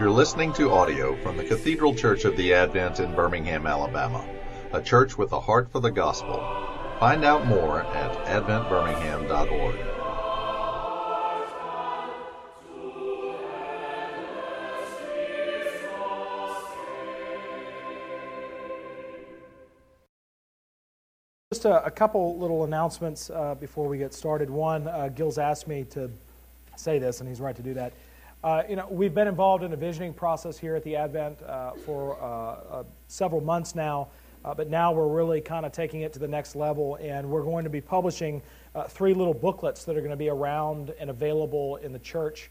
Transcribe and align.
You're 0.00 0.10
listening 0.10 0.54
to 0.54 0.72
audio 0.72 1.14
from 1.16 1.36
the 1.36 1.44
Cathedral 1.44 1.94
Church 1.94 2.24
of 2.24 2.34
the 2.38 2.54
Advent 2.54 3.00
in 3.00 3.14
Birmingham, 3.14 3.66
Alabama, 3.66 4.26
a 4.72 4.80
church 4.80 5.18
with 5.18 5.32
a 5.32 5.40
heart 5.40 5.70
for 5.70 5.78
the 5.78 5.90
gospel. 5.90 6.42
Find 6.98 7.22
out 7.22 7.44
more 7.46 7.82
at 7.82 8.16
adventbirmingham.org. 8.24 9.76
Just 21.52 21.66
a, 21.66 21.84
a 21.84 21.90
couple 21.90 22.38
little 22.38 22.64
announcements 22.64 23.28
uh, 23.28 23.54
before 23.54 23.86
we 23.86 23.98
get 23.98 24.14
started. 24.14 24.48
One, 24.48 24.88
uh, 24.88 25.10
Gil's 25.10 25.36
asked 25.36 25.68
me 25.68 25.84
to 25.90 26.10
say 26.76 26.98
this, 26.98 27.20
and 27.20 27.28
he's 27.28 27.42
right 27.42 27.54
to 27.54 27.62
do 27.62 27.74
that. 27.74 27.92
Uh, 28.42 28.62
you 28.70 28.74
know, 28.74 28.86
we've 28.88 29.12
been 29.12 29.28
involved 29.28 29.62
in 29.62 29.74
a 29.74 29.76
visioning 29.76 30.14
process 30.14 30.56
here 30.56 30.74
at 30.74 30.82
the 30.82 30.96
Advent 30.96 31.42
uh, 31.42 31.72
for 31.72 32.18
uh, 32.22 32.78
uh, 32.78 32.84
several 33.06 33.42
months 33.42 33.74
now, 33.74 34.08
but 34.56 34.70
now 34.70 34.90
we're 34.92 35.08
really 35.08 35.42
kind 35.42 35.66
of 35.66 35.72
taking 35.72 36.00
it 36.00 36.12
to 36.14 36.18
the 36.18 36.26
next 36.26 36.56
level, 36.56 36.96
and 37.02 37.28
we're 37.28 37.42
going 37.42 37.64
to 37.64 37.70
be 37.70 37.82
publishing 37.82 38.40
three 38.88 39.12
little 39.12 39.34
booklets 39.34 39.84
that 39.84 39.94
are 39.94 40.00
going 40.00 40.10
to 40.10 40.16
be 40.16 40.30
around 40.30 40.94
and 40.98 41.10
available 41.10 41.76
in 41.76 41.92
the 41.92 41.98
church 41.98 42.50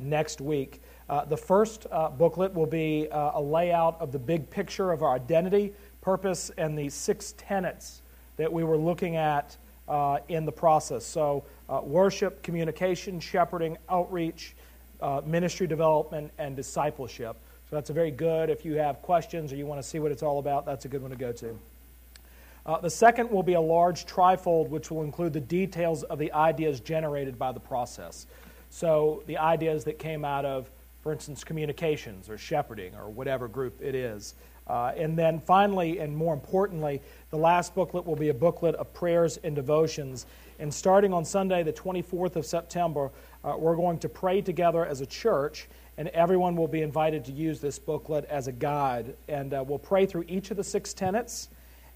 next 0.00 0.40
week. 0.40 0.82
the 1.28 1.36
first 1.36 1.86
booklet 2.18 2.52
will 2.52 2.66
be 2.66 3.06
a 3.12 3.40
layout 3.40 4.00
of 4.00 4.10
the 4.10 4.18
big 4.18 4.50
picture 4.50 4.90
of 4.90 5.04
our 5.04 5.14
identity, 5.14 5.72
purpose, 6.00 6.50
and 6.58 6.76
the 6.76 6.88
six 6.88 7.34
tenets 7.38 8.02
that 8.36 8.52
we 8.52 8.64
were 8.64 8.76
looking 8.76 9.14
at 9.14 9.56
uh, 9.86 10.18
in 10.28 10.44
the 10.44 10.52
process. 10.52 11.04
So, 11.04 11.44
uh, 11.68 11.80
worship, 11.82 12.42
communication, 12.42 13.20
shepherding, 13.20 13.76
outreach, 13.88 14.56
uh, 15.02 15.22
ministry 15.24 15.66
development, 15.66 16.32
and 16.38 16.56
discipleship. 16.56 17.36
So, 17.68 17.76
that's 17.76 17.90
a 17.90 17.92
very 17.92 18.10
good. 18.10 18.50
If 18.50 18.64
you 18.64 18.74
have 18.74 19.02
questions 19.02 19.52
or 19.52 19.56
you 19.56 19.66
want 19.66 19.80
to 19.80 19.86
see 19.86 19.98
what 19.98 20.12
it's 20.12 20.22
all 20.22 20.38
about, 20.38 20.66
that's 20.66 20.84
a 20.84 20.88
good 20.88 21.02
one 21.02 21.10
to 21.10 21.16
go 21.16 21.32
to. 21.32 21.58
Uh, 22.66 22.78
the 22.80 22.90
second 22.90 23.30
will 23.30 23.42
be 23.42 23.54
a 23.54 23.60
large 23.60 24.06
trifold, 24.06 24.68
which 24.68 24.90
will 24.90 25.02
include 25.02 25.32
the 25.32 25.40
details 25.40 26.02
of 26.02 26.18
the 26.18 26.32
ideas 26.32 26.80
generated 26.80 27.38
by 27.38 27.52
the 27.52 27.60
process. 27.60 28.26
So, 28.70 29.22
the 29.26 29.38
ideas 29.38 29.84
that 29.84 29.98
came 29.98 30.24
out 30.24 30.44
of, 30.44 30.70
for 31.02 31.12
instance, 31.12 31.42
communications 31.42 32.28
or 32.28 32.38
shepherding 32.38 32.94
or 32.94 33.08
whatever 33.10 33.48
group 33.48 33.80
it 33.80 33.94
is. 33.94 34.34
Uh, 34.70 34.92
and 34.96 35.18
then 35.18 35.40
finally, 35.40 35.98
and 35.98 36.16
more 36.16 36.32
importantly, 36.32 37.02
the 37.30 37.36
last 37.36 37.74
booklet 37.74 38.06
will 38.06 38.14
be 38.14 38.28
a 38.28 38.34
booklet 38.34 38.76
of 38.76 38.94
prayers 38.94 39.36
and 39.42 39.56
devotions. 39.56 40.26
And 40.60 40.72
starting 40.72 41.14
on 41.14 41.24
Sunday, 41.24 41.62
the 41.62 41.72
24th 41.72 42.36
of 42.36 42.44
September, 42.44 43.10
uh, 43.42 43.54
we're 43.58 43.76
going 43.76 43.98
to 44.00 44.10
pray 44.10 44.42
together 44.42 44.84
as 44.84 45.00
a 45.00 45.06
church, 45.06 45.68
and 45.96 46.08
everyone 46.08 46.54
will 46.54 46.68
be 46.68 46.82
invited 46.82 47.24
to 47.24 47.32
use 47.32 47.60
this 47.60 47.78
booklet 47.78 48.26
as 48.26 48.46
a 48.46 48.52
guide. 48.52 49.16
And 49.26 49.54
uh, 49.54 49.64
we'll 49.66 49.78
pray 49.78 50.04
through 50.04 50.26
each 50.28 50.50
of 50.50 50.58
the 50.58 50.64
six 50.64 50.92
tenets 50.92 51.48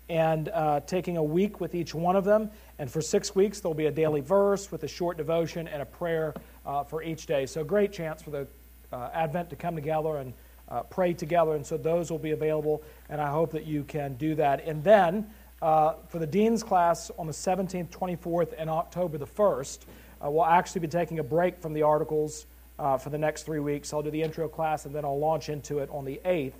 and 0.08 0.48
uh, 0.48 0.80
taking 0.80 1.18
a 1.18 1.22
week 1.22 1.60
with 1.60 1.74
each 1.74 1.94
one 1.94 2.16
of 2.16 2.24
them. 2.24 2.50
And 2.78 2.90
for 2.90 3.02
six 3.02 3.34
weeks, 3.34 3.60
there'll 3.60 3.74
be 3.74 3.84
a 3.84 3.92
daily 3.92 4.22
verse 4.22 4.72
with 4.72 4.82
a 4.84 4.88
short 4.88 5.18
devotion 5.18 5.68
and 5.68 5.82
a 5.82 5.86
prayer 5.86 6.32
uh, 6.64 6.84
for 6.84 7.02
each 7.02 7.26
day. 7.26 7.44
So, 7.44 7.64
great 7.64 7.92
chance 7.92 8.22
for 8.22 8.30
the 8.30 8.46
uh, 8.90 9.10
Advent 9.12 9.50
to 9.50 9.56
come 9.56 9.74
together 9.74 10.16
and 10.16 10.32
uh, 10.70 10.82
pray 10.84 11.12
together. 11.12 11.54
And 11.54 11.66
so 11.66 11.76
those 11.76 12.10
will 12.10 12.18
be 12.18 12.30
available, 12.30 12.82
and 13.10 13.20
I 13.20 13.30
hope 13.30 13.52
that 13.52 13.66
you 13.66 13.84
can 13.84 14.14
do 14.14 14.34
that. 14.36 14.66
And 14.66 14.82
then 14.82 15.30
uh, 15.64 15.94
for 16.08 16.18
the 16.18 16.26
Dean's 16.26 16.62
class 16.62 17.10
on 17.18 17.26
the 17.26 17.32
17th, 17.32 17.88
24th, 17.88 18.52
and 18.58 18.68
October 18.68 19.16
the 19.16 19.26
1st, 19.26 19.78
uh, 20.22 20.30
we'll 20.30 20.44
actually 20.44 20.82
be 20.82 20.88
taking 20.88 21.20
a 21.20 21.22
break 21.22 21.58
from 21.58 21.72
the 21.72 21.82
articles 21.82 22.44
uh, 22.78 22.98
for 22.98 23.08
the 23.08 23.16
next 23.16 23.44
three 23.44 23.60
weeks. 23.60 23.94
I'll 23.94 24.02
do 24.02 24.10
the 24.10 24.20
intro 24.20 24.46
class, 24.46 24.84
and 24.84 24.94
then 24.94 25.06
I'll 25.06 25.18
launch 25.18 25.48
into 25.48 25.78
it 25.78 25.89
on 25.90 26.05
the 26.05 26.20
8th. 26.22 26.52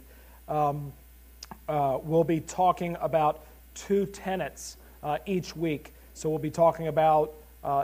Um, 0.49 0.91
uh, 1.69 1.99
we'll 2.03 2.25
be 2.25 2.41
talking 2.41 2.97
about 2.99 3.45
two 3.75 4.07
tenets 4.07 4.79
uh, 5.03 5.19
each 5.27 5.55
week. 5.55 5.93
So 6.15 6.31
we'll 6.31 6.39
be 6.39 6.51
talking 6.51 6.87
about 6.87 7.35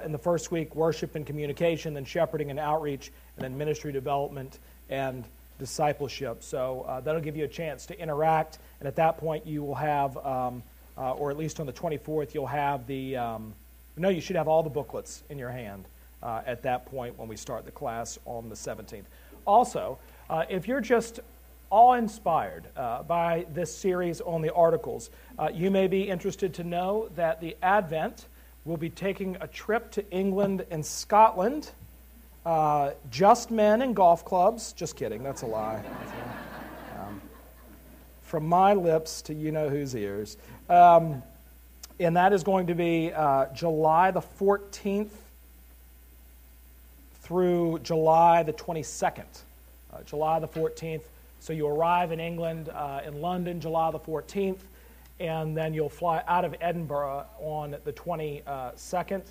in 0.04 0.12
the 0.12 0.18
first 0.18 0.50
week 0.50 0.74
worship 0.74 1.16
and 1.16 1.26
communication, 1.26 1.92
then 1.92 2.06
shepherding 2.06 2.50
and 2.50 2.58
outreach, 2.58 3.12
and 3.36 3.44
then 3.44 3.58
ministry 3.58 3.92
development 3.92 4.58
and 4.88 5.24
discipleship. 5.60 6.42
So 6.42 6.84
uh, 6.88 7.00
that'll 7.00 7.20
give 7.20 7.36
you 7.36 7.44
a 7.44 7.48
chance 7.48 7.86
to 7.86 8.00
interact, 8.00 8.58
and 8.80 8.88
at 8.88 8.96
that 8.96 9.18
point, 9.18 9.46
you 9.46 9.62
will 9.62 9.76
have, 9.76 10.16
um, 10.26 10.64
uh, 11.00 11.12
or 11.12 11.30
at 11.30 11.38
least 11.38 11.58
on 11.58 11.66
the 11.66 11.72
24th, 11.72 12.34
you'll 12.34 12.46
have 12.46 12.86
the, 12.86 13.16
um, 13.16 13.54
no, 13.96 14.10
you 14.10 14.20
should 14.20 14.36
have 14.36 14.46
all 14.46 14.62
the 14.62 14.70
booklets 14.70 15.22
in 15.30 15.38
your 15.38 15.50
hand 15.50 15.86
uh, 16.22 16.42
at 16.46 16.62
that 16.62 16.84
point 16.86 17.18
when 17.18 17.26
we 17.26 17.36
start 17.36 17.64
the 17.64 17.70
class 17.70 18.18
on 18.26 18.48
the 18.50 18.54
17th. 18.54 19.04
Also, 19.46 19.98
uh, 20.28 20.44
if 20.50 20.68
you're 20.68 20.80
just 20.80 21.20
awe 21.70 21.94
inspired 21.94 22.66
uh, 22.76 23.02
by 23.04 23.46
this 23.54 23.74
series 23.74 24.20
on 24.20 24.42
the 24.42 24.52
articles, 24.52 25.10
uh, 25.38 25.48
you 25.52 25.70
may 25.70 25.86
be 25.86 26.02
interested 26.02 26.52
to 26.52 26.64
know 26.64 27.08
that 27.16 27.40
the 27.40 27.56
Advent 27.62 28.26
will 28.66 28.76
be 28.76 28.90
taking 28.90 29.36
a 29.40 29.46
trip 29.46 29.90
to 29.90 30.08
England 30.10 30.66
and 30.70 30.84
Scotland 30.84 31.70
uh, 32.44 32.90
just 33.10 33.50
men 33.50 33.82
and 33.82 33.94
golf 33.94 34.24
clubs. 34.24 34.72
Just 34.72 34.96
kidding, 34.96 35.22
that's 35.22 35.42
a 35.42 35.46
lie. 35.46 35.82
Um, 37.00 37.22
from 38.22 38.46
my 38.46 38.74
lips 38.74 39.22
to 39.22 39.32
you 39.32 39.52
know 39.52 39.70
whose 39.70 39.96
ears. 39.96 40.36
Um, 40.70 41.24
and 41.98 42.16
that 42.16 42.32
is 42.32 42.44
going 42.44 42.68
to 42.68 42.74
be 42.74 43.12
uh, 43.12 43.46
July 43.52 44.12
the 44.12 44.20
14th 44.20 45.10
through 47.22 47.80
July 47.80 48.44
the 48.44 48.52
22nd. 48.52 49.24
Uh, 49.92 50.02
July 50.06 50.38
the 50.38 50.46
14th. 50.46 51.02
So 51.40 51.52
you 51.52 51.66
arrive 51.66 52.12
in 52.12 52.20
England, 52.20 52.68
uh, 52.68 53.00
in 53.04 53.20
London, 53.20 53.60
July 53.60 53.90
the 53.90 53.98
14th, 53.98 54.58
and 55.18 55.56
then 55.56 55.74
you'll 55.74 55.88
fly 55.88 56.22
out 56.28 56.44
of 56.44 56.54
Edinburgh 56.60 57.26
on 57.40 57.76
the 57.84 57.92
22nd. 57.92 59.22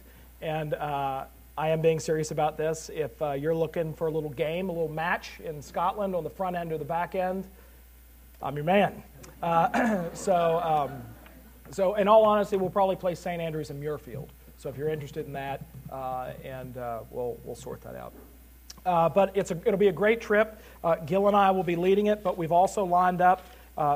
And 0.41 0.73
uh, 0.73 1.23
I 1.57 1.69
am 1.69 1.79
being 1.79 2.01
serious 2.01 2.31
about 2.31 2.57
this. 2.57 2.91
If 2.93 3.21
uh, 3.21 3.31
you're 3.31 3.55
looking 3.55 3.93
for 3.93 4.07
a 4.07 4.11
little 4.11 4.29
game, 4.31 4.67
a 4.67 4.73
little 4.73 4.89
match 4.89 5.39
in 5.43 5.61
Scotland 5.61 6.15
on 6.15 6.25
the 6.25 6.29
front 6.29 6.57
end 6.57 6.73
or 6.73 6.77
the 6.77 6.85
back 6.85 7.15
end, 7.15 7.45
I'm 8.41 8.55
your 8.55 8.65
man. 8.65 9.03
Uh, 9.41 10.03
so, 10.13 10.59
um, 10.59 11.01
so, 11.71 11.95
in 11.95 12.07
all 12.07 12.25
honesty, 12.25 12.57
we'll 12.57 12.69
probably 12.69 12.95
play 12.95 13.15
St. 13.15 13.41
Andrews 13.41 13.69
and 13.69 13.81
Muirfield. 13.81 14.29
So, 14.57 14.69
if 14.69 14.77
you're 14.77 14.89
interested 14.89 15.25
in 15.25 15.33
that, 15.33 15.65
uh, 15.91 16.31
and 16.43 16.77
uh, 16.77 17.01
we'll, 17.11 17.37
we'll 17.43 17.55
sort 17.55 17.81
that 17.81 17.95
out. 17.95 18.13
Uh, 18.85 19.09
but 19.09 19.35
it's 19.35 19.51
a, 19.51 19.57
it'll 19.65 19.77
be 19.77 19.87
a 19.87 19.93
great 19.93 20.21
trip. 20.21 20.61
Uh, 20.83 20.95
Gil 20.95 21.27
and 21.27 21.35
I 21.35 21.51
will 21.51 21.63
be 21.63 21.75
leading 21.75 22.07
it, 22.07 22.23
but 22.23 22.37
we've 22.37 22.51
also 22.51 22.83
lined 22.83 23.21
up 23.21 23.45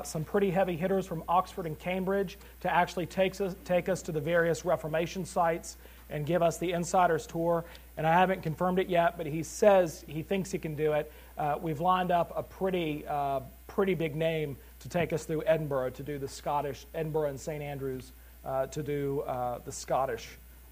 some 0.06 0.24
pretty 0.24 0.50
heavy 0.50 0.78
hitters 0.78 1.06
from 1.06 1.26
Oxford 1.28 1.66
and 1.66 1.78
Cambridge 1.78 2.38
to 2.62 2.74
actually 2.74 3.06
take 3.06 3.40
us, 3.42 3.54
take 3.66 3.90
us 3.90 4.02
to 4.04 4.14
the 4.14 4.22
various 4.22 4.64
Reformation 4.64 5.26
sites 5.26 5.76
and 6.10 6.26
give 6.26 6.42
us 6.42 6.58
the 6.58 6.72
insider's 6.72 7.28
tour. 7.28 7.66
And 7.98 8.08
I 8.08 8.14
haven't 8.14 8.42
confirmed 8.42 8.80
it 8.80 8.88
yet, 8.88 9.18
but 9.18 9.26
he 9.26 9.44
says 9.44 10.06
he 10.08 10.22
thinks 10.22 10.52
he 10.52 10.60
can 10.60 10.76
do 10.76 10.94
it. 10.94 11.12
Uh, 11.38 11.58
we've 11.62 11.82
lined 11.82 12.12
up 12.12 12.32
a 12.36 12.44
pretty, 12.44 13.04
uh, 13.08 13.42
pretty 13.68 13.96
big 13.96 14.16
name 14.16 14.56
to 14.84 14.90
take 14.90 15.14
us 15.14 15.24
through 15.24 15.44
Edinburgh 15.46 15.92
to 15.92 16.04
do 16.04 16.20
the 16.20 16.28
Scottish, 16.28 16.86
Edinburgh 16.94 17.30
and 17.30 17.40
St. 17.40 17.64
Andrews 17.64 18.12
uh, 18.44 18.68
to 18.68 18.84
do 18.84 19.22
uh, 19.22 19.60
the 19.64 19.72
Scottish 19.72 20.28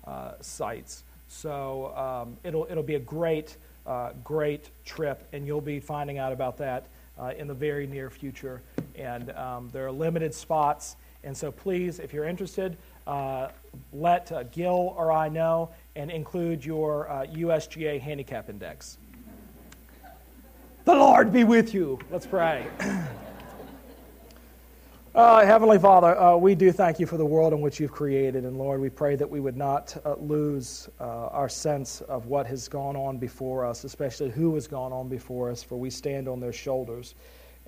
uh, 0.06 0.34
sites. 0.42 1.04
So 1.30 1.94
um, 1.96 2.38
it'll, 2.44 2.68
it'll 2.70 2.84
be 2.84 2.96
a 2.96 3.00
great, 3.00 3.56
uh, 3.88 4.12
great 4.24 4.70
trip, 4.84 5.26
and 5.32 5.48
you'll 5.48 5.62
be 5.62 5.80
finding 5.80 6.18
out 6.18 6.34
about 6.34 6.58
that 6.58 6.88
in 7.38 7.48
the 7.48 7.54
very 7.54 7.86
near 7.86 8.10
future. 8.10 8.62
And 8.96 9.30
um, 9.32 9.70
there 9.72 9.86
are 9.86 9.92
limited 9.92 10.34
spots. 10.34 10.96
And 11.24 11.38
so 11.38 11.52
please, 11.52 12.00
if 12.00 12.14
you're 12.14 12.26
interested, 12.26 12.78
uh, 13.08 13.50
let 13.94 14.32
uh, 14.32 14.44
Gil 14.44 14.94
or 14.98 15.12
I 15.12 15.30
know 15.30 15.70
and 15.96 16.12
include 16.12 16.66
your 16.66 17.10
uh, 17.10 17.26
USGA 17.28 18.02
handicap 18.02 18.50
index. 18.50 18.98
The 20.84 20.96
Lord 20.96 21.32
be 21.32 21.44
with 21.44 21.74
you. 21.74 22.00
Let's 22.10 22.26
pray. 22.26 22.66
Uh, 25.14 25.46
Heavenly 25.46 25.78
Father, 25.78 26.18
uh, 26.18 26.38
we 26.38 26.56
do 26.56 26.72
thank 26.72 26.98
you 26.98 27.06
for 27.06 27.18
the 27.18 27.26
world 27.26 27.52
in 27.52 27.60
which 27.60 27.82
you've 27.82 27.92
created. 27.92 28.46
And 28.46 28.58
Lord, 28.58 28.80
we 28.80 28.90
pray 28.90 29.18
that 29.18 29.30
we 29.30 29.42
would 29.42 29.58
not 29.58 29.98
uh, 30.06 30.16
lose 30.16 30.88
uh, 31.02 31.28
our 31.28 31.50
sense 31.50 32.00
of 32.00 32.28
what 32.28 32.48
has 32.48 32.70
gone 32.70 32.96
on 32.96 33.18
before 33.18 33.66
us, 33.66 33.84
especially 33.84 34.30
who 34.30 34.56
has 34.56 34.68
gone 34.68 34.94
on 34.94 35.10
before 35.10 35.52
us, 35.52 35.62
for 35.62 35.76
we 35.76 35.90
stand 35.90 36.30
on 36.30 36.40
their 36.40 36.54
shoulders. 36.54 37.14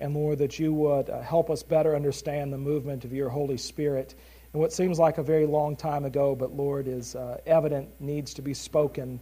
And 0.00 0.14
Lord, 0.14 0.38
that 0.38 0.58
you 0.58 0.72
would 0.72 1.10
uh, 1.10 1.20
help 1.20 1.50
us 1.50 1.62
better 1.62 1.94
understand 1.94 2.50
the 2.50 2.56
movement 2.56 3.04
of 3.04 3.12
your 3.12 3.28
Holy 3.28 3.58
Spirit 3.58 4.14
and 4.54 4.62
what 4.62 4.72
seems 4.72 4.98
like 4.98 5.18
a 5.18 5.22
very 5.22 5.44
long 5.44 5.76
time 5.76 6.06
ago, 6.06 6.34
but 6.34 6.56
Lord, 6.56 6.88
is 6.88 7.14
uh, 7.14 7.38
evident, 7.44 7.90
needs 8.00 8.32
to 8.34 8.42
be 8.42 8.54
spoken 8.54 9.20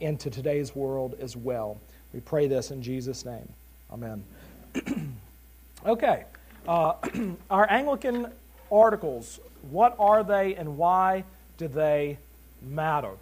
into 0.00 0.30
today's 0.30 0.74
world 0.74 1.16
as 1.20 1.36
well. 1.36 1.78
We 2.14 2.20
pray 2.20 2.46
this 2.46 2.70
in 2.70 2.80
Jesus' 2.80 3.24
name. 3.24 3.48
Amen. 3.90 4.24
okay. 5.86 6.24
Uh, 6.66 6.94
our 7.50 7.70
Anglican 7.70 8.32
articles, 8.72 9.40
what 9.70 9.94
are 9.98 10.24
they 10.24 10.54
and 10.56 10.76
why 10.76 11.24
do 11.58 11.68
they 11.68 12.18
matter? 12.62 13.12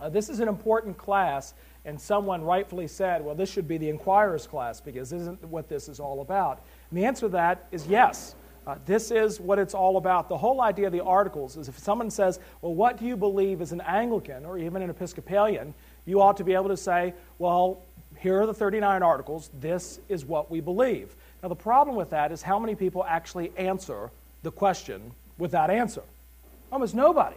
Uh, 0.00 0.08
this 0.08 0.28
is 0.28 0.40
an 0.40 0.48
important 0.48 0.96
class, 0.96 1.54
and 1.84 2.00
someone 2.00 2.42
rightfully 2.42 2.88
said, 2.88 3.24
well, 3.24 3.34
this 3.34 3.50
should 3.50 3.68
be 3.68 3.78
the 3.78 3.88
Inquirer's 3.88 4.46
class 4.46 4.80
because 4.80 5.12
isn't 5.12 5.44
what 5.44 5.68
this 5.68 5.88
is 5.88 6.00
all 6.00 6.20
about. 6.22 6.62
And 6.90 6.98
the 6.98 7.04
answer 7.04 7.26
to 7.26 7.28
that 7.30 7.66
is 7.70 7.86
yes. 7.86 8.34
Uh, 8.66 8.76
this 8.86 9.10
is 9.10 9.40
what 9.40 9.58
it's 9.58 9.74
all 9.74 9.96
about. 9.96 10.28
The 10.28 10.38
whole 10.38 10.62
idea 10.62 10.86
of 10.86 10.92
the 10.92 11.02
articles 11.02 11.56
is 11.56 11.68
if 11.68 11.78
someone 11.78 12.10
says, 12.10 12.38
Well, 12.60 12.74
what 12.74 12.96
do 12.96 13.04
you 13.04 13.16
believe 13.16 13.60
as 13.60 13.72
an 13.72 13.80
Anglican 13.80 14.44
or 14.44 14.56
even 14.56 14.82
an 14.82 14.90
Episcopalian? 14.90 15.74
you 16.04 16.20
ought 16.20 16.36
to 16.36 16.44
be 16.44 16.54
able 16.54 16.68
to 16.68 16.76
say, 16.76 17.12
Well, 17.38 17.82
here 18.18 18.40
are 18.40 18.46
the 18.46 18.54
39 18.54 19.02
articles. 19.02 19.50
This 19.60 19.98
is 20.08 20.24
what 20.24 20.50
we 20.50 20.60
believe. 20.60 21.16
Now, 21.42 21.48
the 21.48 21.56
problem 21.56 21.96
with 21.96 22.10
that 22.10 22.30
is 22.30 22.42
how 22.42 22.58
many 22.58 22.74
people 22.74 23.04
actually 23.04 23.52
answer 23.56 24.10
the 24.42 24.52
question 24.52 25.12
with 25.38 25.50
that 25.50 25.70
answer? 25.70 26.02
Almost 26.70 26.94
nobody. 26.94 27.36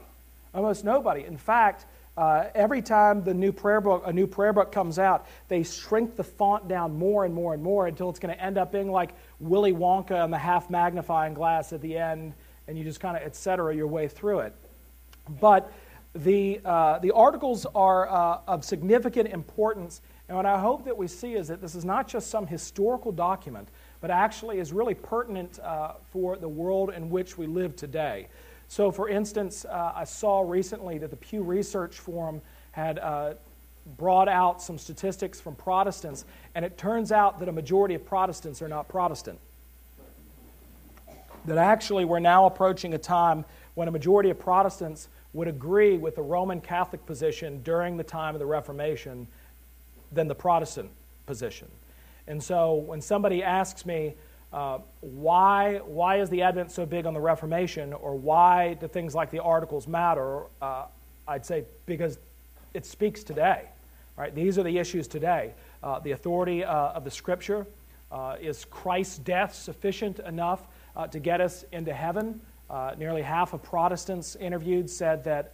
Almost 0.54 0.84
nobody. 0.86 1.26
In 1.26 1.38
fact, 1.38 1.86
uh, 2.18 2.46
every 2.54 2.82
time 2.82 3.24
the 3.24 3.34
new 3.34 3.52
prayer 3.52 3.82
book, 3.82 4.04
a 4.06 4.14
new 4.14 4.28
prayer 4.28 4.54
book 4.54 4.72
comes 4.72 5.00
out, 5.00 5.28
they 5.50 5.64
shrink 5.64 6.16
the 6.16 6.24
font 6.24 6.68
down 6.68 6.98
more 6.98 7.26
and 7.26 7.34
more 7.34 7.54
and 7.54 7.62
more 7.62 7.88
until 7.88 8.10
it's 8.10 8.20
going 8.20 8.34
to 8.34 8.42
end 8.42 8.58
up 8.58 8.72
being 8.72 8.92
like 8.92 9.10
Willy 9.40 9.74
Wonka 9.74 10.24
and 10.24 10.32
the 10.32 10.38
half 10.38 10.70
magnifying 10.70 11.34
glass 11.34 11.74
at 11.74 11.82
the 11.82 11.98
end, 11.98 12.34
and 12.68 12.78
you 12.78 12.84
just 12.84 13.00
kind 13.00 13.18
of 13.18 13.24
et 13.24 13.36
cetera 13.36 13.76
your 13.76 13.88
way 13.88 14.08
through 14.08 14.40
it. 14.40 14.54
But 15.42 15.74
the, 16.14 16.62
uh, 16.64 17.00
the 17.00 17.12
articles 17.12 17.66
are 17.76 18.08
uh, 18.08 18.40
of 18.48 18.64
significant 18.64 19.30
importance, 19.30 20.00
and 20.30 20.38
what 20.38 20.46
I 20.46 20.58
hope 20.58 20.86
that 20.86 20.96
we 20.96 21.08
see 21.08 21.34
is 21.34 21.50
that 21.50 21.60
this 21.60 21.76
is 21.76 21.84
not 21.84 22.08
just 22.08 22.30
some 22.30 22.48
historical 22.48 23.12
document, 23.12 23.68
but 24.06 24.12
actually 24.12 24.60
is 24.60 24.72
really 24.72 24.94
pertinent 24.94 25.58
uh, 25.64 25.94
for 26.12 26.38
the 26.38 26.48
world 26.48 26.92
in 26.96 27.10
which 27.10 27.40
we 27.40 27.48
live 27.48 27.76
today. 27.76 28.28
So, 28.68 28.92
for 28.92 29.10
instance, 29.10 29.66
uh, 29.66 29.94
I 29.96 30.04
saw 30.04 30.42
recently 30.42 31.00
that 31.00 31.10
the 31.10 31.16
Pew 31.16 31.42
Research 31.42 31.98
Forum 31.98 32.40
had 32.72 33.00
uh, 33.00 33.34
brought 33.98 34.28
out 34.28 34.62
some 34.62 34.78
statistics 34.78 35.42
from 35.42 35.56
Protestants, 35.56 36.26
and 36.54 36.64
it 36.64 36.78
turns 36.78 37.12
out 37.12 37.40
that 37.40 37.50
a 37.50 37.52
majority 37.52 37.96
of 37.96 38.06
Protestants 38.06 38.62
are 38.62 38.68
not 38.68 38.88
Protestant. 38.88 39.40
That 41.46 41.58
actually 41.58 42.06
we're 42.06 42.20
now 42.20 42.46
approaching 42.46 42.94
a 42.94 43.00
time 43.00 43.44
when 43.74 43.88
a 43.88 43.92
majority 43.92 44.30
of 44.30 44.38
Protestants 44.38 45.08
would 45.34 45.48
agree 45.48 45.98
with 45.98 46.16
the 46.16 46.22
Roman 46.22 46.62
Catholic 46.62 47.04
position 47.08 47.64
during 47.64 47.98
the 47.98 48.04
time 48.04 48.36
of 48.36 48.40
the 48.40 48.46
Reformation 48.46 49.26
than 50.12 50.28
the 50.28 50.36
Protestant 50.36 50.92
position. 51.26 51.70
And 52.28 52.42
so 52.42 52.74
when 52.74 53.02
somebody 53.02 53.44
asks 53.44 53.86
me, 53.86 54.16
uh, 54.56 54.80
why, 55.02 55.80
why 55.86 56.22
is 56.22 56.30
the 56.30 56.42
Advent 56.42 56.72
so 56.72 56.86
big 56.86 57.06
on 57.06 57.14
the 57.14 57.20
Reformation, 57.20 57.92
or 57.94 58.16
why 58.16 58.76
do 58.76 58.88
things 58.88 59.14
like 59.14 59.30
the 59.30 59.40
Articles 59.40 59.88
matter? 59.88 60.44
Uh, 60.62 60.86
I'd 61.28 61.46
say 61.46 61.66
because 61.86 62.18
it 62.74 62.86
speaks 62.86 63.24
today. 63.24 63.64
Right? 64.18 64.34
These 64.34 64.58
are 64.58 64.64
the 64.64 64.78
issues 64.78 65.10
today. 65.10 65.54
Uh, 65.84 66.00
the 66.00 66.12
authority 66.12 66.64
uh, 66.64 66.94
of 66.94 67.04
the 67.04 67.12
Scripture 67.12 67.68
uh, 68.12 68.38
is 68.40 68.64
Christ's 68.66 69.18
death 69.18 69.54
sufficient 69.54 70.20
enough 70.20 70.66
uh, 70.96 71.08
to 71.08 71.20
get 71.20 71.42
us 71.42 71.66
into 71.72 71.94
heaven? 71.94 72.40
nearly 72.98 73.22
half 73.22 73.54
of 73.54 73.62
Protestants 73.62 74.36
interviewed 74.38 74.90
said 74.90 75.24
that, 75.26 75.54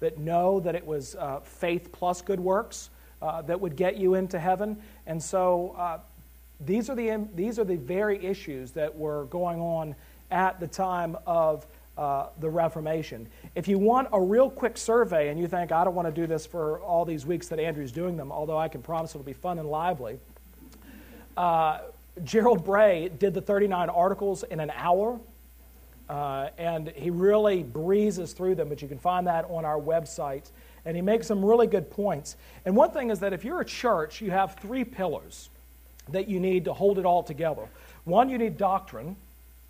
that 0.00 0.18
no, 0.18 0.60
that 0.60 0.74
it 0.74 0.86
was 0.86 1.16
faith 1.44 1.90
plus 1.92 2.22
good 2.22 2.38
works 2.38 2.90
that 3.46 3.60
would 3.60 3.76
get 3.76 3.96
you 3.96 4.14
into 4.14 4.38
heaven. 4.38 4.76
And 5.06 5.22
so 5.22 6.00
these 6.60 6.88
are 6.88 6.94
the, 6.94 7.26
these 7.34 7.58
are 7.58 7.64
the 7.64 7.76
very 7.76 8.24
issues 8.24 8.72
that 8.72 8.96
were 8.96 9.24
going 9.26 9.60
on 9.60 9.94
at 10.30 10.60
the 10.60 10.66
time 10.66 11.16
of 11.26 11.66
uh, 11.96 12.26
the 12.40 12.48
Reformation. 12.48 13.26
If 13.54 13.68
you 13.68 13.78
want 13.78 14.08
a 14.12 14.20
real 14.20 14.50
quick 14.50 14.76
survey 14.76 15.28
and 15.28 15.38
you 15.38 15.46
think, 15.46 15.72
I 15.72 15.84
don't 15.84 15.94
want 15.94 16.12
to 16.12 16.20
do 16.20 16.26
this 16.26 16.46
for 16.46 16.80
all 16.80 17.04
these 17.04 17.24
weeks 17.24 17.48
that 17.48 17.60
Andrew's 17.60 17.92
doing 17.92 18.16
them, 18.16 18.32
although 18.32 18.58
I 18.58 18.68
can 18.68 18.82
promise 18.82 19.12
it'll 19.12 19.22
be 19.22 19.32
fun 19.32 19.58
and 19.58 19.68
lively, 19.68 20.18
uh, 21.36 21.80
Gerald 22.22 22.64
Bray 22.64 23.08
did 23.08 23.34
the 23.34 23.40
39 23.40 23.90
articles 23.90 24.42
in 24.44 24.60
an 24.60 24.72
hour. 24.74 25.20
Uh, 26.08 26.50
and 26.58 26.88
he 26.88 27.08
really 27.08 27.62
breezes 27.62 28.34
through 28.34 28.54
them, 28.54 28.68
but 28.68 28.82
you 28.82 28.88
can 28.88 28.98
find 28.98 29.26
that 29.26 29.46
on 29.48 29.64
our 29.64 29.80
website. 29.80 30.50
And 30.86 30.96
he 30.96 31.02
makes 31.02 31.26
some 31.26 31.44
really 31.44 31.66
good 31.66 31.90
points. 31.90 32.36
And 32.64 32.76
one 32.76 32.90
thing 32.90 33.10
is 33.10 33.20
that 33.20 33.32
if 33.32 33.44
you're 33.44 33.60
a 33.60 33.64
church, 33.64 34.20
you 34.20 34.30
have 34.30 34.56
three 34.56 34.84
pillars 34.84 35.48
that 36.10 36.28
you 36.28 36.38
need 36.40 36.66
to 36.66 36.72
hold 36.72 36.98
it 36.98 37.06
all 37.06 37.22
together. 37.22 37.66
One, 38.04 38.28
you 38.28 38.38
need 38.38 38.58
doctrine. 38.58 39.16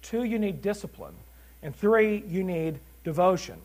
Two, 0.02 0.24
you 0.24 0.38
need 0.38 0.60
discipline. 0.60 1.14
And 1.62 1.74
three, 1.74 2.24
you 2.26 2.42
need 2.42 2.80
devotion. 3.04 3.58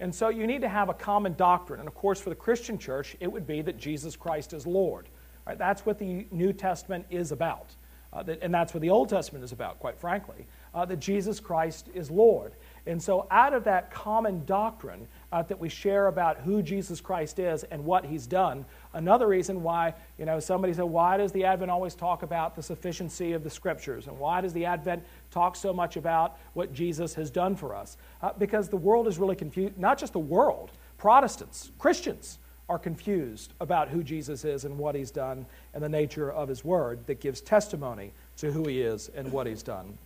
And 0.00 0.14
so 0.14 0.28
you 0.28 0.46
need 0.46 0.62
to 0.62 0.68
have 0.68 0.88
a 0.88 0.94
common 0.94 1.34
doctrine. 1.34 1.80
And 1.80 1.88
of 1.88 1.94
course, 1.94 2.20
for 2.20 2.30
the 2.30 2.36
Christian 2.36 2.78
church, 2.78 3.16
it 3.20 3.30
would 3.30 3.46
be 3.46 3.62
that 3.62 3.78
Jesus 3.78 4.16
Christ 4.16 4.52
is 4.52 4.66
Lord. 4.66 5.06
Right? 5.46 5.58
That's 5.58 5.84
what 5.84 5.98
the 5.98 6.26
New 6.30 6.52
Testament 6.52 7.06
is 7.10 7.32
about. 7.32 7.66
Uh, 8.12 8.22
that, 8.22 8.42
and 8.42 8.52
that's 8.52 8.74
what 8.74 8.82
the 8.82 8.90
Old 8.90 9.08
Testament 9.08 9.42
is 9.42 9.52
about, 9.52 9.78
quite 9.78 9.98
frankly, 9.98 10.46
uh, 10.74 10.84
that 10.84 11.00
Jesus 11.00 11.40
Christ 11.40 11.88
is 11.94 12.10
Lord. 12.10 12.52
And 12.86 13.02
so, 13.02 13.26
out 13.30 13.54
of 13.54 13.64
that 13.64 13.90
common 13.90 14.44
doctrine 14.44 15.08
uh, 15.32 15.42
that 15.42 15.58
we 15.58 15.68
share 15.68 16.06
about 16.06 16.38
who 16.38 16.62
Jesus 16.62 17.00
Christ 17.00 17.38
is 17.38 17.64
and 17.64 17.84
what 17.84 18.04
he's 18.04 18.26
done, 18.26 18.64
another 18.92 19.26
reason 19.26 19.62
why, 19.62 19.94
you 20.18 20.26
know, 20.26 20.38
somebody 20.38 20.74
said, 20.74 20.84
why 20.84 21.16
does 21.16 21.32
the 21.32 21.44
Advent 21.44 21.70
always 21.70 21.94
talk 21.94 22.22
about 22.22 22.54
the 22.54 22.62
sufficiency 22.62 23.32
of 23.32 23.42
the 23.42 23.50
Scriptures? 23.50 24.06
And 24.06 24.18
why 24.18 24.42
does 24.42 24.52
the 24.52 24.66
Advent 24.66 25.02
talk 25.30 25.56
so 25.56 25.72
much 25.72 25.96
about 25.96 26.38
what 26.52 26.72
Jesus 26.72 27.14
has 27.14 27.30
done 27.30 27.56
for 27.56 27.74
us? 27.74 27.96
Uh, 28.20 28.32
because 28.38 28.68
the 28.68 28.76
world 28.76 29.08
is 29.08 29.18
really 29.18 29.36
confused, 29.36 29.78
not 29.78 29.98
just 29.98 30.12
the 30.12 30.18
world, 30.20 30.70
Protestants, 30.98 31.72
Christians 31.78 32.38
are 32.68 32.78
confused 32.78 33.54
about 33.58 33.88
who 33.88 34.04
Jesus 34.04 34.44
is 34.44 34.64
and 34.64 34.78
what 34.78 34.94
he's 34.94 35.10
done 35.10 35.46
and 35.74 35.82
the 35.82 35.88
nature 35.88 36.30
of 36.30 36.48
his 36.48 36.64
word 36.64 37.04
that 37.06 37.20
gives 37.20 37.40
testimony 37.40 38.12
to 38.36 38.52
who 38.52 38.68
he 38.68 38.80
is 38.80 39.10
and 39.16 39.32
what 39.32 39.46
he's 39.46 39.62
done. 39.62 39.98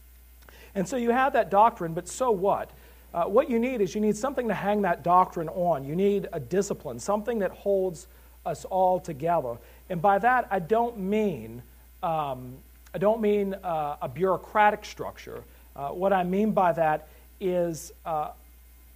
And 0.75 0.89
so 0.89 0.97
you 0.97 1.11
have 1.11 1.33
that 1.35 1.51
doctrine, 1.51 1.95
but 1.95 2.09
so 2.09 2.31
what? 2.31 2.71
Uh, 3.17 3.25
what 3.25 3.49
you 3.49 3.59
need 3.59 3.81
is 3.81 3.95
you 3.95 4.01
need 4.03 4.15
something 4.15 4.47
to 4.47 4.53
hang 4.53 4.83
that 4.83 5.03
doctrine 5.03 5.49
on. 5.49 5.85
You 5.87 5.97
need 5.97 6.29
a 6.35 6.39
discipline, 6.39 6.99
something 6.99 7.39
that 7.39 7.51
holds 7.51 8.09
us 8.45 8.67
all 8.67 9.01
together. 9.01 9.57
And 9.89 10.03
by 10.03 10.19
that, 10.19 10.47
I 10.51 10.59
don't 10.59 10.99
mean 10.99 11.63
um, 12.03 12.59
I 12.95 12.99
don't 12.99 13.21
mean 13.21 13.55
uh, 13.55 13.97
a 14.01 14.09
bureaucratic 14.09 14.85
structure. 14.85 15.45
Uh, 15.75 15.89
what 15.89 16.13
I 16.13 16.25
mean 16.25 16.53
by 16.53 16.73
that 16.73 17.09
is 17.41 17.93
uh, 18.05 18.31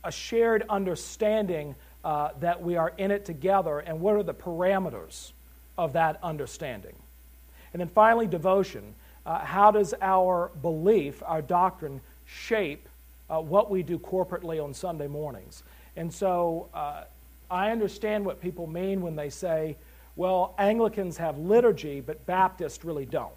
a 0.05 0.12
shared 0.12 0.64
understanding 0.69 1.75
uh, 2.05 2.31
that 2.40 2.62
we 2.62 2.76
are 2.76 2.93
in 2.99 3.11
it 3.11 3.24
together, 3.24 3.81
and 3.81 4.00
what 4.00 4.17
are 4.17 4.22
the 4.22 4.34
parameters 4.34 5.32
of 5.77 5.93
that 5.94 6.19
understanding. 6.22 6.94
And 7.72 7.81
then 7.81 7.89
finally, 7.89 8.27
devotion 8.27 8.94
uh, 9.27 9.39
how 9.39 9.70
does 9.70 9.94
our 10.00 10.50
belief, 10.62 11.22
our 11.27 11.43
doctrine, 11.43 12.00
shape 12.24 12.89
uh, 13.31 13.41
what 13.41 13.70
we 13.70 13.82
do 13.82 13.99
corporately 13.99 14.63
on 14.63 14.75
Sunday 14.75 15.06
mornings? 15.06 15.63
And 15.96 16.13
so 16.13 16.69
uh, 16.75 17.05
I 17.51 17.70
understand 17.70 18.25
what 18.25 18.41
people 18.41 18.67
mean 18.67 19.01
when 19.01 19.17
they 19.17 19.31
say, 19.31 19.77
well, 20.17 20.55
Anglicans 20.58 21.17
have 21.17 21.39
liturgy, 21.39 22.01
but 22.01 22.27
Baptists 22.27 22.84
really 22.84 23.06
don't. 23.06 23.32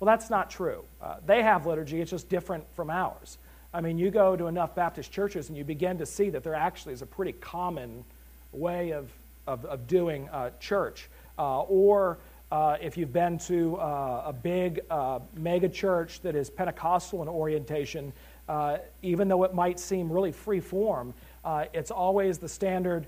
Well, 0.00 0.06
that's 0.06 0.30
not 0.30 0.50
true. 0.50 0.84
Uh, 1.02 1.16
they 1.26 1.42
have 1.42 1.66
liturgy, 1.66 2.00
it's 2.00 2.10
just 2.10 2.28
different 2.28 2.64
from 2.74 2.90
ours. 2.90 3.38
I 3.72 3.80
mean, 3.80 3.98
you 3.98 4.10
go 4.10 4.36
to 4.36 4.46
enough 4.46 4.74
Baptist 4.74 5.12
churches 5.12 5.48
and 5.48 5.58
you 5.58 5.64
begin 5.64 5.98
to 5.98 6.06
see 6.06 6.30
that 6.30 6.42
there 6.42 6.54
actually 6.54 6.94
is 6.94 7.02
a 7.02 7.06
pretty 7.06 7.32
common 7.32 8.04
way 8.52 8.92
of, 8.92 9.10
of, 9.46 9.64
of 9.66 9.86
doing 9.86 10.28
uh, 10.30 10.50
church. 10.58 11.08
Uh, 11.38 11.62
or 11.62 12.18
uh, 12.50 12.76
if 12.80 12.96
you've 12.96 13.12
been 13.12 13.38
to 13.38 13.76
uh, 13.76 14.22
a 14.26 14.32
big 14.32 14.80
uh, 14.90 15.18
mega 15.34 15.68
church 15.68 16.20
that 16.22 16.34
is 16.34 16.48
Pentecostal 16.48 17.20
in 17.22 17.28
orientation, 17.28 18.12
uh, 18.48 18.78
even 19.02 19.28
though 19.28 19.44
it 19.44 19.54
might 19.54 19.78
seem 19.78 20.10
really 20.10 20.32
free 20.32 20.60
form, 20.60 21.14
uh, 21.44 21.66
it's 21.72 21.90
always 21.90 22.38
the 22.38 22.48
standard 22.48 23.06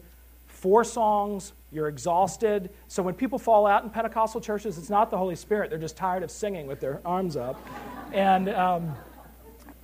four 0.60 0.84
songs, 0.84 1.52
you're 1.72 1.88
exhausted. 1.88 2.70
So 2.88 3.02
when 3.02 3.14
people 3.14 3.38
fall 3.38 3.66
out 3.66 3.82
in 3.82 3.90
Pentecostal 3.90 4.40
churches, 4.40 4.76
it's 4.76 4.90
not 4.90 5.10
the 5.10 5.16
Holy 5.16 5.36
Spirit. 5.36 5.70
They're 5.70 5.78
just 5.78 5.96
tired 5.96 6.22
of 6.22 6.30
singing 6.30 6.66
with 6.66 6.80
their 6.80 7.00
arms 7.04 7.36
up. 7.36 7.56
And, 8.12 8.48
um, 8.50 8.94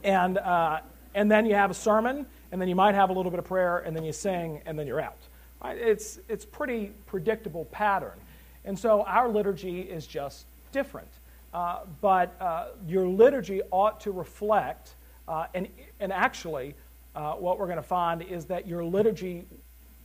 and, 0.04 0.36
uh, 0.36 0.80
and 1.14 1.30
then 1.30 1.46
you 1.46 1.54
have 1.54 1.70
a 1.70 1.74
sermon, 1.74 2.26
and 2.52 2.60
then 2.60 2.68
you 2.68 2.74
might 2.74 2.94
have 2.94 3.08
a 3.08 3.12
little 3.12 3.30
bit 3.30 3.38
of 3.38 3.46
prayer, 3.46 3.78
and 3.78 3.96
then 3.96 4.04
you 4.04 4.12
sing, 4.12 4.60
and 4.66 4.78
then 4.78 4.86
you're 4.86 5.00
out. 5.00 5.16
Right? 5.62 5.78
It's, 5.78 6.18
it's 6.28 6.44
pretty 6.44 6.92
predictable 7.06 7.64
pattern. 7.66 8.18
And 8.64 8.78
so 8.78 9.02
our 9.02 9.28
liturgy 9.28 9.80
is 9.80 10.06
just 10.06 10.44
different. 10.72 11.08
Uh, 11.54 11.80
but 12.02 12.36
uh, 12.40 12.66
your 12.86 13.06
liturgy 13.06 13.62
ought 13.70 14.00
to 14.00 14.10
reflect, 14.10 14.94
uh, 15.28 15.46
and, 15.54 15.68
and 16.00 16.12
actually, 16.12 16.74
uh, 17.14 17.32
what 17.32 17.58
we're 17.58 17.66
going 17.66 17.76
to 17.76 17.82
find 17.82 18.22
is 18.22 18.44
that 18.46 18.66
your 18.66 18.84
liturgy 18.84 19.46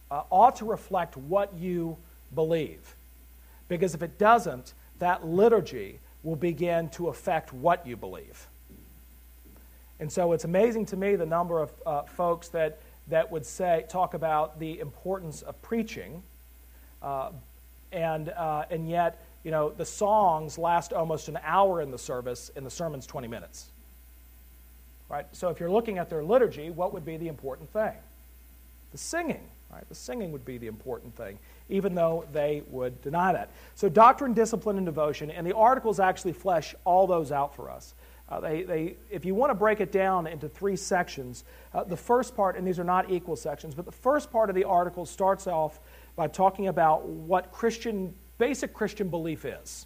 uh, 0.09 0.23
ought 0.29 0.55
to 0.57 0.65
reflect 0.65 1.17
what 1.17 1.53
you 1.55 1.97
believe. 2.33 2.95
Because 3.67 3.93
if 3.93 4.01
it 4.01 4.17
doesn't, 4.17 4.73
that 4.99 5.25
liturgy 5.25 5.99
will 6.23 6.35
begin 6.35 6.89
to 6.89 7.07
affect 7.07 7.53
what 7.53 7.85
you 7.85 7.95
believe. 7.95 8.47
And 9.99 10.11
so 10.11 10.33
it's 10.33 10.45
amazing 10.45 10.85
to 10.87 10.97
me 10.97 11.15
the 11.15 11.25
number 11.25 11.59
of 11.59 11.71
uh, 11.85 12.03
folks 12.03 12.47
that, 12.49 12.79
that 13.07 13.31
would 13.31 13.45
say, 13.45 13.85
talk 13.87 14.13
about 14.13 14.59
the 14.59 14.79
importance 14.79 15.41
of 15.41 15.61
preaching, 15.61 16.23
and, 17.91 18.29
uh, 18.29 18.65
and 18.69 18.89
yet, 18.89 19.21
you 19.43 19.51
know, 19.51 19.69
the 19.69 19.85
songs 19.85 20.57
last 20.57 20.93
almost 20.93 21.29
an 21.29 21.39
hour 21.43 21.81
in 21.81 21.91
the 21.91 21.97
service, 21.97 22.51
and 22.55 22.65
the 22.65 22.69
sermon's 22.69 23.05
20 23.05 23.27
minutes. 23.27 23.71
Right? 25.11 25.25
So 25.33 25.49
if 25.49 25.59
you're 25.59 25.69
looking 25.69 25.97
at 25.97 26.09
their 26.09 26.23
liturgy, 26.23 26.69
what 26.69 26.93
would 26.93 27.05
be 27.05 27.17
the 27.17 27.27
important 27.27 27.69
thing? 27.73 27.91
The 28.93 28.97
singing. 28.97 29.41
Right? 29.69 29.87
The 29.89 29.95
singing 29.95 30.31
would 30.31 30.45
be 30.45 30.57
the 30.57 30.67
important 30.67 31.15
thing, 31.15 31.37
even 31.69 31.95
though 31.95 32.25
they 32.31 32.63
would 32.69 33.01
deny 33.01 33.33
that. 33.33 33.49
So 33.75 33.89
doctrine, 33.89 34.33
discipline, 34.33 34.77
and 34.77 34.85
devotion, 34.85 35.29
and 35.29 35.45
the 35.45 35.55
articles 35.55 35.99
actually 35.99 36.33
flesh 36.33 36.75
all 36.85 37.07
those 37.07 37.31
out 37.31 37.55
for 37.55 37.69
us. 37.69 37.93
Uh, 38.29 38.39
they, 38.39 38.63
they, 38.63 38.95
if 39.09 39.25
you 39.25 39.35
want 39.35 39.49
to 39.49 39.53
break 39.53 39.81
it 39.81 39.91
down 39.91 40.27
into 40.27 40.47
three 40.47 40.77
sections, 40.77 41.43
uh, 41.73 41.83
the 41.83 41.97
first 41.97 42.33
part, 42.33 42.55
and 42.55 42.65
these 42.65 42.79
are 42.79 42.85
not 42.85 43.11
equal 43.11 43.35
sections, 43.35 43.75
but 43.75 43.83
the 43.83 43.91
first 43.91 44.31
part 44.31 44.49
of 44.49 44.55
the 44.55 44.63
article 44.63 45.05
starts 45.05 45.45
off 45.47 45.79
by 46.15 46.27
talking 46.27 46.69
about 46.69 47.05
what 47.05 47.51
Christian, 47.51 48.13
basic 48.37 48.73
Christian 48.73 49.09
belief 49.09 49.43
is. 49.43 49.85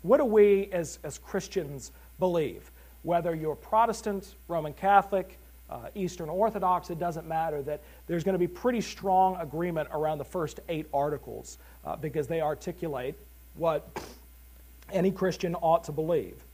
What 0.00 0.16
do 0.16 0.24
we 0.24 0.70
as, 0.72 0.98
as 1.04 1.18
Christians 1.18 1.92
believe? 2.18 2.71
Whether 3.02 3.34
you're 3.34 3.56
Protestant, 3.56 4.34
Roman 4.48 4.72
Catholic, 4.72 5.38
uh, 5.68 5.88
Eastern 5.94 6.28
Orthodox, 6.28 6.90
it 6.90 6.98
doesn't 6.98 7.26
matter, 7.26 7.62
that 7.62 7.80
there's 8.06 8.24
going 8.24 8.34
to 8.34 8.38
be 8.38 8.48
pretty 8.48 8.80
strong 8.80 9.36
agreement 9.40 9.88
around 9.92 10.18
the 10.18 10.24
first 10.24 10.60
eight 10.68 10.86
articles 10.92 11.58
uh, 11.84 11.96
because 11.96 12.26
they 12.26 12.40
articulate 12.40 13.14
what 13.54 13.88
any 14.92 15.10
Christian 15.10 15.54
ought 15.56 15.84
to 15.84 15.92
believe. 15.92 16.44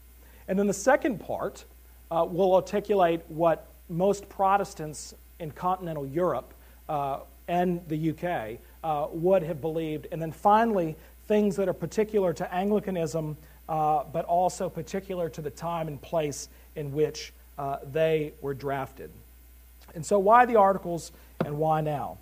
And 0.46 0.58
then 0.58 0.66
the 0.66 0.74
second 0.74 1.18
part 1.18 1.64
uh, 2.10 2.26
will 2.28 2.54
articulate 2.54 3.20
what 3.28 3.66
most 3.88 4.28
Protestants 4.28 5.14
in 5.40 5.50
continental 5.50 6.06
Europe 6.06 6.54
uh, 6.88 7.20
and 7.48 7.80
the 7.88 8.10
UK 8.10 8.58
uh, 8.84 9.08
would 9.10 9.42
have 9.42 9.60
believed. 9.60 10.06
And 10.12 10.20
then 10.20 10.32
finally, 10.32 10.96
things 11.26 11.56
that 11.56 11.68
are 11.68 11.74
particular 11.74 12.32
to 12.34 12.54
Anglicanism, 12.54 13.36
uh, 13.68 14.04
but 14.12 14.24
also 14.24 14.68
particular 14.68 15.28
to 15.28 15.42
the 15.42 15.50
time 15.50 15.88
and 15.88 16.00
place 16.00 16.48
in 16.76 16.92
which 16.92 17.32
uh, 17.58 17.78
they 17.92 18.32
were 18.40 18.54
drafted. 18.54 19.10
And 19.94 20.04
so, 20.04 20.18
why 20.18 20.46
the 20.46 20.56
articles 20.56 21.12
and 21.44 21.58
why 21.58 21.80
now? 21.80 22.18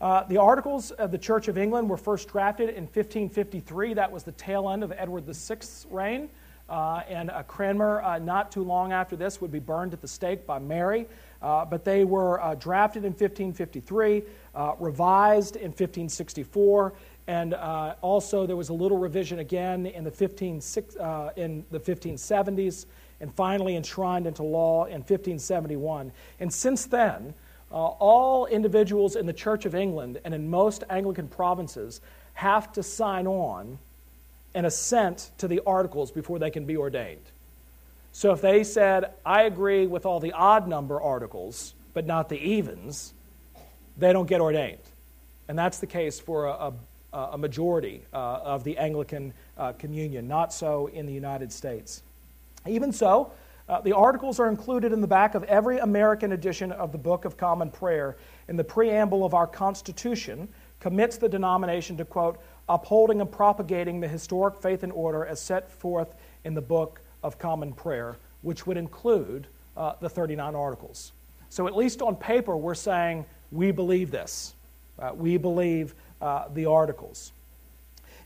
Uh, 0.00 0.24
the 0.24 0.36
articles 0.36 0.90
of 0.90 1.10
the 1.10 1.18
Church 1.18 1.48
of 1.48 1.56
England 1.56 1.88
were 1.88 1.96
first 1.96 2.28
drafted 2.28 2.68
in 2.70 2.84
1553. 2.84 3.94
That 3.94 4.10
was 4.10 4.24
the 4.24 4.32
tail 4.32 4.68
end 4.68 4.82
of 4.82 4.92
Edward 4.92 5.24
VI's 5.24 5.86
reign. 5.90 6.28
Uh, 6.68 7.02
and 7.08 7.30
uh, 7.30 7.42
Cranmer, 7.42 8.02
uh, 8.02 8.18
not 8.18 8.50
too 8.50 8.62
long 8.62 8.92
after 8.92 9.16
this, 9.16 9.40
would 9.40 9.52
be 9.52 9.58
burned 9.58 9.92
at 9.92 10.00
the 10.00 10.08
stake 10.08 10.46
by 10.46 10.58
Mary. 10.58 11.06
But 11.40 11.84
they 11.84 12.04
were 12.04 12.56
drafted 12.58 13.04
in 13.04 13.10
1553, 13.10 14.22
uh, 14.54 14.72
revised 14.78 15.56
in 15.56 15.68
1564, 15.68 16.94
and 17.26 17.54
also 17.54 18.46
there 18.46 18.56
was 18.56 18.68
a 18.68 18.74
little 18.74 18.98
revision 18.98 19.38
again 19.38 19.86
in 19.86 20.04
the, 20.04 20.10
15, 20.10 20.54
in 21.36 21.64
the 21.70 21.80
1570s 21.80 22.86
and 23.20 23.32
finally 23.34 23.76
enshrined 23.76 24.26
into 24.26 24.42
law 24.42 24.84
in 24.84 24.98
1571. 24.98 26.12
And 26.40 26.52
since 26.52 26.86
then, 26.86 27.34
uh, 27.72 27.76
all 27.76 28.46
individuals 28.46 29.16
in 29.16 29.26
the 29.26 29.32
Church 29.32 29.64
of 29.64 29.74
England 29.74 30.20
and 30.24 30.34
in 30.34 30.50
most 30.50 30.84
Anglican 30.90 31.28
provinces 31.28 32.00
have 32.34 32.72
to 32.72 32.82
sign 32.82 33.26
on 33.26 33.78
and 34.54 34.66
assent 34.66 35.30
to 35.38 35.48
the 35.48 35.60
articles 35.66 36.12
before 36.12 36.38
they 36.38 36.50
can 36.50 36.66
be 36.66 36.76
ordained. 36.76 37.24
So 38.12 38.32
if 38.32 38.40
they 38.40 38.62
said, 38.62 39.12
I 39.26 39.42
agree 39.42 39.86
with 39.86 40.06
all 40.06 40.20
the 40.20 40.32
odd 40.32 40.68
number 40.68 41.00
articles, 41.00 41.74
but 41.94 42.06
not 42.06 42.28
the 42.28 42.38
evens, 42.38 43.12
they 43.96 44.12
don't 44.12 44.28
get 44.28 44.40
ordained. 44.40 44.78
And 45.48 45.58
that's 45.58 45.78
the 45.78 45.86
case 45.86 46.20
for 46.20 46.46
a, 46.46 46.52
a, 46.52 46.72
a 47.14 47.38
majority 47.38 48.02
uh, 48.12 48.40
of 48.42 48.64
the 48.64 48.76
Anglican 48.78 49.32
uh, 49.56 49.72
communion, 49.72 50.26
not 50.28 50.52
so 50.52 50.88
in 50.88 51.06
the 51.06 51.12
United 51.12 51.52
States. 51.52 52.02
Even 52.66 52.92
so, 52.92 53.32
uh, 53.68 53.80
the 53.80 53.92
articles 53.92 54.38
are 54.38 54.48
included 54.48 54.92
in 54.92 55.00
the 55.00 55.06
back 55.06 55.34
of 55.34 55.42
every 55.44 55.78
American 55.78 56.32
edition 56.32 56.70
of 56.72 56.92
the 56.92 56.98
Book 56.98 57.24
of 57.24 57.36
Common 57.36 57.70
Prayer. 57.70 58.16
In 58.48 58.56
the 58.56 58.64
preamble 58.64 59.24
of 59.24 59.32
our 59.32 59.46
Constitution, 59.46 60.48
commits 60.80 61.16
the 61.16 61.28
denomination 61.28 61.96
to, 61.96 62.04
quote, 62.04 62.38
upholding 62.68 63.20
and 63.20 63.30
propagating 63.30 64.00
the 64.00 64.08
historic 64.08 64.56
faith 64.56 64.82
and 64.82 64.92
order 64.92 65.24
as 65.24 65.40
set 65.40 65.70
forth 65.70 66.14
in 66.44 66.52
the 66.52 66.60
Book 66.60 67.00
of 67.22 67.38
Common 67.38 67.72
Prayer, 67.72 68.16
which 68.42 68.66
would 68.66 68.76
include 68.76 69.46
uh, 69.76 69.94
the 70.00 70.08
39 70.08 70.54
articles. 70.54 71.12
So, 71.48 71.66
at 71.66 71.76
least 71.76 72.02
on 72.02 72.16
paper, 72.16 72.56
we're 72.56 72.74
saying 72.74 73.24
we 73.50 73.70
believe 73.70 74.10
this. 74.10 74.54
Uh, 74.98 75.12
we 75.14 75.36
believe 75.36 75.94
uh, 76.24 76.48
the 76.54 76.64
articles. 76.64 77.34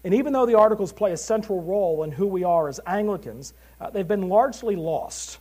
And 0.05 0.14
even 0.14 0.33
though 0.33 0.47
the 0.47 0.57
articles 0.57 0.93
play 0.93 1.11
a 1.11 1.17
central 1.17 1.61
role 1.61 2.05
in 2.05 2.12
who 2.12 2.28
we 2.28 2.45
are 2.45 2.69
as 2.69 2.78
Anglicans, 2.87 3.55
uh, 3.81 3.90
they've 3.90 4.07
been 4.07 4.28
largely 4.28 4.76
lost. 4.76 5.40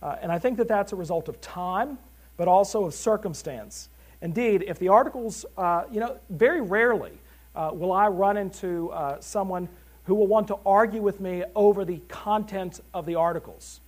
Uh, 0.00 0.14
and 0.22 0.30
I 0.30 0.38
think 0.38 0.58
that 0.58 0.68
that's 0.68 0.92
a 0.92 0.96
result 0.96 1.28
of 1.28 1.40
time, 1.40 1.98
but 2.36 2.46
also 2.46 2.84
of 2.84 2.94
circumstance. 2.94 3.88
Indeed, 4.22 4.64
if 4.68 4.78
the 4.78 4.90
articles, 4.90 5.44
uh, 5.56 5.86
you 5.90 5.98
know, 5.98 6.18
very 6.30 6.60
rarely 6.60 7.18
uh, 7.56 7.70
will 7.72 7.90
I 7.90 8.06
run 8.06 8.36
into 8.36 8.92
someone 9.18 9.68
who 10.04 10.14
will 10.14 10.28
want 10.28 10.46
to 10.48 10.58
argue 10.64 11.02
with 11.02 11.18
me 11.18 11.42
over 11.56 11.84
the 11.84 12.00
content 12.06 12.80
of 12.94 13.06
the 13.06 13.16
articles. 13.16 13.80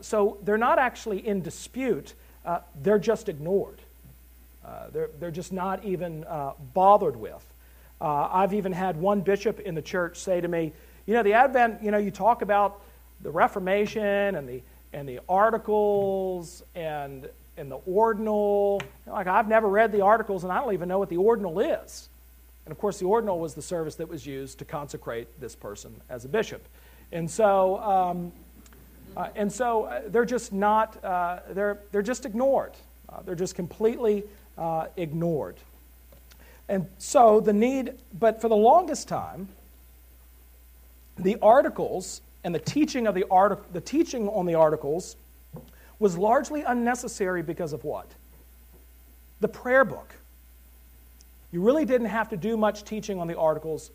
So 0.00 0.38
they're 0.44 0.56
not 0.56 0.78
actually 0.78 1.26
in 1.26 1.42
dispute, 1.42 2.14
they're 2.80 3.00
just 3.00 3.28
ignored. 3.28 3.82
They're, 4.92 5.10
they're 5.18 5.30
just 5.30 5.52
not 5.52 5.84
even 5.84 6.24
bothered 6.74 7.16
with. 7.16 7.44
Uh, 8.00 8.28
I've 8.32 8.54
even 8.54 8.72
had 8.72 8.96
one 8.96 9.20
bishop 9.20 9.60
in 9.60 9.74
the 9.74 9.82
church 9.82 10.18
say 10.18 10.40
to 10.40 10.48
me, 10.48 10.72
You 11.06 11.14
know, 11.14 11.22
the 11.22 11.34
Advent, 11.34 11.82
you 11.82 11.90
know, 11.90 11.98
you 11.98 12.10
talk 12.10 12.40
about 12.40 12.80
the 13.20 13.30
Reformation 13.30 14.34
and 14.34 14.48
the, 14.48 14.62
and 14.92 15.06
the 15.06 15.20
articles 15.28 16.62
and, 16.74 17.28
and 17.58 17.70
the 17.70 17.76
ordinal. 17.86 18.80
Like, 19.06 19.26
I've 19.26 19.48
never 19.48 19.68
read 19.68 19.92
the 19.92 20.00
articles 20.00 20.44
and 20.44 20.52
I 20.52 20.60
don't 20.60 20.72
even 20.72 20.88
know 20.88 20.98
what 20.98 21.10
the 21.10 21.18
ordinal 21.18 21.60
is. 21.60 22.08
And 22.64 22.72
of 22.72 22.78
course, 22.78 22.98
the 22.98 23.06
ordinal 23.06 23.38
was 23.38 23.54
the 23.54 23.62
service 23.62 23.96
that 23.96 24.08
was 24.08 24.24
used 24.24 24.58
to 24.60 24.64
consecrate 24.64 25.28
this 25.38 25.54
person 25.54 25.94
as 26.08 26.24
a 26.24 26.28
bishop. 26.28 26.66
And 27.12 27.30
so, 27.30 27.78
um, 27.78 28.32
uh, 29.14 29.28
and 29.34 29.52
so 29.52 29.84
uh, 29.84 30.02
they're 30.06 30.24
just 30.24 30.52
not, 30.52 31.04
uh, 31.04 31.40
they're, 31.50 31.80
they're 31.92 32.00
just 32.00 32.24
ignored. 32.24 32.72
Uh, 33.08 33.20
they're 33.26 33.34
just 33.34 33.56
completely 33.56 34.24
uh, 34.60 34.86
ignored. 34.96 35.56
And 36.68 36.86
so 36.98 37.40
the 37.40 37.52
need, 37.52 37.94
but 38.16 38.40
for 38.40 38.48
the 38.48 38.56
longest 38.56 39.08
time, 39.08 39.48
the 41.18 41.36
articles 41.42 42.20
and 42.44 42.54
the 42.54 42.60
teaching 42.60 43.06
of 43.06 43.14
the 43.14 43.24
article, 43.30 43.64
the 43.72 43.80
teaching 43.80 44.28
on 44.28 44.46
the 44.46 44.54
articles 44.54 45.16
was 45.98 46.16
largely 46.16 46.62
unnecessary 46.62 47.42
because 47.42 47.72
of 47.72 47.82
what? 47.82 48.06
The 49.40 49.48
prayer 49.48 49.84
book. 49.84 50.14
You 51.52 51.60
really 51.62 51.84
didn't 51.84 52.06
have 52.06 52.28
to 52.28 52.36
do 52.36 52.56
much 52.56 52.84
teaching 52.84 53.18
on 53.18 53.26
the 53.26 53.36
articles 53.36 53.90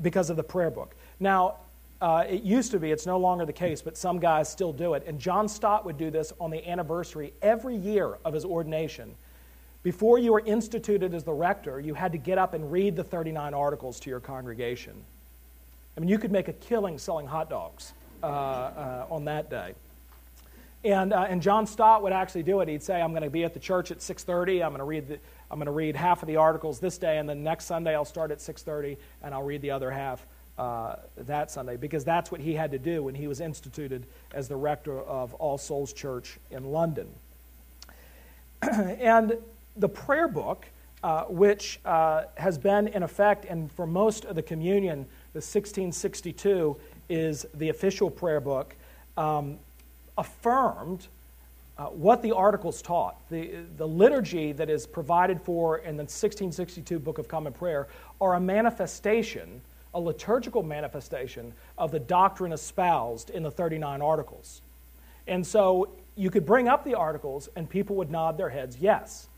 because 0.00 0.30
of 0.30 0.36
the 0.36 0.42
prayer 0.42 0.70
book. 0.70 0.94
Now, 1.18 1.56
uh, 2.00 2.24
it 2.28 2.42
used 2.42 2.70
to 2.70 2.78
be, 2.78 2.92
it's 2.92 3.04
no 3.04 3.18
longer 3.18 3.44
the 3.44 3.52
case, 3.52 3.82
but 3.82 3.96
some 3.98 4.18
guys 4.20 4.48
still 4.48 4.72
do 4.72 4.94
it. 4.94 5.02
And 5.06 5.18
John 5.18 5.48
Stott 5.48 5.84
would 5.84 5.98
do 5.98 6.10
this 6.10 6.32
on 6.40 6.50
the 6.50 6.66
anniversary 6.66 7.34
every 7.42 7.76
year 7.76 8.16
of 8.24 8.32
his 8.32 8.44
ordination. 8.44 9.14
Before 9.82 10.18
you 10.18 10.32
were 10.32 10.42
instituted 10.44 11.14
as 11.14 11.24
the 11.24 11.32
rector, 11.32 11.80
you 11.80 11.94
had 11.94 12.12
to 12.12 12.18
get 12.18 12.38
up 12.38 12.52
and 12.52 12.70
read 12.70 12.96
the 12.96 13.04
39 13.04 13.54
articles 13.54 13.98
to 14.00 14.10
your 14.10 14.20
congregation. 14.20 14.92
I 15.96 16.00
mean, 16.00 16.08
you 16.08 16.18
could 16.18 16.32
make 16.32 16.48
a 16.48 16.52
killing 16.52 16.98
selling 16.98 17.26
hot 17.26 17.48
dogs 17.48 17.92
uh, 18.22 18.26
uh, 18.26 19.06
on 19.10 19.24
that 19.24 19.48
day. 19.48 19.74
And, 20.84 21.12
uh, 21.12 21.26
and 21.28 21.42
John 21.42 21.66
Stott 21.66 22.02
would 22.02 22.12
actually 22.12 22.42
do 22.42 22.60
it. 22.60 22.68
He'd 22.68 22.82
say, 22.82 23.00
I'm 23.00 23.10
going 23.10 23.22
to 23.22 23.30
be 23.30 23.44
at 23.44 23.54
the 23.54 23.60
church 23.60 23.90
at 23.90 23.98
6.30. 23.98 24.64
I'm 24.64 24.70
going 24.70 24.78
to 24.78 24.84
read 24.84 25.08
the, 25.08 25.18
I'm 25.50 25.58
going 25.58 25.66
to 25.66 25.72
read 25.72 25.96
half 25.96 26.22
of 26.22 26.28
the 26.28 26.36
articles 26.36 26.78
this 26.78 26.96
day, 26.96 27.18
and 27.18 27.28
then 27.28 27.42
next 27.42 27.64
Sunday 27.64 27.94
I'll 27.94 28.04
start 28.04 28.30
at 28.30 28.38
6:30, 28.38 28.96
and 29.22 29.34
I'll 29.34 29.42
read 29.42 29.62
the 29.62 29.72
other 29.72 29.90
half 29.90 30.24
uh, 30.58 30.96
that 31.16 31.50
Sunday, 31.50 31.76
because 31.76 32.04
that's 32.04 32.30
what 32.30 32.40
he 32.40 32.54
had 32.54 32.70
to 32.70 32.78
do 32.78 33.02
when 33.02 33.16
he 33.16 33.26
was 33.26 33.40
instituted 33.40 34.06
as 34.32 34.46
the 34.46 34.54
rector 34.54 35.00
of 35.00 35.34
All 35.34 35.58
Souls 35.58 35.92
Church 35.92 36.38
in 36.52 36.70
London. 36.70 37.08
and 38.62 39.38
the 39.76 39.88
prayer 39.88 40.28
book, 40.28 40.66
uh, 41.02 41.24
which 41.24 41.80
uh, 41.84 42.24
has 42.36 42.58
been 42.58 42.88
in 42.88 43.02
effect, 43.02 43.44
and 43.46 43.70
for 43.72 43.86
most 43.86 44.24
of 44.24 44.36
the 44.36 44.42
communion, 44.42 45.06
the 45.32 45.38
1662 45.38 46.76
is 47.08 47.46
the 47.54 47.68
official 47.68 48.10
prayer 48.10 48.40
book, 48.40 48.74
um, 49.16 49.58
affirmed 50.18 51.06
uh, 51.80 51.86
what 51.86 52.20
the 52.20 52.32
articles 52.32 52.82
taught. 52.82 53.16
The, 53.30 53.52
the 53.78 53.88
liturgy 53.88 54.52
that 54.52 54.68
is 54.68 54.86
provided 54.86 55.40
for 55.40 55.78
in 55.78 55.96
the 55.96 56.02
1662 56.02 56.98
Book 56.98 57.16
of 57.16 57.26
Common 57.26 57.54
Prayer 57.54 57.88
are 58.20 58.34
a 58.34 58.40
manifestation, 58.40 59.62
a 59.94 60.00
liturgical 60.00 60.62
manifestation 60.62 61.54
of 61.78 61.90
the 61.90 61.98
doctrine 61.98 62.52
espoused 62.52 63.30
in 63.30 63.42
the 63.42 63.50
39 63.50 64.02
articles. 64.02 64.60
And 65.26 65.46
so 65.46 65.88
you 66.16 66.28
could 66.28 66.44
bring 66.44 66.68
up 66.68 66.84
the 66.84 66.96
articles 66.96 67.48
and 67.56 67.68
people 67.68 67.96
would 67.96 68.10
nod 68.10 68.36
their 68.36 68.50
heads 68.50 68.76
yes. 68.78 69.29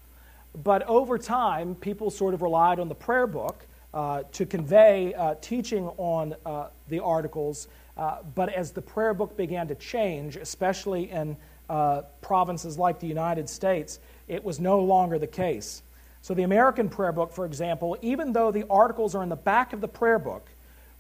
But 0.55 0.83
over 0.87 1.19
time, 1.19 1.75
people 1.75 2.11
sort 2.11 2.35
of 2.35 2.43
relied 2.43 2.79
on 2.79 2.89
the 2.89 2.95
prayer 2.95 3.27
book 3.27 3.65
uh, 3.95 4.23
to 4.33 4.47
convey 4.47 5.15
uh, 5.15 5.35
teaching 5.41 5.89
on 5.97 6.35
uh, 6.45 6.69
the 6.89 7.01
articles. 7.01 7.69
Uh, 7.97 8.19
but 8.35 8.49
as 8.49 8.73
the 8.73 8.83
prayer 8.83 9.15
book 9.15 9.37
began 9.37 9.69
to 9.69 9.75
change, 9.75 10.37
especially 10.37 11.11
in 11.11 11.37
uh, 11.69 12.03
provinces 12.21 12.79
like 12.79 13.01
the 13.01 13.07
United 13.07 13.49
States, 13.49 13.99
it 14.29 14.45
was 14.45 14.61
no 14.61 14.81
longer 14.81 15.19
the 15.19 15.27
case. 15.27 15.83
So, 16.21 16.35
the 16.35 16.45
American 16.45 16.89
prayer 16.89 17.13
book, 17.13 17.33
for 17.33 17.45
example, 17.45 17.97
even 18.01 18.33
though 18.33 18.53
the 18.53 18.65
articles 18.69 19.15
are 19.15 19.23
in 19.23 19.29
the 19.29 19.37
back 19.37 19.73
of 19.73 19.81
the 19.81 19.89
prayer 19.89 20.19
book, 20.19 20.49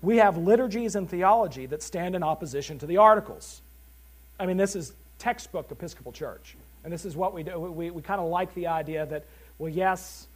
we 0.00 0.16
have 0.16 0.36
liturgies 0.36 0.96
and 0.96 1.08
theology 1.08 1.66
that 1.66 1.82
stand 1.82 2.16
in 2.16 2.22
opposition 2.22 2.78
to 2.80 2.86
the 2.86 2.96
articles. 2.96 3.62
I 4.40 4.46
mean, 4.46 4.56
this 4.56 4.74
is 4.74 4.94
textbook 5.18 5.70
Episcopal 5.70 6.10
Church. 6.10 6.56
And 6.82 6.92
this 6.92 7.04
is 7.04 7.16
what 7.16 7.32
we 7.32 7.44
do. 7.44 7.58
We, 7.60 7.92
we 7.92 8.02
kind 8.02 8.20
of 8.20 8.28
like 8.28 8.52
the 8.54 8.66
idea 8.66 9.06
that, 9.06 9.24
well, 9.62 9.70
yes, 9.70 10.26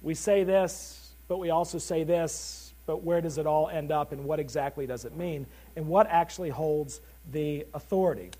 we 0.00 0.14
say 0.14 0.44
this, 0.44 1.10
but 1.28 1.36
we 1.36 1.50
also 1.50 1.76
say 1.76 2.04
this, 2.04 2.72
but 2.86 3.04
where 3.04 3.20
does 3.20 3.36
it 3.36 3.46
all 3.46 3.68
end 3.68 3.92
up 3.92 4.12
and 4.12 4.24
what 4.24 4.40
exactly 4.40 4.86
does 4.86 5.04
it 5.04 5.14
mean? 5.14 5.44
And 5.76 5.88
what 5.88 6.06
actually 6.06 6.48
holds 6.48 7.02
the 7.32 7.66
authority? 7.74 8.30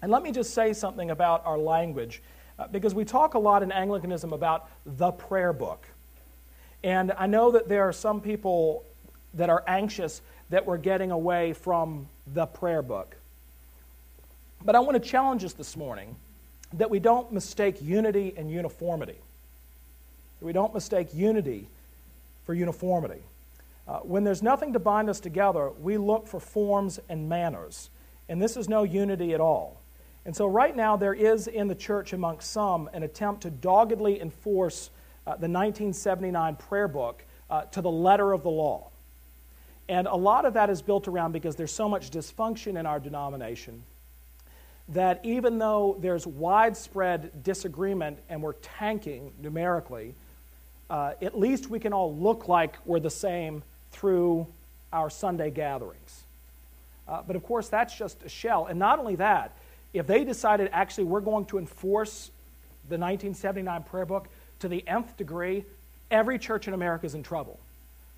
And 0.00 0.12
let 0.12 0.22
me 0.22 0.30
just 0.30 0.54
say 0.54 0.72
something 0.72 1.10
about 1.10 1.44
our 1.44 1.58
language, 1.58 2.22
uh, 2.60 2.68
because 2.68 2.94
we 2.94 3.04
talk 3.04 3.34
a 3.34 3.40
lot 3.40 3.64
in 3.64 3.72
Anglicanism 3.72 4.32
about 4.32 4.70
the 4.86 5.10
prayer 5.10 5.52
book. 5.52 5.84
And 6.84 7.10
I 7.18 7.26
know 7.26 7.50
that 7.50 7.68
there 7.68 7.82
are 7.82 7.92
some 7.92 8.20
people 8.20 8.84
that 9.34 9.50
are 9.50 9.64
anxious 9.66 10.22
that 10.50 10.64
we're 10.64 10.78
getting 10.78 11.10
away 11.10 11.54
from 11.54 12.06
the 12.32 12.46
prayer 12.46 12.82
book. 12.82 13.16
But 14.64 14.76
I 14.76 14.78
want 14.78 15.02
to 15.02 15.10
challenge 15.10 15.42
us 15.42 15.54
this 15.54 15.76
morning 15.76 16.14
that 16.74 16.88
we 16.88 17.00
don't 17.00 17.32
mistake 17.32 17.82
unity 17.82 18.32
and 18.36 18.48
uniformity. 18.48 19.18
We 20.42 20.52
don't 20.52 20.74
mistake 20.74 21.14
unity 21.14 21.68
for 22.44 22.54
uniformity. 22.54 23.22
Uh, 23.86 23.98
when 24.00 24.24
there's 24.24 24.42
nothing 24.42 24.72
to 24.72 24.78
bind 24.78 25.08
us 25.10 25.20
together, 25.20 25.70
we 25.70 25.96
look 25.96 26.26
for 26.26 26.40
forms 26.40 27.00
and 27.08 27.28
manners. 27.28 27.90
And 28.28 28.40
this 28.40 28.56
is 28.56 28.68
no 28.68 28.82
unity 28.82 29.34
at 29.34 29.40
all. 29.40 29.80
And 30.24 30.34
so, 30.34 30.46
right 30.46 30.74
now, 30.74 30.96
there 30.96 31.14
is 31.14 31.48
in 31.48 31.66
the 31.66 31.74
church 31.74 32.12
amongst 32.12 32.50
some 32.50 32.88
an 32.92 33.02
attempt 33.02 33.42
to 33.42 33.50
doggedly 33.50 34.20
enforce 34.20 34.90
uh, 35.26 35.30
the 35.30 35.48
1979 35.48 36.56
prayer 36.56 36.86
book 36.86 37.24
uh, 37.50 37.62
to 37.62 37.80
the 37.80 37.90
letter 37.90 38.32
of 38.32 38.42
the 38.42 38.50
law. 38.50 38.88
And 39.88 40.06
a 40.06 40.14
lot 40.14 40.44
of 40.44 40.54
that 40.54 40.70
is 40.70 40.80
built 40.80 41.08
around 41.08 41.32
because 41.32 41.56
there's 41.56 41.72
so 41.72 41.88
much 41.88 42.10
dysfunction 42.10 42.78
in 42.78 42.86
our 42.86 43.00
denomination 43.00 43.82
that 44.88 45.20
even 45.24 45.58
though 45.58 45.96
there's 46.00 46.26
widespread 46.26 47.42
disagreement 47.42 48.18
and 48.28 48.42
we're 48.42 48.54
tanking 48.54 49.32
numerically, 49.40 50.14
uh, 50.90 51.12
at 51.22 51.38
least 51.38 51.70
we 51.70 51.80
can 51.80 51.92
all 51.92 52.14
look 52.14 52.48
like 52.48 52.76
we're 52.84 53.00
the 53.00 53.10
same 53.10 53.62
through 53.92 54.46
our 54.92 55.10
Sunday 55.10 55.50
gatherings. 55.50 56.22
Uh, 57.08 57.22
but 57.26 57.36
of 57.36 57.42
course, 57.42 57.68
that's 57.68 57.96
just 57.96 58.22
a 58.22 58.28
shell. 58.28 58.66
And 58.66 58.78
not 58.78 58.98
only 58.98 59.16
that, 59.16 59.56
if 59.92 60.06
they 60.06 60.24
decided 60.24 60.70
actually 60.72 61.04
we're 61.04 61.20
going 61.20 61.44
to 61.46 61.58
enforce 61.58 62.30
the 62.88 62.98
1979 62.98 63.82
prayer 63.84 64.06
book 64.06 64.28
to 64.60 64.68
the 64.68 64.86
nth 64.86 65.16
degree, 65.16 65.64
every 66.10 66.38
church 66.38 66.68
in 66.68 66.74
America 66.74 67.06
is 67.06 67.14
in 67.14 67.22
trouble 67.22 67.58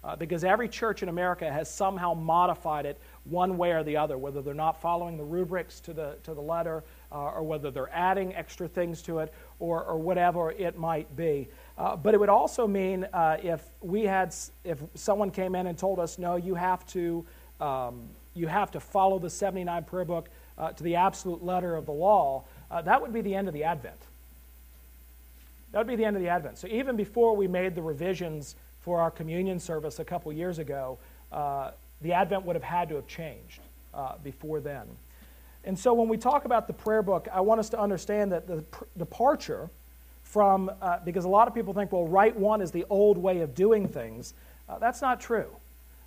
uh, 0.05 0.17
because 0.17 0.45
every 0.45 0.69
church 0.69 1.03
in 1.03 1.09
America 1.09 1.51
has 1.51 1.73
somehow 1.73 2.13
modified 2.15 2.87
it 2.87 3.01
one 3.25 3.57
way 3.57 3.73
or 3.73 3.83
the 3.83 3.97
other, 3.97 4.19
whether 4.19 4.43
they're 4.43 4.53
not 4.53 4.81
following 4.81 5.17
the 5.17 5.25
rubrics 5.25 5.81
to 5.81 5.93
the, 5.95 6.17
to 6.25 6.35
the 6.35 6.41
letter, 6.41 6.85
uh, 7.11 7.31
or 7.31 7.43
whether 7.43 7.71
they're 7.71 7.93
adding 7.93 8.35
extra 8.35 8.69
things 8.69 9.01
to 9.03 9.21
it, 9.21 9.33
or, 9.59 9.83
or 9.83 9.97
whatever 9.97 10.51
it 10.51 10.79
might 10.79 11.17
be. 11.17 11.49
Uh, 11.77 11.97
but 11.97 12.15
it 12.15 12.21
would 12.21 12.29
also 12.29 12.67
mean 12.67 13.05
uh, 13.13 13.37
if 13.43 13.63
we 13.81 14.05
had, 14.05 14.35
if 14.63 14.79
someone 14.95 15.31
came 15.31 15.55
in 15.55 15.67
and 15.67 15.77
told 15.77 15.99
us, 15.99 16.19
no, 16.19 16.37
you 16.37 16.55
have 16.55 16.87
to, 16.87 17.25
um, 17.61 18.09
you 18.35 18.47
have 18.47 18.71
to 18.71 18.81
follow 18.81 19.19
the 19.19 19.31
79 19.31 19.85
prayer 19.85 20.05
book 20.05 20.29
uh, 20.57 20.71
to 20.71 20.85
the 20.85 20.95
absolute 20.95 21.43
letter 21.43 21.75
of 21.75 21.87
the 21.87 21.93
law, 21.93 22.45
uh, 22.71 22.81
that 22.83 23.01
would 23.01 23.13
be 23.13 23.21
the 23.21 23.35
end 23.35 23.49
of 23.49 23.55
the 23.55 23.65
Advent. 23.65 23.99
That 25.73 25.79
would 25.79 25.89
be 25.89 25.97
the 25.97 26.05
end 26.05 26.15
of 26.17 26.23
the 26.23 26.29
Advent. 26.29 26.59
So 26.59 26.69
even 26.69 26.95
before 26.95 27.35
we 27.35 27.49
made 27.49 27.75
the 27.75 27.83
revisions 27.83 28.55
for 28.81 29.01
our 29.01 29.11
communion 29.11 29.59
service 29.59 29.99
a 29.99 30.05
couple 30.05 30.33
years 30.33 30.61
ago, 30.61 30.99
uh, 31.33 31.73
the 32.03 32.13
Advent 32.13 32.45
would 32.45 32.55
have 32.55 32.63
had 32.63 32.89
to 32.91 32.97
have 32.97 33.09
changed 33.09 33.61
before 34.23 34.61
then. 34.61 34.87
And 35.65 35.79
so 35.79 35.95
when 35.95 36.09
we 36.09 36.17
talk 36.17 36.45
about 36.45 36.67
the 36.67 36.73
prayer 36.73 37.03
book, 37.03 37.27
I 37.33 37.41
want 37.41 37.59
us 37.59 37.69
to 37.71 37.81
understand 37.81 38.33
that 38.33 38.47
the 38.47 38.63
pr- 38.63 38.85
departure 38.99 39.71
from, 40.35 40.69
uh, 40.83 40.99
because 41.05 41.25
a 41.25 41.29
lot 41.29 41.47
of 41.47 41.55
people 41.55 41.73
think, 41.73 41.93
well, 41.93 42.09
Rite 42.09 42.37
One 42.37 42.61
is 42.61 42.73
the 42.73 42.85
old 42.91 43.17
way 43.17 43.43
of 43.43 43.55
doing 43.55 43.87
things. 43.87 44.35
Uh, 44.69 44.81
that's 44.81 45.01
not 45.01 45.21
true. 45.21 45.47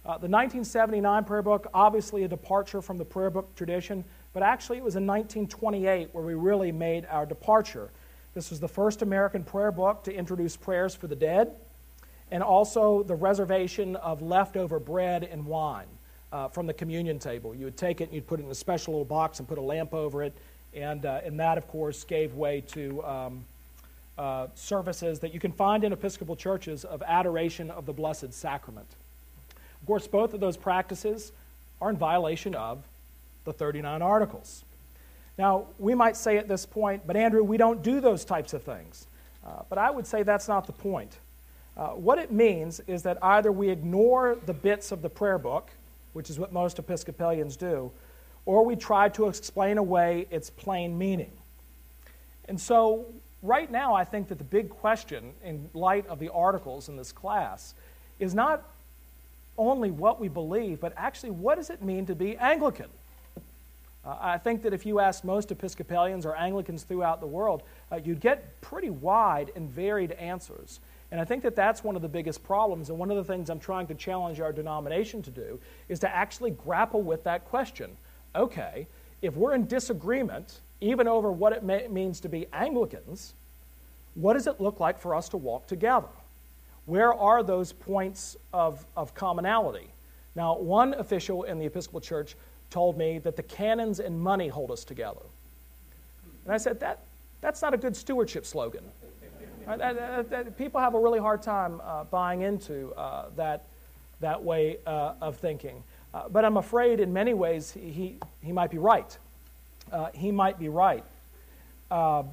Uh, 0.06 0.20
the 0.20 0.28
1979 0.28 1.24
prayer 1.24 1.42
book, 1.42 1.68
obviously 1.74 2.24
a 2.24 2.28
departure 2.28 2.82
from 2.82 2.98
the 2.98 3.06
prayer 3.06 3.30
book 3.30 3.56
tradition, 3.56 4.04
but 4.34 4.44
actually 4.44 4.80
it 4.80 4.84
was 4.84 4.98
in 4.98 5.08
1928 5.08 6.10
where 6.12 6.26
we 6.26 6.34
really 6.34 6.74
made 6.74 7.08
our 7.10 7.26
departure. 7.26 7.90
This 8.34 8.50
was 8.50 8.60
the 8.60 8.68
first 8.68 9.02
American 9.02 9.46
prayer 9.46 9.72
book 9.72 10.04
to 10.04 10.14
introduce 10.14 10.58
prayers 10.58 10.94
for 10.94 11.08
the 11.08 11.16
dead 11.16 11.56
and 12.30 12.44
also 12.44 13.04
the 13.04 13.16
reservation 13.16 13.96
of 13.96 14.22
leftover 14.22 14.78
bread 14.78 15.24
and 15.24 15.46
wine 15.46 15.88
uh, 16.34 16.50
from 16.50 16.68
the 16.68 16.74
communion 16.74 17.18
table. 17.18 17.56
You 17.56 17.64
would 17.64 17.78
take 17.78 18.02
it 18.02 18.06
and 18.06 18.14
you'd 18.14 18.28
put 18.28 18.42
it 18.42 18.44
in 18.44 18.52
a 18.52 18.56
special 18.56 18.94
little 18.94 19.06
box 19.06 19.40
and 19.40 19.48
put 19.48 19.58
a 19.58 19.62
lamp 19.62 19.94
over 19.94 20.22
it, 20.22 20.34
and, 20.74 21.06
uh, 21.06 21.22
and 21.24 21.40
that, 21.40 21.58
of 21.58 21.70
course, 21.70 22.04
gave 22.04 22.34
way 22.34 22.60
to 22.68 23.02
um, 23.06 23.46
uh, 24.18 24.48
services 24.56 25.20
that 25.20 25.34
you 25.34 25.40
can 25.40 25.52
find 25.52 25.84
in 25.84 25.94
Episcopal 25.94 26.36
churches 26.36 26.84
of 26.84 27.04
adoration 27.06 27.70
of 27.72 27.86
the 27.86 27.94
Blessed 27.94 28.34
Sacrament. 28.34 28.88
Of 29.82 29.88
course, 29.88 30.08
both 30.08 30.34
of 30.34 30.40
those 30.40 30.58
practices 30.58 31.32
are 31.80 31.90
in 31.90 31.98
violation 31.98 32.56
of 32.56 32.84
the 33.46 33.54
39 33.54 34.02
Articles. 34.02 34.64
Now, 35.38 35.68
we 35.78 35.94
might 35.94 36.18
say 36.18 36.38
at 36.38 36.48
this 36.48 36.66
point, 36.66 37.06
but 37.06 37.16
Andrew, 37.16 37.44
we 37.44 37.58
don't 37.58 37.84
do 37.84 38.02
those 38.02 38.26
types 38.26 38.54
of 38.54 38.64
things. 38.64 39.08
Uh, 39.46 39.62
but 39.70 39.78
I 39.78 39.92
would 39.92 40.08
say 40.08 40.24
that's 40.24 40.48
not 40.48 40.66
the 40.66 40.74
point. 40.74 41.20
Uh, 41.78 41.90
what 41.90 42.18
it 42.18 42.32
means 42.32 42.82
is 42.88 43.04
that 43.04 43.18
either 43.22 43.52
we 43.52 43.70
ignore 43.70 44.38
the 44.46 44.54
bits 44.54 44.92
of 44.92 45.02
the 45.02 45.10
prayer 45.10 45.38
book, 45.38 45.70
which 46.14 46.30
is 46.30 46.40
what 46.40 46.52
most 46.52 46.80
Episcopalians 46.80 47.56
do, 47.56 47.92
or 48.46 48.66
we 48.66 48.76
try 48.76 49.10
to 49.10 49.28
explain 49.28 49.78
away 49.78 50.26
its 50.32 50.50
plain 50.50 50.98
meaning. 50.98 51.32
And 52.46 52.60
so, 52.60 53.06
right 53.48 53.72
now, 53.72 53.94
I 53.94 54.04
think 54.04 54.28
that 54.28 54.38
the 54.38 54.44
big 54.44 54.70
question, 54.70 55.34
in 55.44 55.70
light 55.74 56.06
of 56.08 56.20
the 56.20 56.30
articles 56.30 56.90
in 56.90 56.98
this 56.98 57.12
class, 57.12 57.74
is 58.20 58.36
not 58.36 58.64
only 59.58 59.90
what 59.90 60.20
we 60.20 60.28
believe, 60.28 60.80
but 60.80 60.94
actually 60.98 61.32
what 61.32 61.56
does 61.56 61.70
it 61.70 61.82
mean 61.82 62.06
to 62.06 62.16
be 62.16 62.38
Anglican? 62.38 62.90
Uh, 64.06 64.16
I 64.20 64.38
think 64.38 64.62
that 64.64 64.74
if 64.74 64.86
you 64.86 65.00
ask 65.00 65.24
most 65.24 65.52
Episcopalians 65.52 66.26
or 66.26 66.36
Anglicans 66.36 66.84
throughout 66.84 67.20
the 67.20 67.28
world, 67.28 67.64
uh, 67.92 68.00
you'd 68.04 68.22
get 68.22 68.62
pretty 68.62 68.90
wide 68.90 69.52
and 69.56 69.70
varied 69.70 70.12
answers. 70.14 70.80
And 71.12 71.20
I 71.20 71.26
think 71.26 71.44
that 71.44 71.56
that's 71.56 71.84
one 71.84 71.96
of 71.96 72.02
the 72.02 72.08
biggest 72.08 72.44
problems. 72.44 72.90
And 72.90 73.00
one 73.00 73.10
of 73.10 73.18
the 73.18 73.24
things 73.24 73.50
I'm 73.50 73.60
trying 73.60 73.88
to 73.88 73.96
challenge 73.96 74.40
our 74.40 74.52
denomination 74.52 75.22
to 75.24 75.32
do 75.32 75.60
is 75.90 76.00
to 76.00 76.16
actually 76.16 76.52
grapple 76.52 77.02
with 77.02 77.24
that 77.24 77.46
question. 77.46 77.98
Okay, 78.36 78.88
if 79.22 79.36
we're 79.36 79.56
in 79.56 79.66
disagreement, 79.66 80.60
even 80.82 81.08
over 81.08 81.32
what 81.32 81.54
it 81.54 81.64
may, 81.64 81.88
means 81.88 82.20
to 82.22 82.30
be 82.30 82.48
Anglicans, 82.54 83.34
what 84.16 84.34
does 84.34 84.48
it 84.48 84.60
look 84.60 84.80
like 84.80 85.00
for 85.00 85.16
us 85.16 85.30
to 85.30 85.38
walk 85.38 85.68
together? 85.68 86.08
Where 86.86 87.14
are 87.14 87.44
those 87.44 87.74
points 87.74 88.38
of, 88.54 88.86
of 88.96 89.14
commonality? 89.14 89.88
Now, 90.36 90.58
one 90.58 90.94
official 90.94 91.44
in 91.44 91.60
the 91.60 91.66
Episcopal 91.66 92.00
Church 92.00 92.36
told 92.70 92.98
me 92.98 93.20
that 93.20 93.36
the 93.36 93.44
canons 93.44 94.00
and 94.00 94.20
money 94.20 94.48
hold 94.48 94.72
us 94.72 94.84
together. 94.84 95.22
And 96.46 96.54
I 96.54 96.58
said, 96.58 96.80
that, 96.80 97.00
that's 97.42 97.62
not 97.62 97.74
a 97.74 97.78
good 97.78 97.96
stewardship 97.96 98.46
slogan. 98.46 98.84
Uh, 99.68 100.24
people 100.58 100.80
have 100.80 100.94
a 100.94 101.00
really 101.00 101.20
hard 101.20 101.42
time 101.42 101.82
uh, 101.84 102.06
buying 102.06 102.44
into 102.44 102.94
uh, 102.94 103.26
that, 103.36 103.66
that 104.22 104.42
way 104.42 104.78
uh, 104.88 105.12
of 105.20 105.36
thinking. 105.36 105.84
Uh, 106.14 106.30
but 106.30 106.46
I'm 106.46 106.56
afraid 106.56 107.02
in 107.02 107.12
many 107.12 107.34
ways 107.34 107.72
he, 107.72 107.92
he, 107.92 108.16
he 108.42 108.54
might 108.54 108.72
be 108.72 108.78
right. 108.78 109.18
Uh, 109.92 110.10
he 110.14 110.32
might 110.32 110.60
be 110.60 110.70
right. 110.70 111.04
Uh, 111.90 112.24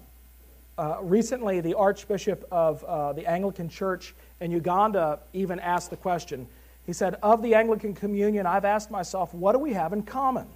uh, 0.76 0.96
recently, 1.02 1.60
the 1.60 1.74
Archbishop 1.74 2.46
of 2.50 2.82
uh, 2.84 3.12
the 3.12 3.26
Anglican 3.26 3.68
Church 3.68 4.14
in 4.40 4.50
Uganda 4.50 5.20
even 5.32 5.60
asked 5.60 5.90
the 5.90 5.96
question. 5.96 6.48
He 6.84 6.92
said, 6.92 7.16
Of 7.22 7.42
the 7.42 7.54
Anglican 7.54 7.94
Communion, 7.94 8.46
I've 8.46 8.64
asked 8.64 8.90
myself, 8.90 9.32
what 9.32 9.52
do 9.52 9.58
we 9.58 9.72
have 9.72 9.92
in 9.92 10.02
common? 10.02 10.46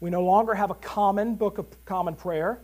We 0.00 0.10
no 0.10 0.22
longer 0.22 0.54
have 0.54 0.70
a 0.70 0.74
common 0.74 1.36
book 1.36 1.58
of 1.58 1.66
common 1.84 2.14
prayer. 2.14 2.58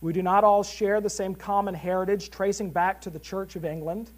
We 0.00 0.12
do 0.12 0.22
not 0.22 0.44
all 0.44 0.62
share 0.62 1.00
the 1.00 1.10
same 1.10 1.34
common 1.34 1.74
heritage 1.74 2.30
tracing 2.30 2.70
back 2.70 3.00
to 3.02 3.10
the 3.10 3.18
Church 3.18 3.56
of 3.56 3.64
England. 3.64 4.10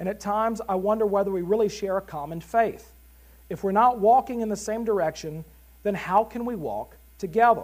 And 0.00 0.08
at 0.08 0.18
times, 0.18 0.60
I 0.68 0.74
wonder 0.74 1.06
whether 1.06 1.30
we 1.30 1.42
really 1.42 1.68
share 1.68 1.98
a 1.98 2.02
common 2.02 2.40
faith. 2.40 2.92
If 3.48 3.62
we're 3.62 3.72
not 3.72 4.00
walking 4.00 4.40
in 4.40 4.48
the 4.48 4.56
same 4.56 4.84
direction, 4.84 5.44
then 5.82 5.94
how 5.94 6.24
can 6.24 6.44
we 6.44 6.56
walk 6.56 6.96
together? 7.18 7.62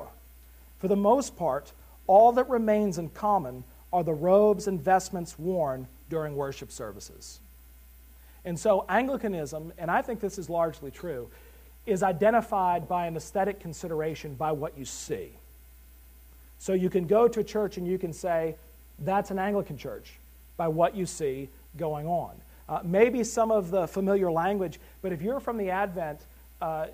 For 0.83 0.89
the 0.89 0.97
most 0.97 1.37
part, 1.37 1.73
all 2.09 2.33
that 2.33 2.51
remains 2.51 2.99
in 2.99 3.11
common 3.11 3.63
are 3.93 4.03
the 4.03 4.15
robes 4.15 4.67
and 4.67 4.81
vestments 4.81 5.39
worn 5.39 5.87
during 6.11 6.35
worship 6.35 6.73
services. 6.73 7.39
And 8.45 8.59
so 8.59 8.85
Anglicanism, 8.89 9.73
and 9.79 9.93
I 9.93 10.03
think 10.03 10.19
this 10.19 10.39
is 10.39 10.51
largely 10.51 10.91
true, 10.91 11.31
is 11.87 12.03
identified 12.03 12.89
by 12.89 13.07
an 13.07 13.17
aesthetic 13.17 13.61
consideration 13.61 14.35
by 14.35 14.51
what 14.51 14.77
you 14.77 14.85
see. 14.85 15.31
So 16.59 16.73
you 16.73 16.91
can 16.91 17.07
go 17.07 17.29
to 17.29 17.39
a 17.39 17.45
church 17.45 17.77
and 17.77 17.87
you 17.87 17.97
can 17.97 18.13
say, 18.13 18.57
that's 18.99 19.31
an 19.31 19.39
Anglican 19.39 19.79
church 19.79 20.15
by 20.57 20.67
what 20.67 20.97
you 20.97 21.07
see 21.07 21.49
going 21.77 22.09
on. 22.09 22.33
Uh, 22.69 22.81
maybe 22.83 23.23
some 23.23 23.53
of 23.53 23.71
the 23.71 23.87
familiar 23.87 24.33
language, 24.33 24.81
but 25.01 25.13
if 25.13 25.23
you're 25.23 25.39
from 25.39 25.59
the 25.59 25.71
Advent, 25.71 26.27
uh, 26.61 26.87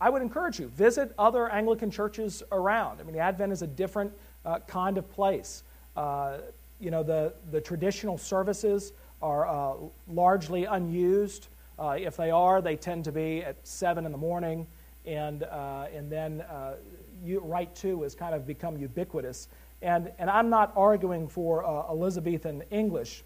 I 0.00 0.08
would 0.08 0.22
encourage 0.22 0.58
you 0.58 0.68
visit 0.68 1.12
other 1.18 1.48
Anglican 1.50 1.90
churches 1.90 2.42
around. 2.50 3.00
I 3.00 3.02
mean, 3.02 3.16
Advent 3.16 3.52
is 3.52 3.60
a 3.60 3.66
different 3.66 4.12
uh, 4.46 4.60
kind 4.60 4.96
of 4.96 5.10
place. 5.10 5.62
Uh, 5.94 6.38
you 6.80 6.90
know, 6.90 7.02
the, 7.02 7.34
the 7.50 7.60
traditional 7.60 8.16
services 8.16 8.92
are 9.20 9.46
uh, 9.46 9.74
largely 10.08 10.64
unused. 10.64 11.48
Uh, 11.78 11.96
if 11.98 12.16
they 12.16 12.30
are, 12.30 12.62
they 12.62 12.76
tend 12.76 13.04
to 13.04 13.12
be 13.12 13.44
at 13.44 13.56
7 13.66 14.06
in 14.06 14.12
the 14.12 14.18
morning, 14.18 14.66
and, 15.04 15.42
uh, 15.42 15.86
and 15.94 16.10
then 16.10 16.40
uh, 16.42 16.76
you, 17.22 17.40
Rite 17.40 17.74
Two 17.74 18.02
has 18.02 18.14
kind 18.14 18.34
of 18.34 18.46
become 18.46 18.78
ubiquitous. 18.78 19.48
And, 19.82 20.10
and 20.18 20.30
I'm 20.30 20.48
not 20.48 20.72
arguing 20.76 21.28
for 21.28 21.64
Elizabethan 21.90 22.62
English, 22.70 23.22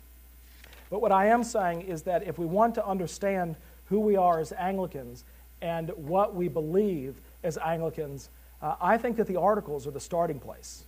but 0.90 1.00
what 1.00 1.12
I 1.12 1.26
am 1.26 1.42
saying 1.42 1.82
is 1.82 2.02
that 2.02 2.26
if 2.26 2.38
we 2.38 2.46
want 2.46 2.74
to 2.76 2.86
understand 2.86 3.56
who 3.86 4.00
we 4.00 4.16
are 4.16 4.40
as 4.40 4.52
Anglicans 4.52 5.24
and 5.64 5.88
what 5.96 6.34
we 6.34 6.46
believe 6.46 7.22
as 7.42 7.56
Anglicans, 7.56 8.28
uh, 8.60 8.74
I 8.82 8.98
think 8.98 9.16
that 9.16 9.26
the 9.26 9.36
articles 9.36 9.86
are 9.86 9.90
the 9.90 9.98
starting 9.98 10.38
place. 10.38 10.84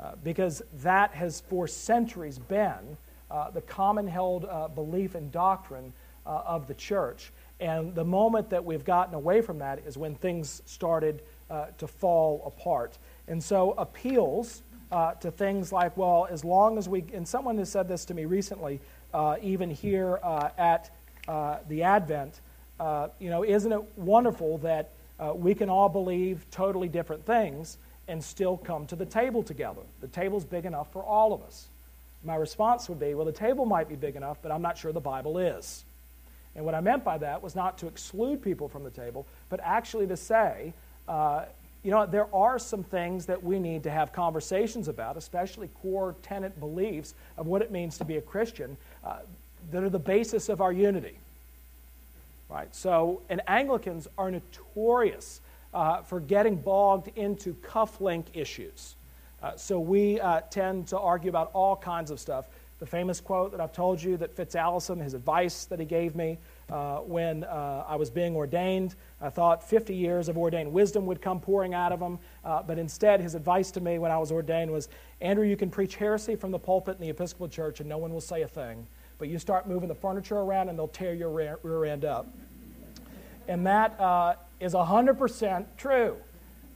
Uh, 0.00 0.12
because 0.24 0.62
that 0.82 1.10
has 1.12 1.40
for 1.40 1.68
centuries 1.68 2.38
been 2.38 2.96
uh, 3.30 3.50
the 3.50 3.60
common 3.60 4.06
held 4.06 4.46
uh, 4.46 4.68
belief 4.68 5.14
and 5.14 5.30
doctrine 5.30 5.92
uh, 6.24 6.42
of 6.46 6.66
the 6.66 6.74
church. 6.74 7.32
And 7.60 7.94
the 7.94 8.04
moment 8.04 8.48
that 8.50 8.64
we've 8.64 8.84
gotten 8.84 9.14
away 9.14 9.42
from 9.42 9.58
that 9.58 9.80
is 9.86 9.98
when 9.98 10.14
things 10.14 10.62
started 10.64 11.22
uh, 11.50 11.66
to 11.76 11.86
fall 11.86 12.42
apart. 12.46 12.96
And 13.28 13.42
so 13.42 13.72
appeals 13.72 14.62
to 15.20 15.30
things 15.30 15.72
like, 15.72 15.96
well, 15.96 16.26
as 16.30 16.44
long 16.44 16.78
as 16.78 16.88
we, 16.88 17.04
and 17.12 17.26
someone 17.26 17.58
has 17.58 17.70
said 17.70 17.88
this 17.88 18.06
to 18.06 18.14
me 18.14 18.24
recently, 18.24 18.80
even 19.42 19.70
here 19.70 20.18
at 20.56 20.90
the 21.68 21.82
Advent, 21.82 22.40
you 22.80 23.30
know, 23.30 23.44
isn't 23.44 23.72
it 23.72 23.82
wonderful 23.96 24.58
that 24.58 24.90
we 25.34 25.54
can 25.54 25.68
all 25.68 25.88
believe 25.88 26.46
totally 26.50 26.88
different 26.88 27.24
things? 27.24 27.78
and 28.08 28.22
still 28.22 28.56
come 28.56 28.86
to 28.86 28.96
the 28.96 29.04
table 29.06 29.42
together. 29.42 29.82
The 30.00 30.08
table's 30.08 30.44
big 30.44 30.64
enough 30.64 30.92
for 30.92 31.02
all 31.02 31.32
of 31.32 31.42
us. 31.42 31.66
My 32.24 32.36
response 32.36 32.88
would 32.88 33.00
be, 33.00 33.14
well, 33.14 33.26
the 33.26 33.32
table 33.32 33.66
might 33.66 33.88
be 33.88 33.94
big 33.94 34.16
enough, 34.16 34.38
but 34.42 34.52
I'm 34.52 34.62
not 34.62 34.78
sure 34.78 34.92
the 34.92 35.00
Bible 35.00 35.38
is. 35.38 35.84
And 36.54 36.64
what 36.64 36.74
I 36.74 36.80
meant 36.80 37.04
by 37.04 37.18
that 37.18 37.42
was 37.42 37.54
not 37.54 37.78
to 37.78 37.86
exclude 37.86 38.42
people 38.42 38.68
from 38.68 38.84
the 38.84 38.90
table, 38.90 39.26
but 39.48 39.60
actually 39.62 40.06
to 40.06 40.16
say, 40.16 40.72
uh, 41.08 41.44
you 41.82 41.90
know, 41.90 42.06
there 42.06 42.34
are 42.34 42.58
some 42.58 42.82
things 42.82 43.26
that 43.26 43.42
we 43.42 43.58
need 43.58 43.82
to 43.84 43.90
have 43.90 44.12
conversations 44.12 44.88
about, 44.88 45.16
especially 45.16 45.68
core 45.82 46.16
tenet 46.22 46.58
beliefs 46.58 47.14
of 47.36 47.46
what 47.46 47.62
it 47.62 47.70
means 47.70 47.98
to 47.98 48.04
be 48.04 48.16
a 48.16 48.20
Christian, 48.20 48.76
uh, 49.04 49.18
that 49.70 49.84
are 49.84 49.90
the 49.90 49.98
basis 49.98 50.48
of 50.48 50.60
our 50.60 50.72
unity. 50.72 51.18
Right? 52.48 52.74
So, 52.74 53.22
and 53.28 53.40
Anglicans 53.48 54.06
are 54.16 54.30
notorious 54.30 55.40
uh, 55.74 56.02
for 56.02 56.20
getting 56.20 56.56
bogged 56.56 57.10
into 57.16 57.54
cufflink 57.54 58.26
issues. 58.34 58.96
Uh, 59.42 59.56
so 59.56 59.78
we 59.78 60.18
uh, 60.20 60.40
tend 60.50 60.86
to 60.88 60.98
argue 60.98 61.28
about 61.28 61.50
all 61.52 61.76
kinds 61.76 62.10
of 62.10 62.18
stuff. 62.18 62.48
The 62.78 62.86
famous 62.86 63.20
quote 63.20 63.52
that 63.52 63.60
I've 63.60 63.72
told 63.72 64.02
you 64.02 64.18
that 64.18 64.34
Fitz 64.34 64.54
Allison, 64.54 65.00
his 65.00 65.14
advice 65.14 65.64
that 65.66 65.80
he 65.80 65.86
gave 65.86 66.14
me 66.14 66.38
uh, 66.70 66.98
when 66.98 67.44
uh, 67.44 67.84
I 67.86 67.96
was 67.96 68.10
being 68.10 68.36
ordained, 68.36 68.96
I 69.20 69.30
thought 69.30 69.66
50 69.66 69.94
years 69.94 70.28
of 70.28 70.36
ordained 70.36 70.70
wisdom 70.70 71.06
would 71.06 71.22
come 71.22 71.40
pouring 71.40 71.72
out 71.72 71.92
of 71.92 72.00
him. 72.00 72.18
Uh, 72.44 72.62
but 72.62 72.78
instead, 72.78 73.20
his 73.20 73.34
advice 73.34 73.70
to 73.72 73.80
me 73.80 73.98
when 73.98 74.10
I 74.10 74.18
was 74.18 74.30
ordained 74.30 74.70
was 74.70 74.90
Andrew, 75.22 75.46
you 75.46 75.56
can 75.56 75.70
preach 75.70 75.96
heresy 75.96 76.36
from 76.36 76.50
the 76.50 76.58
pulpit 76.58 76.96
in 76.96 77.00
the 77.00 77.10
Episcopal 77.10 77.48
Church 77.48 77.80
and 77.80 77.88
no 77.88 77.96
one 77.96 78.12
will 78.12 78.20
say 78.20 78.42
a 78.42 78.48
thing. 78.48 78.86
But 79.18 79.28
you 79.28 79.38
start 79.38 79.66
moving 79.66 79.88
the 79.88 79.94
furniture 79.94 80.38
around 80.38 80.68
and 80.68 80.78
they'll 80.78 80.88
tear 80.88 81.14
your 81.14 81.30
rear 81.62 81.84
end 81.84 82.04
up. 82.04 82.26
And 83.48 83.66
that 83.66 84.38
is 84.60 84.74
100% 84.74 85.66
true. 85.76 86.16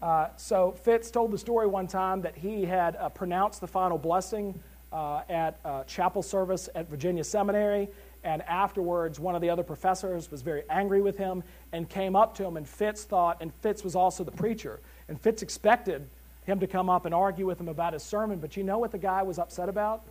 Uh, 0.02 0.28
so 0.36 0.72
Fitz 0.72 1.10
told 1.10 1.30
the 1.30 1.38
story 1.38 1.66
one 1.66 1.86
time 1.86 2.22
that 2.22 2.36
he 2.36 2.64
had 2.64 2.96
uh, 2.96 3.08
pronounced 3.10 3.60
the 3.60 3.66
final 3.66 3.98
blessing 3.98 4.58
uh, 4.92 5.22
at 5.28 5.86
chapel 5.86 6.22
service 6.22 6.68
at 6.74 6.88
Virginia 6.88 7.22
Seminary, 7.22 7.88
and 8.24 8.42
afterwards 8.42 9.20
one 9.20 9.34
of 9.34 9.42
the 9.42 9.50
other 9.50 9.62
professors 9.62 10.30
was 10.30 10.42
very 10.42 10.62
angry 10.70 11.02
with 11.02 11.16
him 11.16 11.42
and 11.72 11.88
came 11.88 12.16
up 12.16 12.34
to 12.34 12.44
him, 12.44 12.56
and 12.56 12.66
Fitz 12.66 13.04
thought, 13.04 13.36
and 13.40 13.52
Fitz 13.56 13.84
was 13.84 13.94
also 13.94 14.24
the 14.24 14.32
preacher, 14.32 14.80
and 15.08 15.20
Fitz 15.20 15.42
expected 15.42 16.08
him 16.44 16.58
to 16.60 16.66
come 16.66 16.88
up 16.88 17.04
and 17.04 17.14
argue 17.14 17.46
with 17.46 17.60
him 17.60 17.68
about 17.68 17.92
his 17.92 18.02
sermon, 18.02 18.38
but 18.38 18.56
you 18.56 18.64
know 18.64 18.78
what 18.78 18.90
the 18.90 18.98
guy 18.98 19.22
was 19.22 19.38
upset 19.38 19.68
about? 19.68 20.02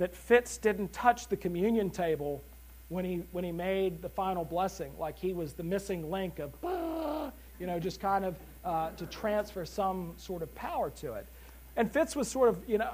That 0.00 0.16
Fitz 0.16 0.56
didn't 0.56 0.94
touch 0.94 1.28
the 1.28 1.36
communion 1.36 1.90
table 1.90 2.42
when 2.88 3.04
he, 3.04 3.22
when 3.32 3.44
he 3.44 3.52
made 3.52 4.00
the 4.00 4.08
final 4.08 4.46
blessing, 4.46 4.90
like 4.98 5.18
he 5.18 5.34
was 5.34 5.52
the 5.52 5.62
missing 5.62 6.10
link 6.10 6.38
of, 6.38 6.54
you 7.60 7.66
know, 7.66 7.78
just 7.78 8.00
kind 8.00 8.24
of 8.24 8.34
uh, 8.64 8.90
to 8.96 9.04
transfer 9.04 9.66
some 9.66 10.14
sort 10.16 10.42
of 10.42 10.54
power 10.54 10.88
to 11.02 11.12
it. 11.12 11.26
And 11.76 11.92
Fitz 11.92 12.16
was 12.16 12.28
sort 12.28 12.48
of, 12.48 12.66
you 12.66 12.78
know, 12.78 12.90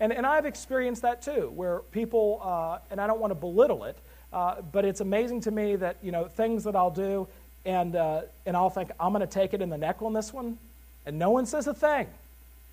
and, 0.00 0.14
and 0.14 0.24
I've 0.24 0.46
experienced 0.46 1.02
that 1.02 1.20
too, 1.20 1.52
where 1.54 1.80
people, 1.92 2.40
uh, 2.42 2.78
and 2.90 3.02
I 3.02 3.06
don't 3.06 3.20
want 3.20 3.32
to 3.32 3.38
belittle 3.38 3.84
it, 3.84 3.98
uh, 4.32 4.62
but 4.62 4.86
it's 4.86 5.02
amazing 5.02 5.42
to 5.42 5.50
me 5.50 5.76
that, 5.76 5.98
you 6.02 6.10
know, 6.10 6.24
things 6.24 6.64
that 6.64 6.74
I'll 6.74 6.90
do, 6.90 7.28
and, 7.66 7.94
uh, 7.94 8.22
and 8.46 8.56
I'll 8.56 8.70
think, 8.70 8.92
I'm 8.98 9.12
going 9.12 9.20
to 9.20 9.26
take 9.26 9.52
it 9.52 9.60
in 9.60 9.68
the 9.68 9.76
neck 9.76 10.00
on 10.00 10.14
this 10.14 10.32
one, 10.32 10.56
and 11.04 11.18
no 11.18 11.28
one 11.28 11.44
says 11.44 11.66
a 11.66 11.74
thing. 11.74 12.06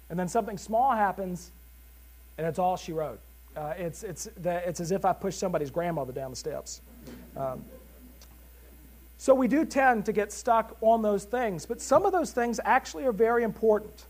And 0.10 0.18
then 0.18 0.30
something 0.30 0.58
small 0.58 0.96
happens, 0.96 1.52
and 2.38 2.48
it's 2.48 2.60
all 2.60 2.78
she 2.78 2.94
wrote. 2.94 3.20
Uh, 3.58 3.74
it's, 3.76 4.04
it's, 4.04 4.30
the, 4.41 4.67
it's 4.67 4.80
as 4.80 4.91
if 4.91 5.04
I 5.04 5.13
pushed 5.13 5.39
somebody's 5.39 5.72
grandmother 5.72 6.13
down 6.13 6.30
the 6.30 6.36
steps. 6.36 6.82
Um, 7.36 7.65
so 9.17 9.34
we 9.34 9.48
do 9.48 9.65
tend 9.65 10.06
to 10.06 10.13
get 10.13 10.32
stuck 10.32 10.78
on 10.82 11.02
those 11.02 11.24
things, 11.24 11.65
but 11.65 11.82
some 11.82 12.06
of 12.06 12.12
those 12.12 12.32
things 12.32 12.60
actually 12.63 13.06
are 13.06 13.12
very 13.12 13.43
important. 13.43 14.06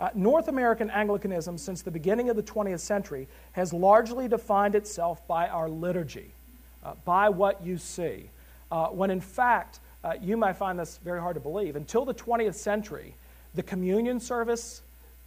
Uh, 0.00 0.08
North 0.14 0.48
American 0.48 0.88
Anglicanism, 0.90 1.58
since 1.58 1.82
the 1.82 1.90
beginning 1.90 2.30
of 2.30 2.36
the 2.36 2.42
20th 2.42 2.80
century, 2.80 3.28
has 3.52 3.74
largely 3.74 4.28
defined 4.28 4.74
itself 4.74 5.26
by 5.28 5.46
our 5.48 5.68
liturgy, 5.68 6.32
uh, 6.82 6.94
by 7.04 7.28
what 7.28 7.62
you 7.62 7.76
see. 7.76 8.30
Uh, 8.72 8.86
when 8.86 9.10
in 9.10 9.20
fact, 9.20 9.80
uh, 10.02 10.14
you 10.22 10.38
might 10.38 10.54
find 10.54 10.78
this 10.78 10.98
very 11.04 11.20
hard 11.20 11.34
to 11.34 11.40
believe, 11.40 11.76
until 11.76 12.06
the 12.06 12.14
20th 12.14 12.54
century, 12.54 13.14
the 13.54 13.62
communion 13.62 14.18
service 14.18 14.80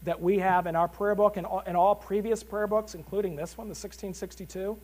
that 0.04 0.22
we 0.22 0.40
have 0.40 0.68
in 0.68 0.76
our 0.76 0.88
prayer 0.88 1.16
book 1.16 1.38
and 1.38 1.46
all, 1.46 1.62
in 1.62 1.76
all 1.76 1.96
previous 1.96 2.44
prayer 2.44 2.68
books, 2.68 2.96
including 2.96 3.36
this 3.36 3.58
one, 3.58 3.68
the 3.68 3.72
1662, 3.72 4.78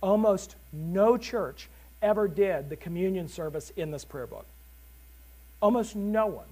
almost 0.00 0.56
no 0.72 1.16
church 1.16 1.68
ever 2.02 2.26
did 2.26 2.68
the 2.68 2.76
communion 2.76 3.28
service 3.28 3.70
in 3.76 3.90
this 3.90 4.04
prayer 4.04 4.26
book. 4.26 4.46
Almost 5.60 5.94
no 5.94 6.26
one. 6.26 6.46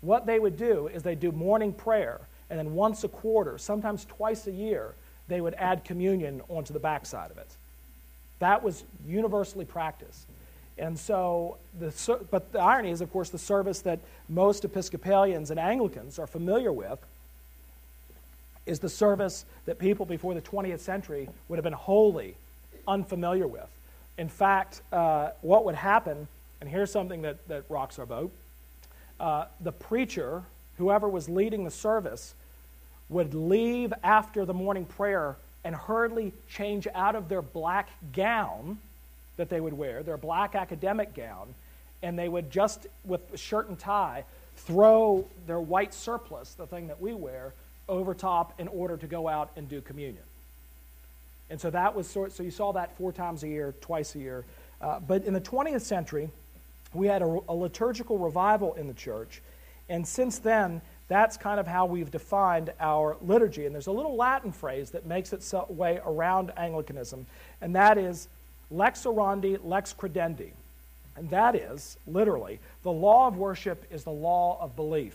What 0.00 0.26
they 0.26 0.38
would 0.38 0.56
do 0.56 0.86
is 0.88 1.02
they 1.02 1.14
do 1.14 1.32
morning 1.32 1.72
prayer, 1.72 2.20
and 2.48 2.58
then 2.58 2.74
once 2.74 3.02
a 3.04 3.08
quarter, 3.08 3.58
sometimes 3.58 4.04
twice 4.04 4.46
a 4.46 4.52
year, 4.52 4.94
they 5.28 5.40
would 5.40 5.54
add 5.54 5.84
communion 5.84 6.42
onto 6.48 6.72
the 6.72 6.78
backside 6.78 7.30
of 7.30 7.38
it. 7.38 7.48
That 8.38 8.62
was 8.62 8.84
universally 9.06 9.64
practiced. 9.64 10.26
And 10.76 10.98
so, 10.98 11.58
the, 11.78 11.92
but 12.30 12.52
the 12.52 12.58
irony 12.58 12.90
is, 12.90 13.00
of 13.00 13.12
course, 13.12 13.30
the 13.30 13.38
service 13.38 13.80
that 13.82 14.00
most 14.28 14.64
Episcopalians 14.64 15.50
and 15.50 15.60
Anglicans 15.60 16.18
are 16.18 16.26
familiar 16.26 16.72
with 16.72 16.98
is 18.66 18.80
the 18.80 18.88
service 18.88 19.44
that 19.66 19.78
people 19.78 20.06
before 20.06 20.34
the 20.34 20.40
20th 20.40 20.80
century 20.80 21.28
would 21.48 21.56
have 21.56 21.64
been 21.64 21.72
wholly 21.72 22.34
unfamiliar 22.88 23.46
with. 23.46 23.68
In 24.18 24.28
fact, 24.28 24.80
uh, 24.92 25.30
what 25.42 25.64
would 25.64 25.74
happen, 25.74 26.26
and 26.60 26.68
here's 26.68 26.90
something 26.90 27.22
that, 27.22 27.46
that 27.48 27.64
rocks 27.68 27.98
our 27.98 28.06
boat 28.06 28.32
uh, 29.20 29.44
the 29.60 29.70
preacher, 29.70 30.42
whoever 30.76 31.08
was 31.08 31.28
leading 31.28 31.64
the 31.64 31.70
service, 31.70 32.34
would 33.08 33.32
leave 33.32 33.92
after 34.02 34.44
the 34.44 34.54
morning 34.54 34.84
prayer 34.84 35.36
and 35.62 35.74
hurriedly 35.74 36.32
change 36.48 36.88
out 36.94 37.14
of 37.14 37.28
their 37.28 37.42
black 37.42 37.88
gown 38.12 38.78
that 39.36 39.48
they 39.48 39.60
would 39.60 39.72
wear, 39.72 40.02
their 40.02 40.16
black 40.16 40.54
academic 40.54 41.14
gown, 41.14 41.54
and 42.02 42.18
they 42.18 42.28
would 42.28 42.50
just, 42.50 42.86
with 43.04 43.38
shirt 43.38 43.68
and 43.68 43.78
tie, 43.78 44.24
throw 44.56 45.26
their 45.46 45.60
white 45.60 45.94
surplice, 45.94 46.54
the 46.54 46.66
thing 46.66 46.86
that 46.88 47.00
we 47.00 47.12
wear, 47.14 47.52
over 47.88 48.14
top 48.14 48.58
in 48.60 48.68
order 48.68 48.96
to 48.96 49.06
go 49.06 49.28
out 49.28 49.50
and 49.56 49.68
do 49.68 49.80
communion. 49.80 50.22
And 51.50 51.60
so 51.60 51.70
that 51.70 51.94
was 51.94 52.06
sort. 52.06 52.32
So 52.32 52.42
you 52.42 52.50
saw 52.50 52.72
that 52.72 52.96
four 52.96 53.12
times 53.12 53.42
a 53.42 53.48
year, 53.48 53.74
twice 53.80 54.14
a 54.14 54.18
year. 54.18 54.44
Uh, 54.80 55.00
but 55.00 55.24
in 55.24 55.34
the 55.34 55.40
20th 55.40 55.82
century, 55.82 56.28
we 56.92 57.06
had 57.06 57.22
a, 57.22 57.38
a, 57.48 57.54
liturgical 57.54 58.18
revival 58.18 58.74
in 58.74 58.86
the 58.86 58.94
church, 58.94 59.42
and 59.88 60.06
since 60.06 60.38
then, 60.38 60.80
that's 61.08 61.36
kind 61.36 61.60
of 61.60 61.66
how 61.66 61.86
we've 61.86 62.10
defined 62.10 62.72
our 62.80 63.16
liturgy. 63.20 63.66
And 63.66 63.74
there's 63.74 63.88
a 63.88 63.92
little 63.92 64.16
Latin 64.16 64.52
phrase 64.52 64.90
that 64.92 65.04
makes 65.04 65.32
its 65.32 65.52
way 65.68 66.00
around 66.04 66.52
Anglicanism, 66.56 67.26
and 67.60 67.74
that 67.74 67.98
is 67.98 68.28
lex 68.74 69.04
orandi, 69.04 69.58
lex 69.62 69.94
credendi. 69.94 70.50
And 71.16 71.30
that 71.30 71.54
is, 71.54 71.96
literally, 72.06 72.58
the 72.82 72.90
law 72.90 73.28
of 73.28 73.36
worship 73.36 73.84
is 73.90 74.04
the 74.04 74.10
law 74.10 74.58
of 74.60 74.74
belief. 74.74 75.14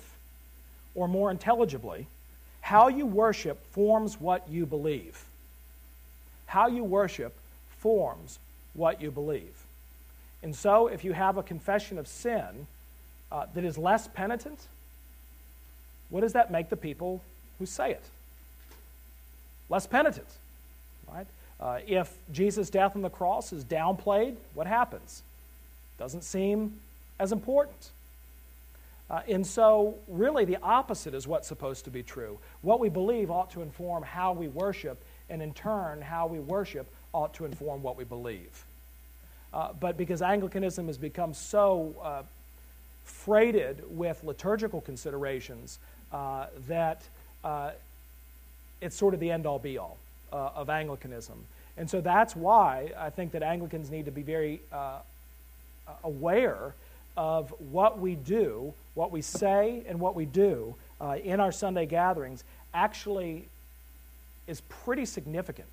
Or 0.96 1.08
more 1.08 1.30
intelligibly, 1.30 2.08
how 2.62 2.88
you 2.88 3.06
worship 3.06 3.64
forms 3.72 4.20
what 4.20 4.50
you 4.50 4.66
believe. 4.66 5.26
How 6.46 6.68
you 6.68 6.84
worship 6.84 7.36
forms 7.80 8.40
what 8.74 9.02
you 9.02 9.12
believe. 9.12 9.54
And 10.42 10.56
so, 10.56 10.88
if 10.88 11.04
you 11.04 11.12
have 11.14 11.38
a 11.38 11.44
confession 11.44 11.98
of 11.98 12.08
sin 12.08 12.68
uh, 13.32 13.46
that 13.54 13.66
is 13.66 13.78
less 13.78 14.08
penitent, 14.08 14.68
what 16.10 16.22
does 16.22 16.34
that 16.34 16.50
make 16.50 16.70
the 16.70 16.78
people 16.78 17.22
who 17.60 17.66
say 17.66 17.92
it? 17.92 18.04
Less 19.68 19.86
penitent? 19.86 20.28
Uh, 21.60 21.80
if 21.86 22.14
Jesus' 22.32 22.70
death 22.70 22.96
on 22.96 23.02
the 23.02 23.10
cross 23.10 23.52
is 23.52 23.66
downplayed, 23.66 24.36
what 24.54 24.68
happens? 24.68 25.24
Doesn't 25.98 26.24
seem 26.24 26.80
as 27.20 27.32
important. 27.32 27.92
Uh, 29.10 29.22
and 29.28 29.46
so, 29.46 29.96
really, 30.08 30.46
the 30.46 30.58
opposite 30.62 31.14
is 31.14 31.28
what's 31.28 31.48
supposed 31.48 31.84
to 31.86 31.92
be 31.92 32.04
true. 32.04 32.38
What 32.62 32.80
we 32.80 32.90
believe 32.90 33.32
ought 33.32 33.52
to 33.52 33.62
inform 33.62 34.04
how 34.04 34.34
we 34.34 34.48
worship, 34.48 35.04
and 35.30 35.42
in 35.42 35.54
turn, 35.54 36.02
how 36.02 36.28
we 36.28 36.40
worship 36.40 36.88
ought 37.12 37.34
to 37.34 37.46
inform 37.46 37.82
what 37.82 37.98
we 37.98 38.04
believe. 38.04 38.64
Uh, 39.54 39.74
but 39.80 39.98
because 39.98 40.22
Anglicanism 40.22 40.88
has 40.88 40.98
become 40.98 41.34
so 41.34 41.96
uh, 42.04 42.22
freighted 43.04 43.82
with 43.90 44.24
liturgical 44.24 44.80
considerations 44.80 45.80
uh, 46.14 46.46
that 46.68 47.02
uh, 47.44 47.72
it's 48.80 48.96
sort 48.96 49.16
of 49.16 49.20
the 49.20 49.32
end 49.32 49.48
all 49.48 49.60
be 49.60 49.78
all 49.78 49.98
uh, 50.32 50.52
of 50.56 50.70
Anglicanism. 50.70 51.46
And 51.78 51.90
so 51.90 52.02
that's 52.02 52.36
why 52.36 52.92
I 52.98 53.10
think 53.10 53.32
that 53.32 53.44
Anglicans 53.44 53.90
need 53.90 54.06
to 54.06 54.12
be 54.12 54.22
very 54.22 54.62
uh, 54.72 55.00
aware 56.04 56.74
of 57.16 57.54
what 57.72 58.00
we 58.00 58.16
do, 58.16 58.74
what 58.96 59.12
we 59.12 59.22
say, 59.22 59.84
and 59.88 60.00
what 60.00 60.16
we 60.16 60.26
do 60.26 60.76
uh, 61.00 61.18
in 61.24 61.40
our 61.40 61.52
Sunday 61.52 61.86
gatherings 61.86 62.44
actually 62.74 63.46
is 64.48 64.62
pretty 64.62 65.06
significant. 65.06 65.70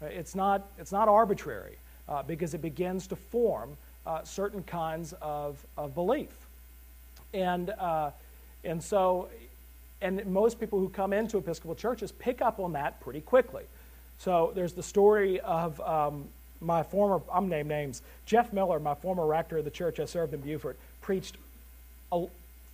It's 0.00 0.34
not, 0.34 0.66
it's 0.78 0.92
not 0.92 1.08
arbitrary 1.08 1.76
uh, 2.08 2.22
because 2.22 2.54
it 2.54 2.62
begins 2.62 3.06
to 3.08 3.16
form 3.16 3.76
certain 4.24 4.62
kinds 4.62 5.12
of, 5.20 5.58
of 5.76 5.94
belief. 5.94 6.30
And, 7.34 7.74
and 8.64 8.82
so 8.82 9.28
and 10.00 10.24
most 10.26 10.60
people 10.60 10.78
who 10.78 10.88
come 10.88 11.12
into 11.12 11.38
Episcopal 11.38 11.74
churches 11.74 12.12
pick 12.12 12.40
up 12.40 12.60
on 12.60 12.72
that 12.72 13.00
pretty 13.00 13.20
quickly. 13.20 13.64
So 14.18 14.52
there's 14.54 14.72
the 14.72 14.82
story 14.82 15.40
of 15.40 15.80
um, 15.80 16.28
my 16.60 16.82
former, 16.82 17.22
I'm 17.32 17.48
name 17.48 17.68
names, 17.68 18.02
Jeff 18.26 18.52
Miller, 18.52 18.80
my 18.80 18.94
former 18.94 19.26
rector 19.26 19.58
of 19.58 19.64
the 19.64 19.70
church 19.70 20.00
I 20.00 20.04
served 20.04 20.34
in 20.34 20.40
Beaufort, 20.40 20.76
preached 21.00 21.36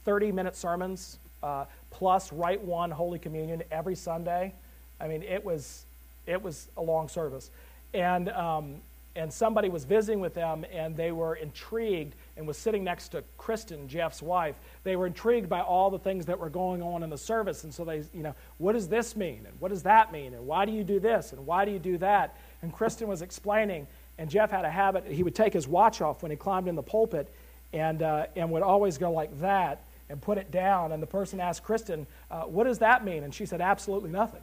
30 0.05 0.33
minute 0.33 0.57
sermons 0.57 1.19
uh, 1.43 1.67
plus 1.91 2.33
Rite 2.33 2.63
One 2.63 2.91
Holy 2.91 3.19
Communion 3.19 3.63
every 3.71 3.95
Sunday. 3.95 4.53
I 5.01 5.09
mean, 5.09 5.23
it 5.23 5.45
was, 5.45 5.85
it 6.27 6.43
was 6.43 6.69
a 6.77 6.83
long 6.83 7.09
service. 7.09 7.51
And, 7.93 8.31
um, 8.31 8.77
and 9.15 9.33
somebody 9.33 9.69
was 9.69 9.85
visiting 9.85 10.21
with 10.21 10.35
them 10.35 10.65
and 10.73 10.97
they 10.97 11.13
were 11.13 11.35
intrigued 11.35 12.15
and 12.37 12.47
was 12.47 12.57
sitting 12.57 12.83
next 12.83 13.09
to 13.09 13.23
Kristen, 13.39 13.87
Jeff's 13.89 14.21
wife. 14.21 14.57
They 14.83 14.97
were 14.97 15.07
intrigued 15.07 15.49
by 15.49 15.61
all 15.61 15.91
the 15.91 15.99
things 15.99 16.27
that 16.27 16.39
were 16.39 16.51
going 16.51 16.83
on 16.83 17.03
in 17.03 17.11
the 17.11 17.19
service. 17.19 17.65
And 17.65 17.73
so 17.73 17.85
they, 17.85 18.03
you 18.13 18.23
know, 18.23 18.35
what 18.59 18.73
does 18.73 18.89
this 18.89 19.15
mean? 19.15 19.47
And 19.47 19.61
what 19.61 19.69
does 19.69 19.85
that 19.85 20.13
mean? 20.13 20.35
And 20.35 20.47
why 20.47 20.65
do 20.65 20.73
you 20.73 20.83
do 20.83 20.99
this? 20.99 21.33
And 21.33 21.47
why 21.47 21.65
do 21.65 21.71
you 21.71 21.79
do 21.79 21.97
that? 21.99 22.37
And 22.63 22.73
Kristen 22.73 23.07
was 23.07 23.23
explaining, 23.23 23.87
and 24.19 24.29
Jeff 24.29 24.51
had 24.51 24.65
a 24.65 24.71
habit, 24.71 25.07
he 25.07 25.23
would 25.23 25.35
take 25.35 25.53
his 25.53 25.69
watch 25.69 26.01
off 26.01 26.23
when 26.23 26.31
he 26.31 26.37
climbed 26.37 26.67
in 26.67 26.75
the 26.75 26.83
pulpit 26.83 27.33
and, 27.73 28.03
uh, 28.03 28.27
and 28.35 28.51
would 28.51 28.63
always 28.63 28.99
go 28.99 29.13
like 29.13 29.41
that 29.41 29.85
and 30.09 30.21
put 30.21 30.39
it 30.39 30.51
down. 30.51 30.93
And 30.93 31.03
the 31.03 31.07
person 31.07 31.41
asked 31.41 31.63
Kristen, 31.63 32.07
uh, 32.31 32.43
what 32.43 32.65
does 32.65 32.79
that 32.81 33.05
mean? 33.05 33.23
And 33.25 33.33
she 33.33 33.47
said, 33.47 33.61
absolutely 33.61 34.11
nothing. 34.11 34.43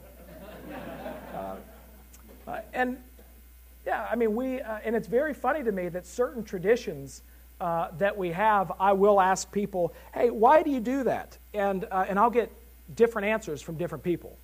uh, 1.34 1.56
uh 2.46 2.60
and 2.72 2.96
yeah, 3.86 4.06
I 4.10 4.16
mean, 4.16 4.34
we, 4.34 4.60
uh, 4.60 4.78
and 4.84 4.94
it's 4.94 5.08
very 5.08 5.34
funny 5.34 5.62
to 5.64 5.72
me 5.72 5.88
that 5.88 6.06
certain 6.06 6.44
traditions 6.44 7.22
uh, 7.62 7.88
that 7.98 8.18
we 8.18 8.32
have, 8.32 8.72
I 8.80 8.92
will 8.92 9.20
ask 9.20 9.50
people, 9.52 9.94
hey, 10.12 10.30
why 10.30 10.64
do 10.64 10.70
you 10.70 10.80
do 10.80 11.04
that? 11.04 11.38
And, 11.54 11.84
uh, 11.92 12.06
and 12.08 12.18
I'll 12.18 12.28
get 12.28 12.50
different 12.96 13.28
answers 13.28 13.62
from 13.62 13.76
different 13.76 14.02
people. 14.02 14.36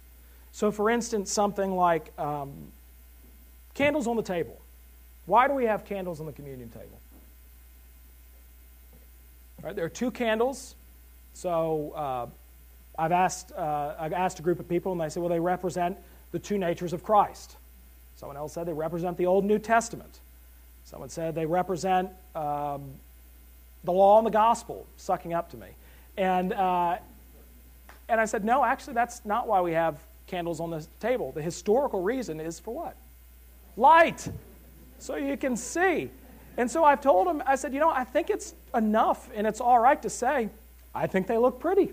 So, 0.52 0.70
for 0.70 0.88
instance, 0.88 1.33
something 1.33 1.74
like 1.74 2.16
um, 2.16 2.52
candles 3.74 4.07
on 4.07 4.14
the 4.14 4.22
table. 4.22 4.57
Why 5.26 5.48
do 5.48 5.54
we 5.54 5.64
have 5.64 5.85
candles 5.85 6.20
on 6.20 6.26
the 6.26 6.33
communion 6.33 6.70
table? 6.70 7.00
There 9.74 9.85
are 9.85 9.90
two 9.90 10.12
candles. 10.12 10.76
So, 11.35 11.92
uh, 11.96 12.26
I've, 12.96 13.12
asked, 13.12 13.50
uh, 13.50 13.96
I've 13.98 14.12
asked 14.12 14.38
a 14.38 14.42
group 14.42 14.61
of 14.61 14.68
people, 14.68 14.92
and 14.92 15.00
they 15.00 15.09
say, 15.09 15.18
well, 15.18 15.28
they 15.28 15.40
represent 15.40 15.98
the 16.31 16.38
two 16.38 16.57
natures 16.57 16.92
of 16.92 17.02
Christ. 17.02 17.57
Someone 18.14 18.37
else 18.37 18.52
said 18.52 18.66
they 18.66 18.72
represent 18.72 19.16
the 19.16 19.26
Old 19.26 19.44
New 19.44 19.59
Testament. 19.59 20.20
Someone 20.85 21.09
said 21.09 21.35
they 21.35 21.46
represent 21.46 22.11
um, 22.37 22.92
the 23.84 23.92
law 23.92 24.18
and 24.18 24.26
the 24.26 24.30
gospel 24.30 24.86
sucking 24.96 25.34
up 25.34 25.50
to 25.50 25.56
me. 25.56 25.68
And, 26.16 26.52
uh, 26.52 26.98
and 28.08 28.20
I 28.20 28.24
said, 28.24 28.44
no, 28.44 28.64
actually, 28.64 28.94
that's 28.94 29.24
not 29.24 29.46
why 29.46 29.60
we 29.60 29.72
have 29.72 30.02
candles 30.26 30.60
on 30.60 30.70
the 30.70 30.86
table. 31.00 31.32
The 31.32 31.42
historical 31.42 32.02
reason 32.02 32.40
is 32.40 32.58
for 32.58 32.74
what? 32.74 32.96
Light, 33.76 34.28
so 34.98 35.16
you 35.16 35.36
can 35.36 35.56
see. 35.56 36.10
And 36.56 36.70
so 36.70 36.84
I've 36.84 37.00
told 37.00 37.28
him, 37.28 37.42
I 37.46 37.54
said, 37.54 37.72
you 37.72 37.80
know, 37.80 37.90
I 37.90 38.04
think 38.04 38.30
it's 38.30 38.54
enough 38.74 39.30
and 39.34 39.46
it's 39.46 39.60
all 39.60 39.78
right 39.78 40.00
to 40.02 40.10
say, 40.10 40.48
I 40.94 41.06
think 41.06 41.28
they 41.28 41.38
look 41.38 41.60
pretty. 41.60 41.92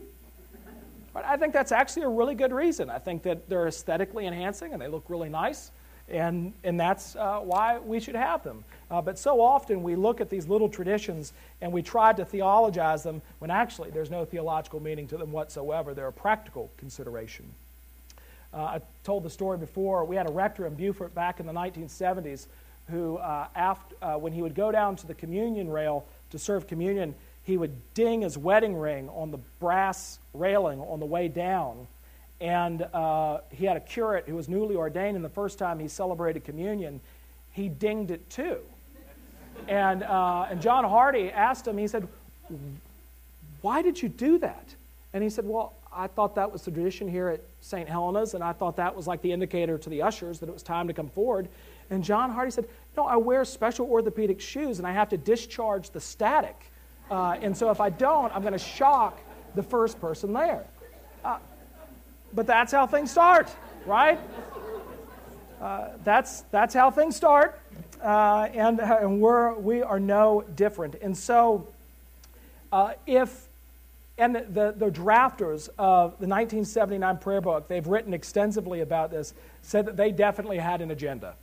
But 1.14 1.24
I 1.24 1.38
think 1.38 1.54
that's 1.54 1.72
actually 1.72 2.04
a 2.04 2.10
really 2.10 2.36
good 2.36 2.52
reason. 2.52 2.90
I 2.90 2.98
think 2.98 3.24
that 3.24 3.48
they're 3.48 3.68
aesthetically 3.68 4.26
enhancing 4.26 4.74
and 4.74 4.82
they 4.82 4.88
look 4.88 5.06
really 5.08 5.30
nice. 5.30 5.72
And, 6.08 6.54
and 6.64 6.80
that's 6.80 7.16
uh, 7.16 7.40
why 7.40 7.80
we 7.80 8.00
should 8.00 8.16
have 8.16 8.44
them. 8.44 8.64
Uh, 8.92 9.02
but 9.02 9.18
so 9.18 9.42
often 9.42 9.82
we 9.82 9.96
look 9.96 10.22
at 10.22 10.30
these 10.30 10.48
little 10.48 10.70
traditions 10.70 11.34
and 11.62 11.72
we 11.72 11.82
try 11.82 12.14
to 12.14 12.24
theologize 12.24 13.02
them 13.02 13.22
when 13.40 13.50
actually 13.50 13.90
there's 13.90 14.12
no 14.12 14.24
theological 14.24 14.80
meaning 14.80 15.08
to 15.08 15.18
them 15.18 15.32
whatsoever. 15.32 15.94
They're 15.94 16.08
a 16.08 16.14
practical 16.14 16.70
consideration. 16.78 17.46
Uh, 18.54 18.58
I 18.58 18.82
told 19.04 19.24
the 19.24 19.30
story 19.30 19.58
before. 19.58 20.06
We 20.06 20.16
had 20.16 20.30
a 20.30 20.32
rector 20.32 20.68
in 20.68 20.76
Beaufort 20.76 21.16
back 21.16 21.40
in 21.40 21.48
the 21.48 21.54
1970s 21.54 22.46
who, 22.90 23.18
uh, 23.18 23.48
after, 23.56 23.96
uh, 24.02 24.16
when 24.18 24.32
he 24.32 24.42
would 24.42 24.56
go 24.56 24.72
down 24.72 24.96
to 24.98 25.08
the 25.08 25.16
communion 25.16 25.70
rail 25.70 26.06
to 26.30 26.38
serve 26.38 26.68
communion, 26.68 27.16
he 27.44 27.58
would 27.58 27.74
ding 27.94 28.22
his 28.22 28.38
wedding 28.38 28.76
ring 28.76 29.10
on 29.10 29.32
the 29.32 29.40
brass 29.60 30.20
railing 30.34 30.80
on 30.80 31.00
the 31.00 31.06
way 31.06 31.28
down 31.28 31.88
and 32.42 32.82
uh, 32.82 33.40
he 33.50 33.66
had 33.66 33.78
a 33.78 33.82
curate 33.82 34.26
who 34.28 34.36
was 34.36 34.50
newly 34.50 34.76
ordained, 34.76 35.16
and 35.16 35.24
the 35.24 35.30
first 35.30 35.58
time 35.58 35.80
he 35.80 35.88
celebrated 35.88 36.44
communion, 36.44 37.00
he 37.52 37.70
dinged 37.70 38.12
it 38.12 38.30
too. 38.30 38.60
And, 39.68 40.04
uh, 40.04 40.48
and 40.50 40.62
John 40.62 40.84
Hardy 40.84 41.32
asked 41.32 41.68
him, 41.68 41.78
he 41.78 41.88
said, 41.88 42.08
Why 43.62 43.82
did 43.82 44.02
you 44.02 44.10
do 44.10 44.38
that? 44.40 44.76
And 45.14 45.24
he 45.24 45.30
said, 45.30 45.46
Well, 45.46 45.74
I 45.94 46.08
thought 46.08 46.36
that 46.36 46.52
was 46.52 46.64
the 46.64 46.72
tradition 46.72 47.08
here 47.08 47.30
at 47.30 47.42
St. 47.62 47.88
Helena's, 47.88 48.34
and 48.34 48.44
I 48.44 48.52
thought 48.52 48.76
that 48.76 48.94
was 48.94 49.08
like 49.08 49.22
the 49.22 49.32
indicator 49.32 49.78
to 49.78 49.90
the 49.90 50.02
ushers 50.02 50.40
that 50.40 50.50
it 50.50 50.52
was 50.52 50.62
time 50.62 50.88
to 50.88 50.94
come 50.94 51.08
forward. 51.08 51.48
And 51.90 52.04
John 52.04 52.32
Hardy 52.32 52.52
said, 52.52 52.68
No, 52.98 53.06
I 53.06 53.16
wear 53.16 53.46
special 53.46 53.88
orthopedic 53.88 54.42
shoes, 54.42 54.80
and 54.80 54.88
I 54.88 54.92
have 54.92 55.08
to 55.10 55.18
discharge 55.18 55.92
the 55.92 56.02
static. 56.02 56.72
Uh, 57.10 57.38
and 57.42 57.56
so 57.56 57.70
if 57.70 57.80
I 57.80 57.90
don't, 57.90 58.36
I'm 58.36 58.42
going 58.42 58.54
to 58.54 58.60
shock 58.60 59.20
the 59.56 59.64
first 59.64 60.02
person 60.02 60.34
there. 60.34 60.66
Uh, 61.24 61.38
but 62.36 62.46
that's 62.46 62.72
how 62.72 62.86
things 62.86 63.10
start, 63.10 63.50
right? 63.86 64.20
Uh, 65.62 65.88
that's, 66.04 66.42
that's 66.52 66.74
how 66.74 66.92
things 66.92 67.16
start, 67.16 67.60
uh, 68.04 68.50
and, 68.54 68.80
and 68.80 69.22
we're, 69.22 69.56
we 69.56 69.82
are 69.82 70.00
no 70.00 70.44
different. 70.56 70.96
And 71.02 71.18
so, 71.18 71.68
uh, 72.72 72.94
if, 73.08 73.48
and 74.18 74.36
the, 74.36 74.74
the 74.78 74.92
drafters 74.92 75.70
of 75.80 76.12
the 76.20 76.28
1979 76.28 77.18
prayer 77.18 77.42
book, 77.42 77.68
they've 77.68 77.88
written 77.88 78.14
extensively 78.14 78.82
about 78.82 79.12
this, 79.12 79.34
said 79.62 79.86
that 79.86 79.98
they 79.98 80.12
definitely 80.12 80.58
had 80.58 80.82
an 80.82 80.92
agenda. 80.92 81.36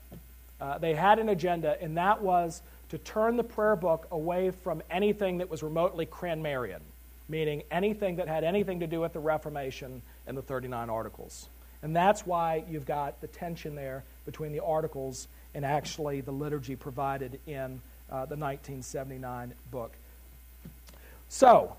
Uh, 0.61 0.79
they 0.79 0.95
had 0.95 1.19
an 1.19 1.31
agenda, 1.31 1.77
and 1.81 1.97
that 1.97 2.21
was 2.23 2.63
to 2.91 2.99
turn 2.99 3.37
the 3.37 3.45
prayer 3.45 3.75
book 3.75 4.07
away 4.11 4.51
from 4.51 4.83
anything 4.91 5.39
that 5.39 5.51
was 5.51 5.63
remotely 5.63 6.05
Cranmerian, 6.05 6.81
meaning 7.29 7.63
anything 7.71 8.17
that 8.17 8.29
had 8.29 8.45
anything 8.45 8.79
to 8.81 8.87
do 8.87 9.01
with 9.01 9.15
the 9.15 9.19
Reformation 9.19 10.03
and 10.27 10.37
the 10.37 10.43
39 10.43 10.91
articles. 10.91 11.49
And 11.83 11.95
that's 11.95 12.25
why 12.27 12.65
you've 12.71 12.87
got 12.87 13.21
the 13.21 13.27
tension 13.27 13.75
there 13.75 14.05
between 14.25 14.53
the 14.53 14.63
articles 14.63 15.29
and 15.55 15.65
actually 15.65 16.21
the 16.21 16.33
liturgy 16.33 16.77
provided 16.77 17.41
in 17.47 17.81
uh, 18.11 18.27
the 18.27 18.37
1979 18.37 19.53
book. 19.71 19.93
So, 21.29 21.77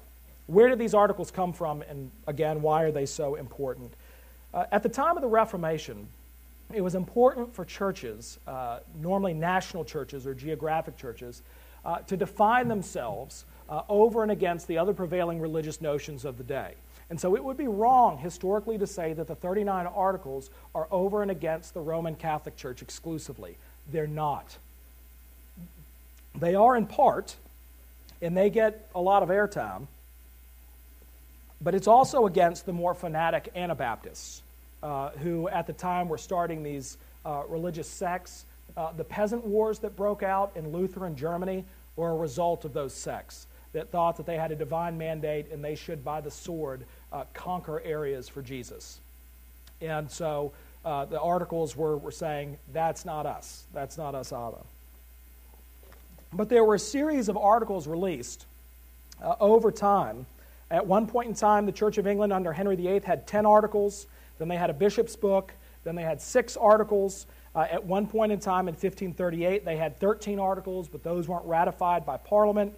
Where 0.48 0.68
did 0.68 0.78
these 0.78 0.94
articles 0.94 1.32
come 1.32 1.54
from, 1.54 1.84
and 1.84 2.12
again, 2.28 2.62
why 2.62 2.84
are 2.84 2.92
they 2.92 3.06
so 3.06 3.36
important? 3.36 3.94
Uh, 4.54 4.66
at 4.72 4.84
the 4.84 4.90
time 4.90 5.16
of 5.16 5.22
the 5.22 5.30
Reformation, 5.30 6.08
it 6.74 6.82
was 6.82 6.96
important 6.96 7.54
for 7.54 7.64
churches, 7.64 8.40
uh, 8.48 8.80
normally 9.02 9.34
national 9.34 9.86
churches 9.86 10.28
or 10.28 10.34
geographic 10.34 10.98
churches, 10.98 11.42
uh, 11.86 12.00
to 12.00 12.18
define 12.18 12.68
themselves 12.68 13.46
uh, 13.70 13.84
over 13.88 14.22
and 14.22 14.32
against 14.32 14.68
the 14.68 14.78
other 14.78 14.94
prevailing 14.94 15.40
religious 15.40 15.82
notions 15.82 16.26
of 16.26 16.38
the 16.38 16.44
day. 16.44 16.74
And 17.10 17.20
so 17.20 17.36
it 17.36 17.44
would 17.44 17.58
be 17.58 17.68
wrong 17.68 18.18
historically 18.18 18.78
to 18.78 18.88
say 18.88 19.14
that 19.14 19.28
the 19.28 19.36
39 19.36 19.88
articles 19.88 20.50
are 20.74 20.88
over 20.92 21.22
and 21.22 21.30
against 21.30 21.74
the 21.74 21.82
Roman 21.82 22.16
Catholic 22.16 22.56
Church 22.56 22.82
exclusively. 22.82 23.58
They're 23.92 24.08
not. 24.08 24.58
They 26.36 26.56
are 26.56 26.76
in 26.76 26.88
part, 26.88 27.36
and 28.22 28.36
they 28.36 28.50
get 28.50 28.90
a 28.96 29.02
lot 29.02 29.22
of 29.22 29.30
airtime, 29.30 29.88
but 31.62 31.76
it's 31.76 31.88
also 31.88 32.26
against 32.26 32.66
the 32.66 32.74
more 32.74 32.94
fanatic 32.94 33.50
Anabaptists, 33.56 34.42
uh, 34.82 35.10
who 35.10 35.48
at 35.50 35.68
the 35.68 35.74
time 35.74 36.10
were 36.10 36.18
starting 36.18 36.64
these 36.64 36.98
uh, 37.26 37.44
religious 37.48 37.88
sects. 37.88 38.46
Uh, 38.76 38.92
the 38.94 39.04
peasant 39.04 39.46
wars 39.46 39.80
that 39.80 39.96
broke 39.96 40.24
out 40.24 40.52
in 40.56 40.72
Lutheran 40.72 41.16
Germany 41.16 41.64
were 41.96 42.10
a 42.10 42.16
result 42.16 42.66
of 42.66 42.74
those 42.74 42.94
sects 42.94 43.46
that 43.74 43.92
thought 43.92 44.18
that 44.18 44.26
they 44.26 44.38
had 44.38 44.52
a 44.52 44.56
divine 44.56 44.98
mandate 44.98 45.52
and 45.52 45.64
they 45.64 45.76
should, 45.76 46.06
by 46.06 46.22
the 46.22 46.32
sword, 46.32 46.86
uh, 47.12 47.26
conquer 47.34 47.82
areas 47.84 48.30
for 48.30 48.42
Jesus. 48.42 49.00
And 49.82 50.10
so 50.10 50.54
uh, 50.86 51.06
the 51.06 51.20
articles 51.20 51.76
were, 51.76 51.98
were 51.98 52.12
saying, 52.12 52.58
that's 52.72 53.06
not 53.06 53.26
us. 53.26 53.66
That's 53.74 53.98
not 53.98 54.16
us 54.16 54.32
either. 54.32 54.58
But 56.32 56.50
there 56.50 56.64
were 56.64 56.76
a 56.76 56.80
series 56.80 57.30
of 57.30 57.38
articles 57.38 57.88
released 57.88 58.46
uh, 59.22 59.36
over 59.40 59.72
time. 59.72 60.26
At 60.72 60.86
one 60.88 61.06
point 61.08 61.30
in 61.30 61.36
time, 61.36 61.66
the 61.66 61.72
Church 61.72 61.98
of 61.98 62.08
England 62.08 62.34
under 62.34 62.54
Henry 62.54 62.76
VIII 62.76 63.02
had 63.02 63.28
10 63.28 63.46
articles. 63.46 64.08
Then 64.40 64.48
they 64.48 64.58
had 64.58 64.70
a 64.70 64.74
bishop's 64.74 65.16
book. 65.16 65.54
Then 65.84 65.96
they 65.96 66.02
had 66.02 66.22
six 66.22 66.58
articles. 66.58 67.26
Uh, 67.56 67.68
at 67.70 67.86
one 67.86 68.08
point 68.08 68.32
in 68.32 68.40
time 68.40 68.68
in 68.68 68.74
1538, 68.74 69.64
they 69.66 69.78
had 69.78 70.00
13 70.00 70.40
articles, 70.40 70.88
but 70.88 71.04
those 71.04 71.28
weren't 71.28 71.46
ratified 71.46 72.06
by 72.06 72.18
Parliament. 72.18 72.74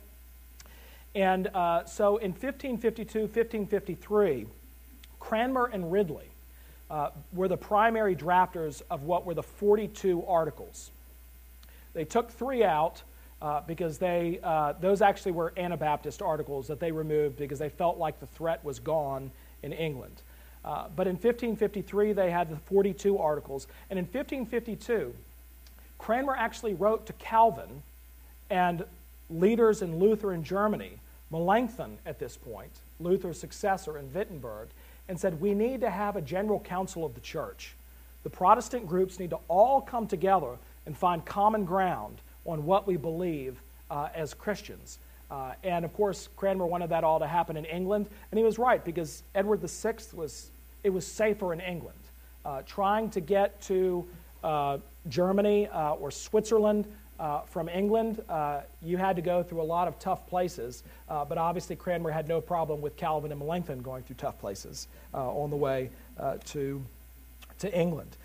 And 1.15 1.47
uh, 1.47 1.85
so 1.85 2.17
in 2.17 2.31
1552, 2.31 3.21
1553, 3.21 4.45
Cranmer 5.19 5.65
and 5.71 5.91
Ridley 5.91 6.27
uh, 6.91 7.09
were 7.33 7.47
the 7.47 7.57
primary 7.57 8.15
drafters 8.15 8.81
of 8.91 9.03
what 9.03 9.25
were 9.25 9.33
the 9.33 9.41
42 9.41 10.23
articles. 10.25 10.91
They 11.93 12.03
took 12.03 12.29
three 12.29 12.63
out 12.63 13.01
uh, 13.41 13.61
because 13.65 13.97
they, 13.97 14.39
uh, 14.43 14.73
those 14.81 15.01
actually 15.01 15.31
were 15.31 15.53
Anabaptist 15.57 16.21
articles 16.21 16.67
that 16.67 16.79
they 16.79 16.91
removed 16.91 17.37
because 17.37 17.59
they 17.59 17.69
felt 17.69 17.97
like 17.97 18.19
the 18.19 18.27
threat 18.27 18.63
was 18.63 18.79
gone 18.79 19.31
in 19.63 19.71
England. 19.71 20.21
Uh, 20.65 20.87
but 20.95 21.07
in 21.07 21.13
1553, 21.13 22.11
they 22.11 22.29
had 22.29 22.49
the 22.49 22.57
42 22.57 23.17
articles. 23.17 23.67
And 23.89 23.97
in 23.97 24.05
1552, 24.05 25.13
Cranmer 25.97 26.35
actually 26.35 26.73
wrote 26.73 27.05
to 27.05 27.13
Calvin 27.13 27.83
and 28.49 28.83
leaders 29.29 29.81
in 29.81 29.99
Lutheran 29.99 30.43
Germany, 30.43 30.99
Melanchthon 31.35 31.97
at 32.05 32.17
this 32.17 32.37
point, 32.37 32.71
Luther's 33.01 33.37
successor 33.37 33.97
in 33.97 34.11
Wittenberg, 34.13 34.69
and 35.09 35.19
said, 35.19 35.41
We 35.41 35.53
need 35.53 35.81
to 35.81 35.89
have 35.89 36.15
a 36.15 36.21
general 36.21 36.61
council 36.61 37.05
of 37.05 37.13
the 37.13 37.19
church. 37.19 37.75
The 38.23 38.29
Protestant 38.29 38.87
groups 38.87 39.19
need 39.19 39.31
to 39.31 39.39
all 39.49 39.81
come 39.81 40.07
together 40.07 40.55
and 40.85 40.97
find 40.97 41.25
common 41.25 41.65
ground 41.65 42.21
on 42.45 42.65
what 42.65 42.87
we 42.87 42.95
believe 42.95 43.61
uh, 43.91 44.07
as 44.15 44.33
Christians. 44.33 44.97
Uh, 45.29 45.53
and 45.63 45.83
of 45.83 45.93
course, 45.93 46.29
Cranmer 46.37 46.65
wanted 46.65 46.89
that 46.91 47.03
all 47.03 47.19
to 47.19 47.27
happen 47.27 47.57
in 47.57 47.65
England, 47.65 48.07
and 48.31 48.37
he 48.37 48.45
was 48.45 48.57
right 48.57 48.83
because 48.83 49.21
Edward 49.33 49.59
VI 49.59 49.95
was 50.13 50.51
it 50.85 50.89
was 50.91 51.05
safer 51.05 51.51
in 51.51 51.59
England. 51.59 51.99
Uh, 52.45 52.61
trying 52.65 53.09
to 53.09 53.19
get 53.19 53.59
to 53.63 54.07
uh, 54.43 54.77
Germany 55.09 55.67
uh, 55.67 55.95
or 55.95 56.11
Switzerland 56.11 56.85
uh, 57.19 57.41
from 57.41 57.69
England, 57.69 58.23
you 58.81 58.97
had 58.97 59.15
to 59.15 59.21
go 59.21 59.43
through 59.43 59.61
a 59.61 59.63
lot 59.63 59.87
of 59.87 59.99
tough 59.99 60.27
places. 60.27 60.83
but 61.07 61.37
obviously, 61.37 61.75
Cranmer 61.75 62.11
had 62.11 62.27
no 62.27 62.41
problem 62.41 62.81
with 62.81 62.95
Calvin 62.95 63.31
and 63.31 63.39
Melanchthon 63.39 63.81
going 63.81 64.03
through 64.03 64.17
tough 64.17 64.39
places 64.39 64.87
on 65.13 65.49
the 65.49 65.57
way 65.57 65.89
to 66.45 66.83
to 67.59 67.77
England. 67.79 68.17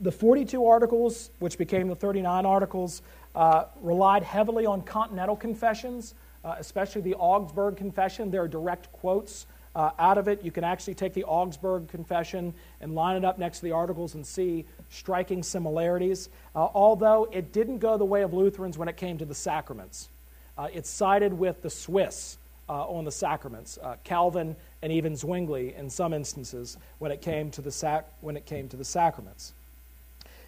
the 0.00 0.12
42 0.12 0.64
articles, 0.64 1.30
which 1.40 1.58
became 1.58 1.88
the 1.88 1.96
39 1.96 2.46
articles, 2.46 3.02
uh, 3.34 3.66
relied 3.82 4.22
heavily 4.22 4.66
on 4.66 4.82
continental 4.82 5.36
confessions, 5.36 6.14
uh, 6.44 6.56
especially 6.58 7.02
the 7.02 7.14
Augsburg 7.14 7.76
Confession. 7.76 8.30
There 8.30 8.42
are 8.42 8.48
direct 8.48 8.92
quotes 8.92 9.46
uh, 9.74 9.90
out 9.98 10.18
of 10.18 10.28
it. 10.28 10.42
You 10.44 10.50
can 10.50 10.64
actually 10.64 10.94
take 10.94 11.14
the 11.14 11.24
Augsburg 11.24 11.88
Confession 11.88 12.54
and 12.80 12.94
line 12.94 13.16
it 13.16 13.24
up 13.24 13.38
next 13.38 13.58
to 13.58 13.64
the 13.64 13.72
articles 13.72 14.14
and 14.14 14.26
see 14.26 14.64
striking 14.90 15.42
similarities, 15.42 16.28
uh, 16.54 16.68
although 16.74 17.28
it 17.32 17.52
didn't 17.52 17.78
go 17.78 17.96
the 17.96 18.04
way 18.04 18.22
of 18.22 18.32
Lutherans 18.32 18.78
when 18.78 18.88
it 18.88 18.96
came 18.96 19.18
to 19.18 19.24
the 19.24 19.34
sacraments. 19.34 20.08
Uh, 20.56 20.68
it 20.72 20.86
sided 20.86 21.32
with 21.32 21.62
the 21.62 21.70
Swiss 21.70 22.38
on 22.68 23.06
the 23.06 23.12
sacraments, 23.12 23.78
Calvin 24.04 24.54
and 24.82 24.92
even 24.92 25.16
Zwingli 25.16 25.74
in 25.74 25.88
some 25.88 26.12
instances 26.12 26.76
when 26.98 27.10
it 27.10 27.22
came 27.22 27.50
to 27.52 27.62
the, 27.62 27.72
sac- 27.72 28.08
when 28.20 28.36
it 28.36 28.44
came 28.44 28.68
to 28.68 28.76
the 28.76 28.84
sacraments. 28.84 29.54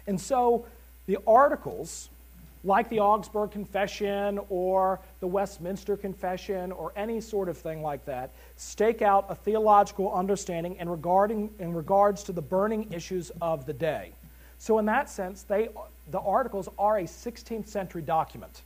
And 0.05 0.19
so 0.19 0.65
the 1.07 1.17
articles 1.25 2.09
like 2.63 2.89
the 2.89 2.99
Augsburg 2.99 3.51
Confession 3.51 4.39
or 4.49 4.99
the 5.19 5.27
Westminster 5.27 5.97
Confession 5.97 6.71
or 6.71 6.93
any 6.95 7.19
sort 7.19 7.49
of 7.49 7.57
thing 7.57 7.81
like 7.81 8.05
that, 8.05 8.31
stake 8.57 9.01
out 9.01 9.25
a 9.29 9.35
theological 9.35 10.13
understanding 10.13 10.75
in, 10.75 10.87
regarding, 10.87 11.49
in 11.59 11.73
regards 11.73 12.23
to 12.23 12.31
the 12.31 12.41
burning 12.41 12.91
issues 12.91 13.31
of 13.41 13.65
the 13.65 13.73
day. 13.73 14.11
So, 14.59 14.77
in 14.77 14.85
that 14.85 15.09
sense, 15.09 15.41
they, 15.41 15.69
the 16.11 16.19
articles 16.19 16.69
are 16.77 16.99
a 16.99 17.03
16th 17.03 17.67
century 17.67 18.03
document. 18.03 18.61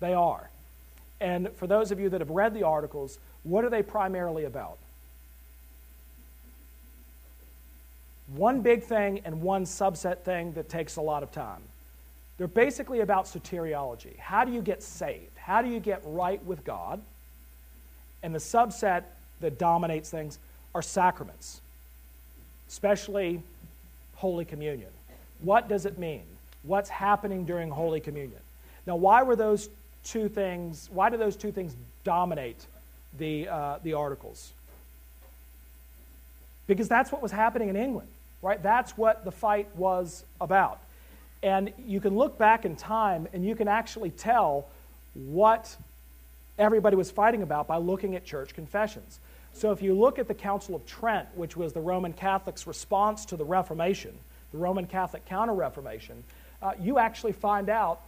They 0.00 0.14
are. 0.14 0.48
And 1.20 1.50
for 1.56 1.66
those 1.66 1.90
of 1.90 2.00
you 2.00 2.08
that 2.08 2.20
have 2.20 2.30
read 2.30 2.54
the 2.54 2.62
articles, 2.62 3.18
what 3.42 3.64
are 3.64 3.70
they 3.70 3.82
primarily 3.82 4.44
about? 4.44 4.78
One 8.34 8.60
big 8.60 8.84
thing 8.84 9.22
and 9.24 9.42
one 9.42 9.64
subset 9.64 10.20
thing 10.20 10.52
that 10.52 10.68
takes 10.68 10.96
a 10.96 11.00
lot 11.00 11.22
of 11.22 11.32
time. 11.32 11.62
They're 12.38 12.46
basically 12.46 13.00
about 13.00 13.26
soteriology. 13.26 14.16
How 14.18 14.44
do 14.44 14.52
you 14.52 14.62
get 14.62 14.82
saved? 14.82 15.36
How 15.36 15.60
do 15.60 15.68
you 15.68 15.80
get 15.80 16.00
right 16.04 16.42
with 16.44 16.64
God? 16.64 17.02
And 18.22 18.34
the 18.34 18.38
subset 18.38 19.02
that 19.40 19.58
dominates 19.58 20.10
things 20.10 20.38
are 20.74 20.82
sacraments, 20.82 21.60
especially 22.68 23.42
Holy 24.16 24.44
Communion. 24.44 24.90
What 25.40 25.68
does 25.68 25.84
it 25.84 25.98
mean? 25.98 26.22
What's 26.62 26.88
happening 26.88 27.44
during 27.44 27.70
Holy 27.70 28.00
Communion? 28.00 28.40
Now, 28.86 28.96
why 28.96 29.22
were 29.22 29.36
those 29.36 29.68
two 30.04 30.28
things, 30.28 30.88
why 30.92 31.10
do 31.10 31.16
those 31.16 31.36
two 31.36 31.52
things 31.52 31.74
dominate 32.04 32.66
the, 33.18 33.48
uh, 33.48 33.78
the 33.82 33.94
articles? 33.94 34.52
Because 36.66 36.88
that's 36.88 37.10
what 37.10 37.22
was 37.22 37.32
happening 37.32 37.68
in 37.68 37.76
England, 37.76 38.08
right? 38.42 38.62
That's 38.62 38.96
what 38.96 39.24
the 39.24 39.32
fight 39.32 39.68
was 39.76 40.24
about. 40.40 40.80
And 41.42 41.72
you 41.86 42.00
can 42.00 42.16
look 42.16 42.38
back 42.38 42.64
in 42.64 42.76
time 42.76 43.28
and 43.32 43.44
you 43.44 43.54
can 43.54 43.68
actually 43.68 44.10
tell 44.10 44.66
what 45.14 45.76
everybody 46.58 46.96
was 46.96 47.10
fighting 47.10 47.42
about 47.42 47.66
by 47.66 47.76
looking 47.76 48.16
at 48.16 48.24
church 48.24 48.54
confessions. 48.54 49.20
So 49.52 49.72
if 49.72 49.82
you 49.82 49.94
look 49.94 50.18
at 50.18 50.28
the 50.28 50.34
Council 50.34 50.74
of 50.74 50.86
Trent, 50.86 51.28
which 51.34 51.56
was 51.56 51.72
the 51.72 51.80
Roman 51.80 52.12
Catholics' 52.12 52.66
response 52.66 53.24
to 53.26 53.36
the 53.36 53.44
Reformation, 53.44 54.12
the 54.52 54.58
Roman 54.58 54.86
Catholic 54.86 55.26
Counter 55.26 55.54
Reformation, 55.54 56.22
uh, 56.62 56.72
you 56.80 56.98
actually 56.98 57.32
find 57.32 57.68
out 57.68 58.00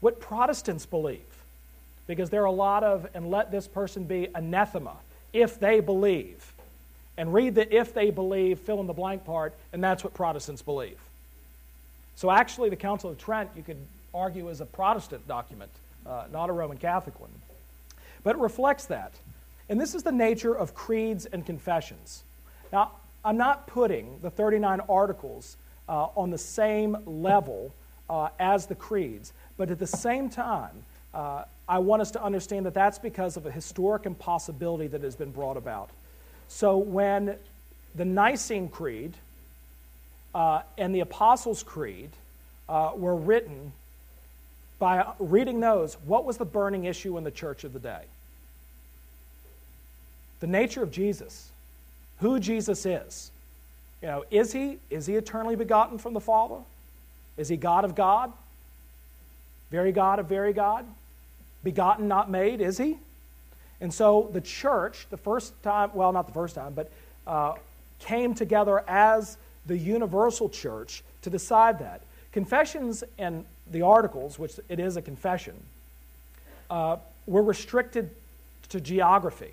what 0.00 0.20
Protestants 0.20 0.86
believe. 0.86 1.20
Because 2.06 2.30
there 2.30 2.42
are 2.42 2.46
a 2.46 2.50
lot 2.50 2.82
of, 2.82 3.06
and 3.14 3.30
let 3.30 3.50
this 3.50 3.68
person 3.68 4.04
be 4.04 4.28
anathema, 4.34 4.96
if 5.32 5.60
they 5.60 5.80
believe. 5.80 6.52
And 7.16 7.32
read 7.32 7.54
the 7.54 7.74
if 7.74 7.94
they 7.94 8.10
believe, 8.10 8.58
fill 8.58 8.80
in 8.80 8.86
the 8.86 8.92
blank 8.92 9.24
part, 9.24 9.54
and 9.72 9.84
that's 9.84 10.02
what 10.02 10.14
Protestants 10.14 10.62
believe. 10.62 10.98
So 12.20 12.30
actually, 12.30 12.68
the 12.68 12.76
Council 12.76 13.08
of 13.08 13.16
Trent, 13.16 13.48
you 13.56 13.62
could 13.62 13.78
argue, 14.12 14.50
is 14.50 14.60
a 14.60 14.66
Protestant 14.66 15.26
document, 15.26 15.70
uh, 16.04 16.24
not 16.30 16.50
a 16.50 16.52
Roman 16.52 16.76
Catholic 16.76 17.18
one. 17.18 17.30
But 18.22 18.36
it 18.36 18.42
reflects 18.42 18.84
that. 18.88 19.14
And 19.70 19.80
this 19.80 19.94
is 19.94 20.02
the 20.02 20.12
nature 20.12 20.52
of 20.52 20.74
creeds 20.74 21.24
and 21.24 21.46
confessions. 21.46 22.22
Now, 22.74 22.90
I'm 23.24 23.38
not 23.38 23.66
putting 23.66 24.18
the 24.20 24.28
39 24.28 24.80
articles 24.86 25.56
uh, 25.88 26.08
on 26.14 26.28
the 26.28 26.36
same 26.36 26.94
level 27.06 27.72
uh, 28.10 28.28
as 28.38 28.66
the 28.66 28.74
creeds, 28.74 29.32
but 29.56 29.70
at 29.70 29.78
the 29.78 29.86
same 29.86 30.28
time, 30.28 30.84
uh, 31.14 31.44
I 31.66 31.78
want 31.78 32.02
us 32.02 32.10
to 32.10 32.22
understand 32.22 32.66
that 32.66 32.74
that's 32.74 32.98
because 32.98 33.38
of 33.38 33.46
a 33.46 33.50
historic 33.50 34.04
impossibility 34.04 34.88
that 34.88 35.02
has 35.02 35.16
been 35.16 35.30
brought 35.30 35.56
about. 35.56 35.88
So 36.48 36.76
when 36.76 37.36
the 37.94 38.04
Nicene 38.04 38.68
Creed, 38.68 39.16
uh, 40.34 40.62
and 40.78 40.94
the 40.94 41.00
Apostles' 41.00 41.62
Creed 41.62 42.10
uh, 42.68 42.92
were 42.94 43.16
written 43.16 43.72
by 44.78 45.12
reading 45.18 45.60
those. 45.60 45.94
What 46.06 46.24
was 46.24 46.36
the 46.36 46.44
burning 46.44 46.84
issue 46.84 47.18
in 47.18 47.24
the 47.24 47.30
church 47.30 47.64
of 47.64 47.72
the 47.72 47.78
day? 47.78 48.02
the 50.40 50.46
nature 50.46 50.82
of 50.82 50.90
Jesus, 50.90 51.50
who 52.18 52.40
Jesus 52.40 52.84
is. 52.84 53.30
You 54.02 54.08
know, 54.08 54.24
is 54.30 54.52
he 54.52 54.78
is 54.88 55.06
he 55.06 55.16
eternally 55.16 55.56
begotten 55.56 55.98
from 55.98 56.14
the 56.14 56.20
Father? 56.20 56.56
Is 57.36 57.48
he 57.48 57.56
God 57.56 57.84
of 57.84 57.94
God? 57.94 58.32
Very 59.70 59.92
God 59.92 60.18
of 60.18 60.26
very 60.26 60.52
God? 60.52 60.86
Begotten, 61.62 62.08
not 62.08 62.30
made, 62.30 62.62
is 62.62 62.78
he? 62.78 62.96
And 63.82 63.92
so 63.92 64.30
the 64.32 64.40
church, 64.40 65.06
the 65.10 65.16
first 65.16 65.52
time, 65.62 65.90
well, 65.94 66.12
not 66.12 66.26
the 66.26 66.32
first 66.32 66.54
time, 66.54 66.72
but 66.72 66.90
uh, 67.26 67.54
came 67.98 68.34
together 68.34 68.82
as 68.88 69.36
the 69.66 69.76
universal 69.76 70.48
church 70.48 71.02
to 71.22 71.30
decide 71.30 71.78
that. 71.78 72.02
Confessions 72.32 73.04
and 73.18 73.44
the 73.70 73.82
articles, 73.82 74.38
which 74.38 74.58
it 74.68 74.80
is 74.80 74.96
a 74.96 75.02
confession, 75.02 75.54
uh, 76.70 76.96
were 77.26 77.42
restricted 77.42 78.10
to 78.68 78.80
geography. 78.80 79.52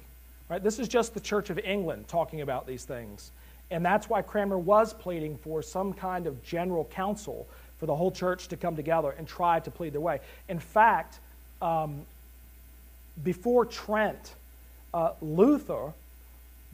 Right? 0.49 0.63
This 0.63 0.79
is 0.79 0.87
just 0.87 1.13
the 1.13 1.19
Church 1.19 1.49
of 1.49 1.59
England 1.59 2.07
talking 2.07 2.41
about 2.41 2.65
these 2.67 2.85
things. 2.85 3.31
And 3.69 3.83
that's 3.83 4.09
why 4.09 4.21
Cranmer 4.21 4.57
was 4.57 4.93
pleading 4.93 5.37
for 5.37 5.61
some 5.61 5.93
kind 5.93 6.25
of 6.25 6.41
general 6.43 6.85
council 6.85 7.47
for 7.79 7.85
the 7.85 7.95
whole 7.95 8.11
church 8.11 8.47
to 8.47 8.57
come 8.57 8.75
together 8.75 9.13
and 9.17 9.27
try 9.27 9.59
to 9.59 9.69
plead 9.69 9.93
their 9.93 10.01
way. 10.01 10.19
In 10.47 10.59
fact, 10.59 11.19
um, 11.61 12.05
before 13.23 13.65
Trent, 13.65 14.35
uh, 14.93 15.11
Luther, 15.21 15.91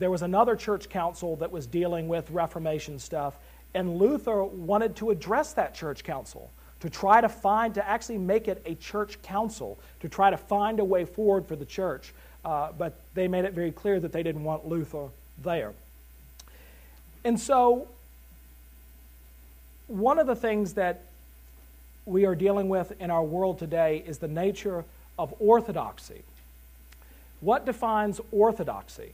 there 0.04 0.12
was 0.12 0.22
another 0.22 0.58
church 0.58 0.90
council 0.90 1.38
that 1.38 1.50
was 1.50 1.66
dealing 1.66 2.10
with 2.10 2.30
Reformation 2.30 3.00
stuff, 3.00 3.36
and 3.74 3.98
Luther 3.98 4.44
wanted 4.44 4.98
to 4.98 5.12
address 5.12 5.54
that 5.54 5.74
church 5.74 6.04
council 6.04 6.52
to 6.82 6.90
try 6.90 7.22
to 7.22 7.30
find, 7.30 7.74
to 7.76 7.90
actually 7.90 8.18
make 8.18 8.50
it 8.50 8.62
a 8.66 8.76
church 8.76 9.22
council, 9.22 9.80
to 10.02 10.10
try 10.10 10.30
to 10.30 10.36
find 10.36 10.82
a 10.82 10.84
way 10.84 11.06
forward 11.06 11.46
for 11.46 11.56
the 11.56 11.64
church. 11.64 12.14
Uh, 12.44 12.74
but 12.78 13.00
they 13.14 13.30
made 13.30 13.46
it 13.46 13.54
very 13.54 13.72
clear 13.72 13.98
that 14.02 14.12
they 14.12 14.24
didn't 14.24 14.44
want 14.44 14.68
Luther 14.68 15.08
there. 15.42 15.72
And 17.24 17.40
so, 17.40 17.88
one 19.88 20.20
of 20.20 20.28
the 20.28 20.36
things 20.36 20.74
that 20.74 21.04
we 22.06 22.26
are 22.26 22.36
dealing 22.36 22.68
with 22.68 22.92
in 23.00 23.10
our 23.10 23.24
world 23.24 23.58
today 23.58 24.04
is 24.06 24.18
the 24.18 24.28
nature 24.28 24.84
of 25.18 25.34
orthodoxy. 25.40 26.24
What 27.40 27.66
defines 27.66 28.20
orthodoxy? 28.34 29.14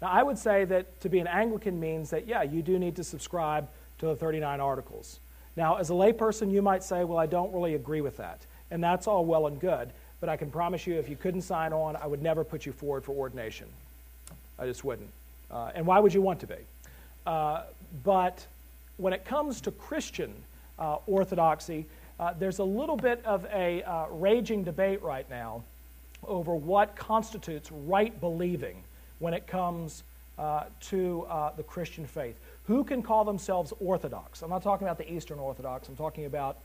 Now, 0.00 0.08
I 0.08 0.22
would 0.22 0.38
say 0.38 0.64
that 0.66 1.00
to 1.00 1.08
be 1.08 1.18
an 1.18 1.26
Anglican 1.26 1.78
means 1.78 2.10
that, 2.10 2.26
yeah, 2.28 2.42
you 2.42 2.62
do 2.62 2.78
need 2.78 2.96
to 2.96 3.04
subscribe 3.04 3.68
to 3.98 4.06
the 4.06 4.16
39 4.16 4.60
articles. 4.60 5.20
Now, 5.56 5.76
as 5.76 5.90
a 5.90 5.92
layperson, 5.92 6.52
you 6.52 6.62
might 6.62 6.84
say, 6.84 7.04
well, 7.04 7.18
I 7.18 7.26
don't 7.26 7.52
really 7.52 7.74
agree 7.74 8.00
with 8.00 8.16
that. 8.18 8.46
And 8.70 8.82
that's 8.82 9.06
all 9.06 9.24
well 9.24 9.46
and 9.48 9.60
good. 9.60 9.90
But 10.20 10.28
I 10.28 10.36
can 10.36 10.50
promise 10.50 10.86
you, 10.86 10.94
if 10.94 11.08
you 11.08 11.16
couldn't 11.16 11.42
sign 11.42 11.72
on, 11.72 11.96
I 11.96 12.06
would 12.06 12.22
never 12.22 12.44
put 12.44 12.66
you 12.66 12.72
forward 12.72 13.04
for 13.04 13.12
ordination. 13.12 13.66
I 14.58 14.66
just 14.66 14.84
wouldn't. 14.84 15.10
Uh, 15.50 15.70
and 15.74 15.86
why 15.86 15.98
would 15.98 16.12
you 16.12 16.22
want 16.22 16.40
to 16.40 16.46
be? 16.46 16.56
Uh, 17.26 17.62
but 18.04 18.46
when 18.96 19.12
it 19.12 19.24
comes 19.24 19.60
to 19.62 19.70
Christian 19.70 20.32
uh, 20.78 20.98
orthodoxy, 21.06 21.86
uh, 22.20 22.34
there's 22.38 22.58
a 22.58 22.64
little 22.64 22.96
bit 22.96 23.24
of 23.24 23.46
a 23.52 23.82
uh, 23.82 24.06
raging 24.10 24.64
debate 24.64 25.02
right 25.02 25.28
now 25.30 25.62
over 26.26 26.54
what 26.54 26.96
constitutes 26.96 27.70
right 27.70 28.20
believing 28.20 28.82
when 29.18 29.34
it 29.34 29.46
comes 29.46 30.02
uh, 30.38 30.64
to 30.80 31.26
uh, 31.28 31.50
the 31.56 31.62
Christian 31.62 32.06
faith. 32.06 32.36
Who 32.66 32.84
can 32.84 33.02
call 33.02 33.24
themselves 33.24 33.72
Orthodox? 33.80 34.42
I'm 34.42 34.50
not 34.50 34.62
talking 34.62 34.86
about 34.86 34.98
the 34.98 35.12
Eastern 35.12 35.38
Orthodox, 35.38 35.88
I'm 35.88 35.96
talking 35.96 36.26
about 36.26 36.58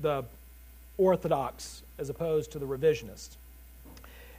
the 0.00 0.24
Orthodox 0.98 1.82
as 1.98 2.10
opposed 2.10 2.52
to 2.52 2.58
the 2.58 2.66
revisionist. 2.66 3.30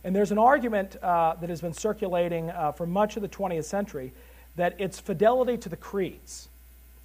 And 0.03 0.15
there's 0.15 0.31
an 0.31 0.38
argument 0.38 0.97
uh, 1.01 1.36
that 1.36 1.49
has 1.49 1.61
been 1.61 1.73
circulating 1.73 2.49
uh, 2.49 2.73
for 2.73 2.86
much 2.86 3.15
of 3.15 3.21
the 3.21 3.29
20th 3.29 3.65
century 3.65 4.11
that 4.55 4.75
it's 4.77 4.99
fidelity 4.99 5.57
to 5.57 5.69
the 5.69 5.77
creeds, 5.77 6.49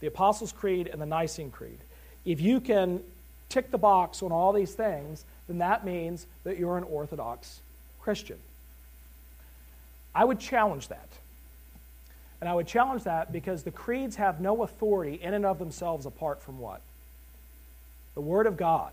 the 0.00 0.08
Apostles' 0.08 0.52
Creed 0.52 0.88
and 0.88 1.00
the 1.00 1.06
Nicene 1.06 1.50
Creed. 1.50 1.78
If 2.24 2.40
you 2.40 2.60
can 2.60 3.02
tick 3.48 3.70
the 3.70 3.78
box 3.78 4.22
on 4.22 4.32
all 4.32 4.52
these 4.52 4.74
things, 4.74 5.24
then 5.46 5.58
that 5.58 5.84
means 5.84 6.26
that 6.44 6.58
you're 6.58 6.76
an 6.76 6.84
Orthodox 6.84 7.60
Christian. 8.00 8.38
I 10.18 10.24
would 10.24 10.40
challenge 10.40 10.88
that. 10.88 11.08
And 12.40 12.50
I 12.50 12.54
would 12.54 12.66
challenge 12.66 13.04
that 13.04 13.30
because 13.32 13.62
the 13.62 13.70
creeds 13.70 14.16
have 14.16 14.40
no 14.40 14.64
authority 14.64 15.20
in 15.22 15.32
and 15.32 15.46
of 15.46 15.60
themselves 15.60 16.06
apart 16.06 16.42
from 16.42 16.58
what? 16.58 16.80
The 18.16 18.20
Word 18.20 18.48
of 18.48 18.56
God. 18.56 18.90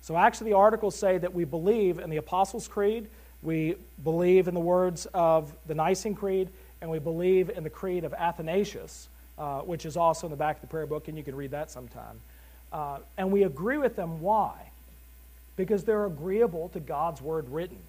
So 0.00 0.16
actually, 0.16 0.52
the 0.52 0.56
articles 0.56 0.96
say 0.96 1.18
that 1.18 1.34
we 1.34 1.44
believe 1.44 1.98
in 1.98 2.08
the 2.08 2.16
Apostles' 2.16 2.66
Creed, 2.66 3.08
we 3.42 3.76
believe 4.02 4.48
in 4.48 4.54
the 4.54 4.60
words 4.60 5.04
of 5.12 5.52
the 5.66 5.74
Nicene 5.74 6.14
Creed, 6.14 6.48
and 6.80 6.90
we 6.90 6.98
believe 6.98 7.50
in 7.50 7.62
the 7.62 7.68
Creed 7.68 8.04
of 8.04 8.14
Athanasius, 8.14 9.08
uh, 9.36 9.60
which 9.60 9.84
is 9.84 9.98
also 9.98 10.28
in 10.28 10.30
the 10.30 10.36
back 10.36 10.56
of 10.56 10.60
the 10.62 10.68
prayer 10.68 10.86
book, 10.86 11.08
and 11.08 11.18
you 11.18 11.24
can 11.24 11.36
read 11.36 11.50
that 11.50 11.70
sometime. 11.70 12.20
Uh, 12.72 13.00
and 13.18 13.30
we 13.30 13.42
agree 13.42 13.76
with 13.76 13.96
them. 13.96 14.22
Why? 14.22 14.54
Because 15.56 15.84
they're 15.84 16.06
agreeable 16.06 16.70
to 16.70 16.80
God's 16.80 17.20
Word 17.20 17.50
written. 17.50 17.80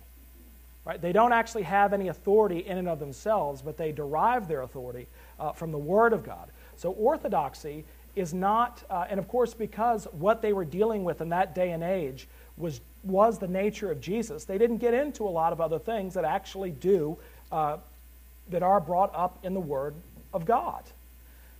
Right? 0.85 1.01
They 1.01 1.11
don't 1.11 1.33
actually 1.33 1.63
have 1.63 1.93
any 1.93 2.09
authority 2.09 2.59
in 2.59 2.77
and 2.77 2.87
of 2.87 2.99
themselves, 2.99 3.63
but 3.63 3.75
they 3.75 3.91
derive 3.91 4.47
their 4.47 4.61
authority 4.61 5.07
uh, 5.39 5.51
from 5.51 5.71
the 5.71 5.79
Word 5.79 6.13
of 6.13 6.23
God. 6.23 6.49
So 6.77 6.91
orthodoxy 6.91 7.85
is 8.15 8.33
not, 8.33 8.83
uh, 8.89 9.05
and 9.09 9.19
of 9.19 9.27
course, 9.27 9.53
because 9.53 10.07
what 10.11 10.41
they 10.41 10.53
were 10.53 10.63
dealing 10.63 11.03
with 11.03 11.21
in 11.21 11.29
that 11.29 11.55
day 11.55 11.71
and 11.71 11.83
age 11.83 12.27
was, 12.55 12.81
was 13.03 13.39
the 13.39 13.47
nature 13.47 13.91
of 13.91 13.99
Jesus, 13.99 14.45
they 14.45 14.59
didn't 14.59 14.77
get 14.77 14.93
into 14.93 15.23
a 15.23 15.29
lot 15.29 15.51
of 15.51 15.59
other 15.59 15.79
things 15.79 16.13
that 16.13 16.23
actually 16.23 16.71
do, 16.71 17.17
uh, 17.51 17.77
that 18.49 18.61
are 18.61 18.79
brought 18.79 19.11
up 19.15 19.39
in 19.43 19.53
the 19.53 19.59
Word 19.59 19.95
of 20.33 20.45
God. 20.45 20.83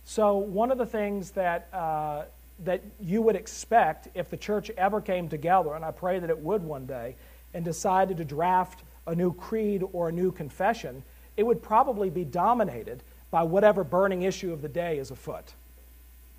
So, 0.04 0.36
one 0.36 0.70
of 0.70 0.78
the 0.78 0.86
things 0.86 1.32
that, 1.32 1.68
uh, 1.72 2.22
that 2.64 2.80
you 3.00 3.22
would 3.22 3.34
expect 3.34 4.08
if 4.14 4.30
the 4.30 4.36
church 4.36 4.70
ever 4.78 5.00
came 5.00 5.28
together, 5.28 5.74
and 5.74 5.84
I 5.84 5.90
pray 5.90 6.20
that 6.20 6.30
it 6.30 6.38
would 6.38 6.62
one 6.62 6.86
day, 6.86 7.16
and 7.52 7.64
decided 7.64 8.18
to 8.18 8.24
draft 8.24 8.84
a 9.06 9.14
new 9.14 9.32
creed 9.32 9.82
or 9.92 10.08
a 10.08 10.12
new 10.12 10.32
confession, 10.32 11.02
it 11.36 11.44
would 11.44 11.62
probably 11.62 12.10
be 12.10 12.24
dominated 12.24 13.02
by 13.30 13.42
whatever 13.42 13.84
burning 13.84 14.22
issue 14.22 14.52
of 14.52 14.62
the 14.62 14.68
day 14.68 14.98
is 14.98 15.10
afoot. 15.10 15.54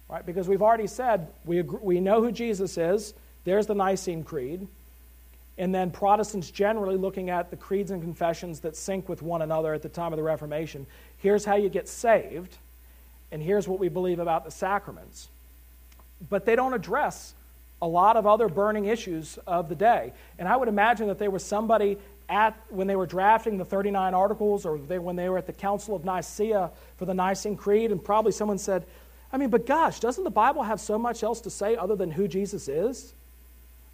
Right? 0.10 0.26
Because 0.26 0.48
we've 0.48 0.62
already 0.62 0.88
said 0.88 1.28
we, 1.46 1.60
agree, 1.60 1.80
we 1.82 2.00
know 2.00 2.22
who 2.22 2.32
Jesus 2.32 2.78
is. 2.78 3.14
There's 3.44 3.68
the 3.68 3.76
Nicene 3.76 4.24
Creed. 4.24 4.68
And 5.58 5.74
then 5.74 5.92
Protestants 5.92 6.52
generally 6.52 6.98
looking 6.98 7.30
at 7.30 7.50
the 7.50 7.58
creeds 7.58 7.92
and 7.92 8.02
confessions 8.02 8.60
that 8.60 8.76
sync 8.76 9.10
with 9.10 9.22
one 9.22 9.42
another 9.42 9.74
at 9.74 9.82
the 9.82 9.90
time 9.90 10.14
of 10.14 10.18
the 10.18 10.24
Reformation. 10.24 10.86
Here's 11.18 11.46
how 11.46 11.56
you 11.56 11.68
get 11.68 11.88
saved, 11.88 12.58
and 13.32 13.42
here's 13.42 13.68
what 13.68 13.80
we 13.80 13.90
believe 13.90 14.20
about 14.20 14.46
the 14.46 14.52
sacraments. 14.52 15.30
But 16.30 16.46
they 16.46 16.56
don't 16.56 16.74
address 16.74 17.34
a 17.82 17.88
lot 17.88 18.18
of 18.18 18.28
other 18.28 18.48
burning 18.48 18.86
issues 18.86 19.38
of 19.48 19.68
the 19.70 19.76
day. 19.76 20.14
And 20.38 20.48
I 20.48 20.56
would 20.56 20.68
imagine 20.68 21.08
that 21.08 21.20
there 21.20 21.32
was 21.32 21.44
somebody 21.44 21.98
at 22.30 22.58
when 22.70 22.88
they 22.88 22.96
were 22.96 23.06
drafting 23.06 23.58
the 23.58 23.66
39 23.66 24.14
articles 24.14 24.66
or 24.66 24.78
they, 24.78 25.00
when 25.00 25.16
they 25.16 25.30
were 25.30 25.38
at 25.38 25.48
the 25.48 25.54
Council 25.54 25.96
of 25.96 26.04
Nicaea 26.04 26.72
for 26.98 27.06
the 27.06 27.14
Nicene 27.14 27.56
Creed, 27.56 27.92
and 27.92 28.04
probably 28.04 28.32
someone 28.32 28.58
said, 28.58 28.86
I 29.32 29.38
mean, 29.38 29.50
but 29.50 29.66
gosh, 29.66 30.00
doesn't 30.00 30.24
the 30.24 30.30
Bible 30.30 30.64
have 30.64 30.80
so 30.80 30.98
much 30.98 31.24
else 31.24 31.42
to 31.42 31.50
say 31.50 31.76
other 31.76 31.96
than 31.96 32.12
who 32.12 32.28
Jesus 32.28 32.68
is? 32.68 33.14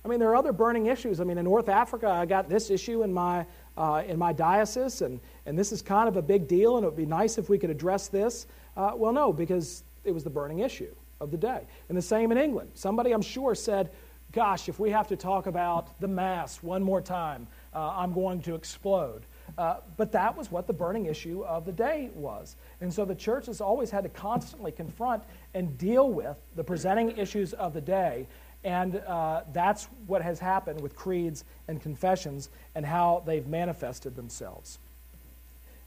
I 0.06 0.08
mean, 0.08 0.20
there 0.20 0.30
are 0.30 0.36
other 0.36 0.52
burning 0.52 0.88
issues. 0.88 1.20
I 1.20 1.24
mean, 1.24 1.38
in 1.38 1.46
North 1.46 1.70
Africa, 1.70 2.08
I 2.10 2.26
got 2.26 2.50
this 2.50 2.70
issue 2.70 3.04
in 3.04 3.14
my, 3.14 3.46
uh, 3.78 4.04
in 4.06 4.20
my 4.20 4.34
diocese, 4.34 5.02
and, 5.02 5.20
and 5.46 5.58
this 5.58 5.72
is 5.72 5.82
kind 5.82 6.10
of 6.10 6.18
a 6.18 6.22
big 6.22 6.48
deal, 6.48 6.78
and 6.78 6.84
it 6.84 6.90
would 6.90 6.98
be 6.98 7.06
nice 7.06 7.38
if 7.38 7.50
we 7.50 7.58
could 7.58 7.70
address 7.70 8.10
this. 8.10 8.46
Uh, 8.76 8.92
well, 8.96 9.14
no, 9.14 9.32
because 9.32 9.84
it 10.04 10.12
was 10.12 10.24
the 10.24 10.30
burning 10.30 10.60
issue 10.60 10.94
of 11.22 11.32
the 11.32 11.38
day. 11.38 11.62
And 11.88 11.98
the 11.98 12.02
same 12.02 12.32
in 12.32 12.38
England. 12.38 12.72
Somebody, 12.74 13.12
I'm 13.12 13.22
sure, 13.22 13.56
said, 13.56 13.92
gosh, 14.34 14.68
if 14.68 14.78
we 14.78 14.90
have 14.90 15.08
to 15.08 15.16
talk 15.16 15.46
about 15.46 16.00
the 16.02 16.08
Mass 16.08 16.62
one 16.62 16.84
more 16.84 17.02
time, 17.02 17.48
uh, 17.74 17.94
I'm 17.96 18.14
going 18.14 18.42
to 18.44 18.56
explode. 18.56 19.24
Uh, 19.58 19.78
but 19.98 20.12
that 20.14 20.36
was 20.36 20.52
what 20.52 20.68
the 20.68 20.74
burning 20.74 21.06
issue 21.06 21.44
of 21.44 21.66
the 21.66 21.72
day 21.72 22.10
was. 22.16 22.56
And 22.82 22.94
so 22.94 23.06
the 23.06 23.16
church 23.16 23.46
has 23.48 23.62
always 23.62 23.92
had 23.92 24.04
to 24.04 24.10
constantly 24.10 24.72
confront 24.72 25.24
and 25.54 25.78
deal 25.78 26.10
with 26.10 26.38
the 26.56 26.64
presenting 26.64 27.18
issues 27.18 27.54
of 27.54 27.74
the 27.74 27.82
day. 27.82 28.26
And 28.64 28.96
uh, 28.96 29.42
that's 29.52 29.86
what 30.08 30.22
has 30.22 30.40
happened 30.40 30.82
with 30.82 30.96
creeds 30.96 31.44
and 31.68 31.82
confessions 31.82 32.50
and 32.74 32.86
how 32.86 33.24
they've 33.26 33.46
manifested 33.46 34.16
themselves. 34.16 34.80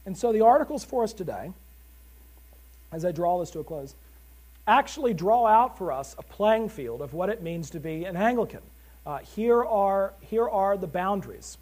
And 0.05 0.17
so 0.17 0.31
the 0.31 0.41
articles 0.41 0.85
for 0.85 1.03
us 1.03 1.11
today, 1.11 1.51
as 2.91 3.03
I 3.03 3.11
draw 3.11 3.39
this 3.39 3.49
to 3.51 3.59
a 3.59 3.63
close, 3.63 3.95
actually 4.67 5.13
draw 5.13 5.47
out 5.47 5.77
for 5.77 5.91
us 5.91 6.15
a 6.17 6.23
playing 6.23 6.69
field 6.69 7.01
of 7.01 7.13
what 7.13 7.29
it 7.29 7.41
means 7.41 7.71
to 7.71 7.79
be 7.79 8.05
an 8.05 8.15
Anglican. 8.15 8.61
Uh, 9.05 9.17
here, 9.19 9.63
are, 9.63 10.13
here 10.21 10.47
are 10.47 10.77
the 10.77 10.87
boundaries. 10.87 11.57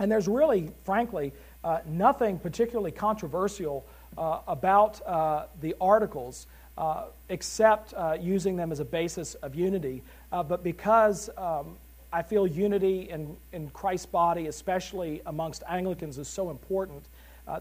And 0.00 0.10
there's 0.10 0.26
really, 0.26 0.70
frankly, 0.84 1.32
uh, 1.62 1.80
nothing 1.86 2.38
particularly 2.38 2.90
controversial 2.90 3.86
uh, 4.16 4.40
about 4.48 5.06
uh, 5.06 5.44
the 5.60 5.76
articles 5.80 6.46
uh, 6.78 7.04
except 7.28 7.92
uh, 7.92 8.16
using 8.18 8.56
them 8.56 8.72
as 8.72 8.80
a 8.80 8.84
basis 8.84 9.34
of 9.34 9.54
unity. 9.54 10.02
Uh, 10.32 10.42
but 10.42 10.64
because 10.64 11.28
um, 11.36 11.76
I 12.14 12.22
feel 12.22 12.46
unity 12.46 13.10
in, 13.10 13.36
in 13.52 13.68
Christ's 13.70 14.06
body, 14.06 14.46
especially 14.46 15.20
amongst 15.26 15.62
Anglicans, 15.68 16.16
is 16.16 16.26
so 16.26 16.50
important, 16.50 17.04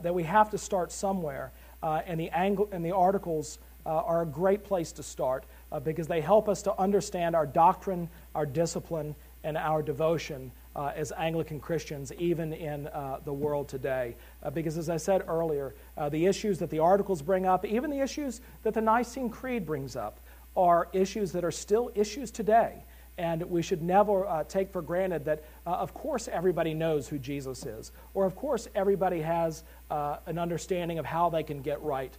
that 0.04 0.14
we 0.14 0.22
have 0.22 0.52
to 0.52 0.58
start 0.60 0.92
somewhere. 0.92 1.52
And, 1.82 2.20
the 2.20 2.30
and 2.30 2.86
the 2.86 2.92
articles 2.92 3.58
are 3.88 4.22
a 4.22 4.26
great 4.26 4.64
place 4.64 4.92
to 4.92 5.02
start 5.02 5.46
because 5.84 6.08
they 6.08 6.22
help 6.22 6.48
us 6.48 6.62
to 6.62 6.80
understand 6.80 7.36
our 7.36 7.48
doctrine, 7.48 8.08
our 8.36 8.46
discipline, 8.46 9.16
and 9.44 9.58
our 9.58 9.82
devotion 9.82 10.52
uh, 10.80 10.94
as 10.96 11.12
Anglican 11.18 11.60
Christians, 11.60 12.14
even 12.18 12.54
in 12.54 12.88
uh, 12.88 13.20
the 13.26 13.34
world 13.34 13.68
today. 13.68 14.16
Uh, 14.42 14.50
because, 14.50 14.78
as 14.78 14.90
I 14.90 14.96
said 14.96 15.26
earlier, 15.28 15.76
uh, 15.98 16.08
the 16.08 16.26
issues 16.26 16.58
that 16.60 16.70
the 16.70 16.80
articles 16.80 17.22
bring 17.22 17.46
up, 17.46 17.66
even 17.66 17.90
the 17.90 18.00
issues 18.00 18.40
that 18.64 18.74
the 18.74 18.80
Nicene 18.80 19.30
Creed 19.30 19.66
brings 19.66 19.98
up, 19.98 20.22
are 20.56 20.88
issues 20.94 21.34
that 21.34 21.44
are 21.44 21.52
still 21.52 21.92
issues 21.96 22.32
today. 22.32 22.86
And 23.18 23.44
we 23.44 23.62
should 23.62 23.82
never 23.82 24.26
uh, 24.26 24.46
take 24.46 24.72
for 24.72 24.82
granted 24.82 25.26
that, 25.26 25.44
uh, 25.68 25.72
of 25.72 25.94
course, 25.94 26.30
everybody 26.30 26.74
knows 26.74 27.10
who 27.10 27.20
Jesus 27.20 27.66
is, 27.66 27.92
or 28.14 28.26
of 28.26 28.38
course, 28.38 28.70
everybody 28.74 29.20
has 29.20 29.66
an 29.90 30.40
understanding 30.40 30.98
of 30.98 31.06
how 31.06 31.30
they 31.30 31.44
can 31.44 31.62
get 31.62 31.82
right 31.82 32.18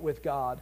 with 0.00 0.22
God. 0.22 0.60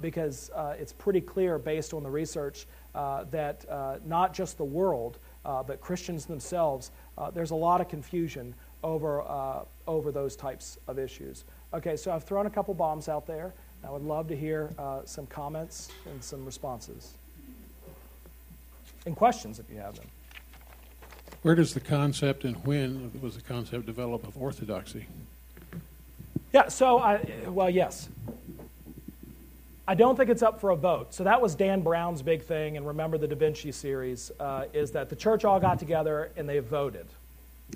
because 0.00 0.50
it's 0.80 0.92
pretty 0.92 1.20
clear, 1.20 1.60
based 1.60 1.94
on 1.94 2.02
the 2.02 2.10
research, 2.10 2.66
that 2.94 3.64
not 4.04 4.34
just 4.34 4.58
the 4.58 4.64
world, 4.64 5.18
uh, 5.48 5.62
but 5.62 5.80
Christians 5.80 6.26
themselves, 6.26 6.90
uh, 7.16 7.30
there's 7.30 7.52
a 7.52 7.56
lot 7.56 7.80
of 7.80 7.88
confusion 7.88 8.54
over, 8.84 9.22
uh, 9.22 9.64
over 9.86 10.12
those 10.12 10.36
types 10.36 10.78
of 10.86 10.98
issues. 10.98 11.44
Okay, 11.72 11.96
so 11.96 12.12
I've 12.12 12.24
thrown 12.24 12.46
a 12.46 12.50
couple 12.50 12.74
bombs 12.74 13.08
out 13.08 13.26
there. 13.26 13.54
I 13.82 13.90
would 13.90 14.02
love 14.02 14.28
to 14.28 14.36
hear 14.36 14.70
uh, 14.78 15.00
some 15.06 15.26
comments 15.26 15.88
and 16.04 16.22
some 16.22 16.44
responses. 16.44 17.14
And 19.06 19.16
questions 19.16 19.58
if 19.58 19.70
you 19.70 19.78
have 19.78 19.96
them. 19.96 20.06
Where 21.42 21.54
does 21.54 21.72
the 21.72 21.80
concept 21.80 22.44
and 22.44 22.56
when 22.66 23.10
was 23.22 23.36
the 23.36 23.42
concept 23.42 23.86
developed 23.86 24.26
of 24.26 24.36
orthodoxy? 24.36 25.06
Yeah, 26.52 26.68
so 26.68 26.98
I, 26.98 27.26
well, 27.46 27.70
yes. 27.70 28.08
I 29.88 29.94
don't 29.94 30.16
think 30.16 30.28
it's 30.28 30.42
up 30.42 30.60
for 30.60 30.68
a 30.68 30.76
vote. 30.76 31.14
So 31.14 31.24
that 31.24 31.40
was 31.40 31.54
Dan 31.54 31.80
Brown's 31.80 32.20
big 32.20 32.42
thing, 32.42 32.76
and 32.76 32.86
remember 32.86 33.16
the 33.16 33.26
Da 33.26 33.34
Vinci 33.34 33.72
series, 33.72 34.30
uh, 34.38 34.66
is 34.74 34.90
that 34.90 35.08
the 35.08 35.16
church 35.16 35.46
all 35.46 35.58
got 35.58 35.78
together 35.78 36.30
and 36.36 36.46
they 36.46 36.58
voted. 36.58 37.06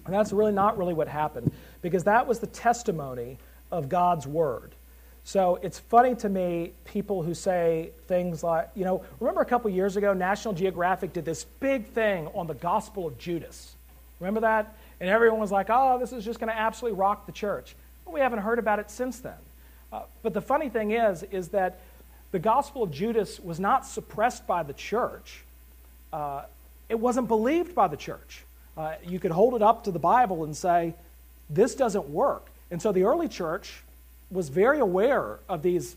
And 0.05 0.15
that's 0.15 0.31
really 0.31 0.53
not 0.53 0.77
really 0.77 0.93
what 0.93 1.09
happened, 1.09 1.51
because 1.81 2.05
that 2.05 2.27
was 2.27 2.39
the 2.39 2.47
testimony 2.49 3.39
of 3.71 3.89
God's 3.89 4.27
word. 4.27 4.75
So 5.25 5.59
it's 5.63 5.79
funny 5.79 6.15
to 6.17 6.29
me, 6.29 6.73
people 6.85 7.23
who 7.23 7.33
say 7.33 7.93
things 8.09 8.43
like, 8.43 8.69
you 8.75 8.85
know, 8.85 9.03
remember 9.19 9.41
a 9.41 9.47
couple 9.47 9.71
years 9.71 9.97
ago, 9.97 10.13
National 10.13 10.53
Geographic 10.53 11.15
did 11.15 11.25
this 11.25 11.45
big 11.61 11.87
thing 11.87 12.27
on 12.35 12.47
the 12.47 12.55
Gospel 12.55 13.07
of 13.07 13.17
Judas. 13.17 13.75
Remember 14.21 14.41
that? 14.41 14.77
And 15.01 15.09
everyone 15.09 15.41
was 15.41 15.51
like, 15.51 15.69
oh, 15.71 15.99
this 15.99 16.13
is 16.13 16.27
just 16.27 16.41
going 16.41 16.53
to 16.53 16.59
absolutely 16.59 16.99
rock 16.99 17.25
the 17.25 17.33
church. 17.33 17.75
Well, 18.05 18.13
we 18.13 18.21
haven't 18.21 18.41
heard 18.41 18.59
about 18.59 18.81
it 18.81 18.91
since 18.91 19.21
then. 19.21 19.33
Uh, 19.91 20.03
but 20.23 20.33
the 20.35 20.41
funny 20.41 20.69
thing 20.69 20.93
is, 20.93 21.23
is 21.25 21.49
that 21.49 21.81
the 22.33 22.39
Gospel 22.39 22.83
of 22.83 22.91
Judas 22.91 23.39
was 23.39 23.61
not 23.61 23.87
suppressed 23.87 24.47
by 24.47 24.63
the 24.63 24.73
church, 24.73 25.45
uh, 26.13 26.43
it 26.89 26.99
wasn't 26.99 27.29
believed 27.29 27.75
by 27.75 27.89
the 27.89 27.97
church. 27.97 28.45
Uh, 28.77 28.95
you 29.07 29.21
could 29.21 29.31
hold 29.31 29.55
it 29.55 29.63
up 29.63 29.85
to 29.85 29.91
the 29.91 29.99
Bible 29.99 30.45
and 30.45 30.57
say, 30.57 30.95
this 31.49 31.75
doesn't 31.75 32.09
work. 32.09 32.51
And 32.71 32.81
so 32.81 32.91
the 32.91 33.05
early 33.05 33.29
church 33.29 33.83
was 34.31 34.49
very 34.49 34.81
aware 34.81 35.39
of 35.49 35.63
these 35.63 35.97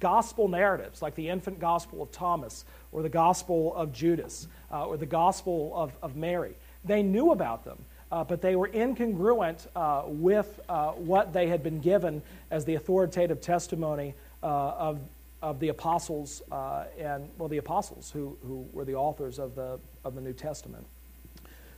gospel 0.00 0.48
narratives, 0.48 1.00
like 1.00 1.14
the 1.14 1.28
infant 1.28 1.60
gospel 1.60 2.02
of 2.02 2.10
Thomas, 2.10 2.64
or 2.90 3.02
the 3.02 3.08
gospel 3.08 3.74
of 3.74 3.92
Judas, 3.92 4.48
uh, 4.72 4.86
or 4.86 4.96
the 4.96 5.06
gospel 5.06 5.72
of, 5.74 5.92
of 6.02 6.16
Mary. 6.16 6.54
They 6.84 7.02
knew 7.02 7.30
about 7.30 7.64
them, 7.64 7.78
uh, 8.10 8.24
but 8.24 8.42
they 8.42 8.56
were 8.56 8.68
incongruent 8.68 9.66
uh, 9.76 10.02
with 10.06 10.60
uh, 10.68 10.90
what 10.92 11.32
they 11.32 11.46
had 11.46 11.62
been 11.62 11.80
given 11.80 12.22
as 12.50 12.64
the 12.64 12.74
authoritative 12.74 13.40
testimony 13.40 14.14
uh, 14.42 14.46
of, 14.46 15.00
of 15.42 15.60
the 15.60 15.68
apostles 15.68 16.42
uh, 16.50 16.84
and 16.98 17.28
well 17.38 17.48
the 17.48 17.58
apostles 17.58 18.10
who, 18.10 18.36
who 18.42 18.66
were 18.72 18.84
the 18.84 18.94
authors 18.94 19.38
of 19.38 19.54
the 19.54 19.78
of 20.04 20.14
the 20.14 20.20
New 20.20 20.32
Testament. 20.32 20.84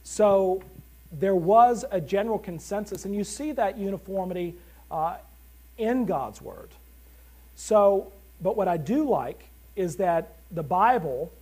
So 0.03 0.63
there 1.13 1.35
was 1.35 1.85
a 1.91 2.01
general 2.01 2.39
consensus, 2.39 3.05
and 3.05 3.15
you 3.15 3.25
see 3.25 3.53
that 3.53 3.77
uniformity 3.77 4.55
uh, 4.91 5.17
in 5.77 6.07
God's 6.07 6.41
word. 6.41 6.71
So, 7.57 8.13
but 8.41 8.57
what 8.57 8.69
I 8.69 8.77
do 8.77 9.09
like 9.09 9.45
is 9.77 9.97
that 9.97 10.37
the 10.51 10.63
Bible, 10.63 11.33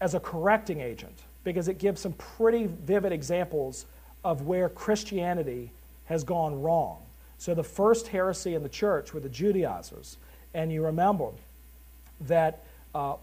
as 0.00 0.14
a 0.14 0.20
correcting 0.20 0.80
agent, 0.80 1.18
because 1.44 1.68
it 1.68 1.78
gives 1.78 2.00
some 2.00 2.12
pretty 2.12 2.66
vivid 2.66 3.12
examples 3.12 3.86
of 4.24 4.42
where 4.42 4.68
Christianity 4.68 5.70
has 6.06 6.24
gone 6.24 6.62
wrong. 6.62 7.02
So 7.42 7.54
the 7.54 7.64
first 7.64 8.06
heresy 8.06 8.54
in 8.54 8.62
the 8.62 8.68
church 8.68 9.12
were 9.12 9.18
the 9.18 9.28
Judaizers. 9.28 10.16
And 10.54 10.70
you 10.70 10.84
remember 10.84 11.30
that 12.28 12.62
uh, 12.94 13.16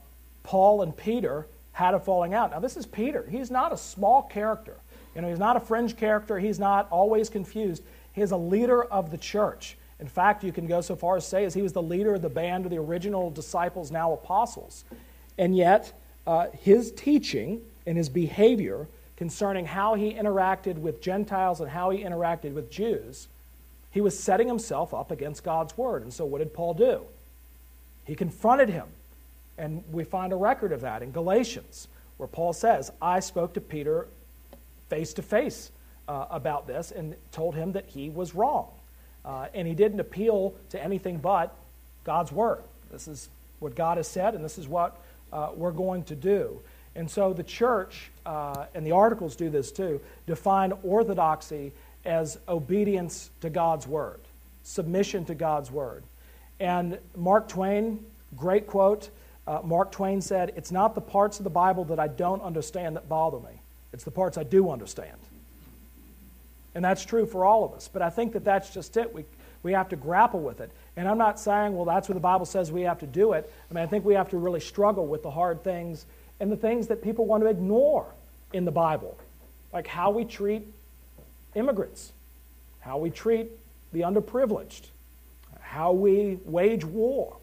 Paul 0.43 0.81
and 0.81 0.95
Peter 0.97 1.47
had 1.71 1.93
a 1.93 2.01
falling 2.01 2.33
out. 2.33 2.51
Now, 2.51 2.59
this 2.59 2.75
is 2.75 2.85
Peter. 2.85 3.25
He's 3.31 3.49
not 3.49 3.71
a 3.71 3.77
small 3.77 4.23
character. 4.23 4.75
You 5.15 5.21
know, 5.21 5.29
he's 5.29 5.39
not 5.39 5.55
a 5.55 5.61
fringe 5.61 5.95
character. 5.95 6.37
He's 6.37 6.59
not 6.59 6.89
always 6.91 7.29
confused. 7.29 7.81
He's 8.11 8.31
a 8.31 8.37
leader 8.37 8.83
of 8.83 9.09
the 9.09 9.17
church. 9.17 9.77
In 10.01 10.07
fact, 10.09 10.43
you 10.43 10.51
can 10.51 10.67
go 10.67 10.81
so 10.81 10.97
far 10.97 11.15
as 11.15 11.23
to 11.23 11.29
say 11.29 11.45
as 11.45 11.53
he 11.53 11.61
was 11.61 11.71
the 11.71 11.81
leader 11.81 12.15
of 12.15 12.21
the 12.21 12.27
band 12.27 12.65
of 12.65 12.71
the 12.71 12.77
original 12.77 13.31
disciples, 13.31 13.89
now 13.89 14.11
apostles. 14.11 14.83
And 15.37 15.55
yet, 15.55 15.93
uh, 16.27 16.47
his 16.61 16.91
teaching 16.91 17.61
and 17.85 17.97
his 17.97 18.09
behavior 18.09 18.85
concerning 19.15 19.65
how 19.65 19.93
he 19.93 20.13
interacted 20.13 20.77
with 20.77 21.01
Gentiles 21.01 21.61
and 21.61 21.69
how 21.69 21.91
he 21.91 22.03
interacted 22.03 22.51
with 22.51 22.69
Jews 22.69 23.29
he 23.91 24.01
was 24.01 24.17
setting 24.17 24.47
himself 24.47 24.93
up 24.93 25.11
against 25.11 25.43
God's 25.43 25.77
word. 25.77 26.03
And 26.03 26.13
so, 26.13 26.25
what 26.25 26.39
did 26.39 26.53
Paul 26.53 26.73
do? 26.73 27.01
He 28.05 28.15
confronted 28.15 28.69
him. 28.69 28.87
And 29.57 29.83
we 29.91 30.03
find 30.03 30.31
a 30.31 30.37
record 30.37 30.71
of 30.71 30.81
that 30.81 31.03
in 31.03 31.11
Galatians, 31.11 31.89
where 32.17 32.27
Paul 32.27 32.53
says, 32.53 32.91
I 33.01 33.19
spoke 33.19 33.53
to 33.55 33.61
Peter 33.61 34.07
face 34.89 35.13
to 35.13 35.21
face 35.21 35.71
about 36.07 36.67
this 36.67 36.91
and 36.91 37.15
told 37.31 37.55
him 37.55 37.73
that 37.73 37.85
he 37.87 38.09
was 38.09 38.33
wrong. 38.33 38.67
Uh, 39.23 39.47
and 39.53 39.67
he 39.67 39.73
didn't 39.73 39.99
appeal 39.99 40.55
to 40.69 40.83
anything 40.83 41.17
but 41.17 41.55
God's 42.03 42.31
word. 42.31 42.63
This 42.91 43.07
is 43.07 43.29
what 43.59 43.75
God 43.75 43.97
has 43.97 44.07
said, 44.07 44.33
and 44.33 44.43
this 44.43 44.57
is 44.57 44.67
what 44.67 44.97
uh, 45.31 45.49
we're 45.53 45.71
going 45.71 46.03
to 46.05 46.15
do. 46.15 46.61
And 46.95 47.09
so 47.09 47.33
the 47.33 47.43
church, 47.43 48.11
uh, 48.25 48.65
and 48.73 48.85
the 48.85 48.91
articles 48.91 49.35
do 49.35 49.49
this 49.49 49.71
too, 49.71 50.01
define 50.25 50.73
orthodoxy 50.83 51.73
as 52.05 52.39
obedience 52.47 53.29
to 53.41 53.49
God's 53.49 53.87
word, 53.87 54.19
submission 54.63 55.25
to 55.25 55.35
God's 55.35 55.71
word. 55.71 56.03
And 56.59 56.97
Mark 57.15 57.47
Twain, 57.47 58.03
great 58.35 58.67
quote, 58.67 59.09
uh, 59.47 59.61
Mark 59.63 59.91
Twain 59.91 60.21
said, 60.21 60.53
It's 60.55 60.71
not 60.71 60.95
the 60.95 61.01
parts 61.01 61.39
of 61.39 61.43
the 61.43 61.49
Bible 61.49 61.85
that 61.85 61.99
I 61.99 62.07
don't 62.07 62.41
understand 62.41 62.95
that 62.95 63.09
bother 63.09 63.39
me, 63.39 63.61
it's 63.93 64.03
the 64.03 64.11
parts 64.11 64.37
I 64.37 64.43
do 64.43 64.69
understand. 64.69 65.17
And 66.75 66.85
that's 66.85 67.03
true 67.03 67.25
for 67.25 67.45
all 67.45 67.63
of 67.65 67.73
us. 67.73 67.89
But 67.91 68.01
I 68.03 68.09
think 68.09 68.33
that 68.33 68.45
that's 68.45 68.71
just 68.71 68.95
it. 68.95 69.11
We, 69.13 69.25
we 69.63 69.73
have 69.73 69.89
to 69.89 69.95
grapple 69.95 70.39
with 70.39 70.61
it. 70.61 70.71
And 70.95 71.07
I'm 71.07 71.17
not 71.17 71.39
saying, 71.39 71.75
well, 71.75 71.85
that's 71.85 72.07
what 72.07 72.13
the 72.13 72.21
Bible 72.21 72.45
says 72.45 72.71
we 72.71 72.83
have 72.83 72.99
to 72.99 73.07
do 73.07 73.33
it. 73.33 73.51
I 73.69 73.73
mean, 73.73 73.83
I 73.83 73.87
think 73.87 74.05
we 74.05 74.13
have 74.13 74.29
to 74.29 74.37
really 74.37 74.59
struggle 74.59 75.07
with 75.07 75.23
the 75.23 75.31
hard 75.31 75.63
things 75.63 76.05
and 76.39 76.51
the 76.51 76.55
things 76.55 76.87
that 76.87 77.01
people 77.01 77.25
want 77.25 77.43
to 77.43 77.49
ignore 77.49 78.05
in 78.53 78.65
the 78.65 78.71
Bible, 78.71 79.17
like 79.73 79.87
how 79.87 80.11
we 80.11 80.25
treat 80.25 80.67
immigrants, 81.55 82.13
how 82.79 82.97
we 82.97 83.09
treat 83.09 83.49
the 83.91 84.01
underprivileged, 84.01 84.83
how 85.61 85.91
we 85.91 86.39
wage 86.45 86.85
war, 86.85 87.37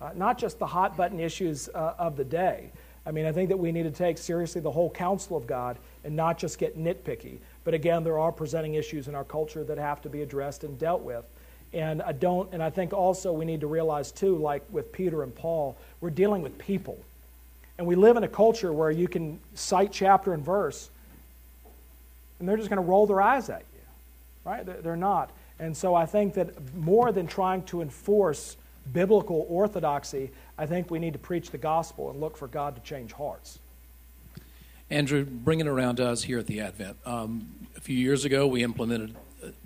uh, 0.00 0.10
not 0.14 0.38
just 0.38 0.58
the 0.58 0.66
hot 0.66 0.96
button 0.96 1.20
issues 1.20 1.68
uh, 1.74 1.94
of 1.98 2.16
the 2.16 2.24
day. 2.24 2.70
I 3.06 3.12
mean, 3.12 3.24
I 3.24 3.32
think 3.32 3.48
that 3.50 3.56
we 3.56 3.70
need 3.70 3.84
to 3.84 3.90
take 3.90 4.18
seriously 4.18 4.60
the 4.60 4.70
whole 4.70 4.90
counsel 4.90 5.36
of 5.36 5.46
God 5.46 5.78
and 6.04 6.16
not 6.16 6.38
just 6.38 6.58
get 6.58 6.76
nitpicky. 6.76 7.38
But 7.62 7.72
again, 7.72 8.02
there 8.02 8.18
are 8.18 8.32
presenting 8.32 8.74
issues 8.74 9.06
in 9.06 9.14
our 9.14 9.24
culture 9.24 9.62
that 9.64 9.78
have 9.78 10.02
to 10.02 10.08
be 10.08 10.22
addressed 10.22 10.64
and 10.64 10.78
dealt 10.78 11.02
with. 11.02 11.24
And 11.72 12.02
I 12.02 12.12
don't, 12.12 12.52
and 12.52 12.62
I 12.62 12.70
think 12.70 12.92
also 12.92 13.32
we 13.32 13.44
need 13.44 13.60
to 13.60 13.66
realize 13.66 14.10
too, 14.10 14.36
like 14.38 14.62
with 14.70 14.92
Peter 14.92 15.22
and 15.22 15.34
Paul, 15.34 15.76
we're 16.00 16.10
dealing 16.10 16.42
with 16.42 16.58
people. 16.58 16.98
And 17.78 17.86
we 17.86 17.94
live 17.94 18.16
in 18.16 18.24
a 18.24 18.28
culture 18.28 18.72
where 18.72 18.90
you 18.90 19.06
can 19.06 19.38
cite 19.54 19.92
chapter 19.92 20.32
and 20.32 20.44
verse, 20.44 20.90
and 22.38 22.48
they're 22.48 22.56
just 22.56 22.68
going 22.68 22.82
to 22.82 22.88
roll 22.88 23.06
their 23.06 23.20
eyes 23.20 23.48
at 23.48 23.64
you, 23.74 23.80
right? 24.44 24.82
They're 24.82 24.96
not. 24.96 25.30
And 25.58 25.76
so 25.76 25.94
I 25.94 26.06
think 26.06 26.34
that 26.34 26.74
more 26.74 27.12
than 27.12 27.26
trying 27.26 27.62
to 27.64 27.80
enforce 27.80 28.56
biblical 28.92 29.46
orthodoxy, 29.48 30.30
I 30.58 30.66
think 30.66 30.90
we 30.90 30.98
need 30.98 31.14
to 31.14 31.18
preach 31.18 31.50
the 31.50 31.58
gospel 31.58 32.10
and 32.10 32.20
look 32.20 32.36
for 32.36 32.46
God 32.46 32.76
to 32.76 32.82
change 32.82 33.12
hearts. 33.12 33.58
Andrew, 34.90 35.24
bringing 35.24 35.66
it 35.66 35.70
around 35.70 35.96
to 35.96 36.06
us 36.06 36.22
here 36.22 36.38
at 36.38 36.46
the 36.46 36.60
Advent. 36.60 36.96
Um, 37.04 37.48
a 37.76 37.80
few 37.80 37.96
years 37.96 38.24
ago, 38.24 38.46
we 38.46 38.62
implemented 38.62 39.16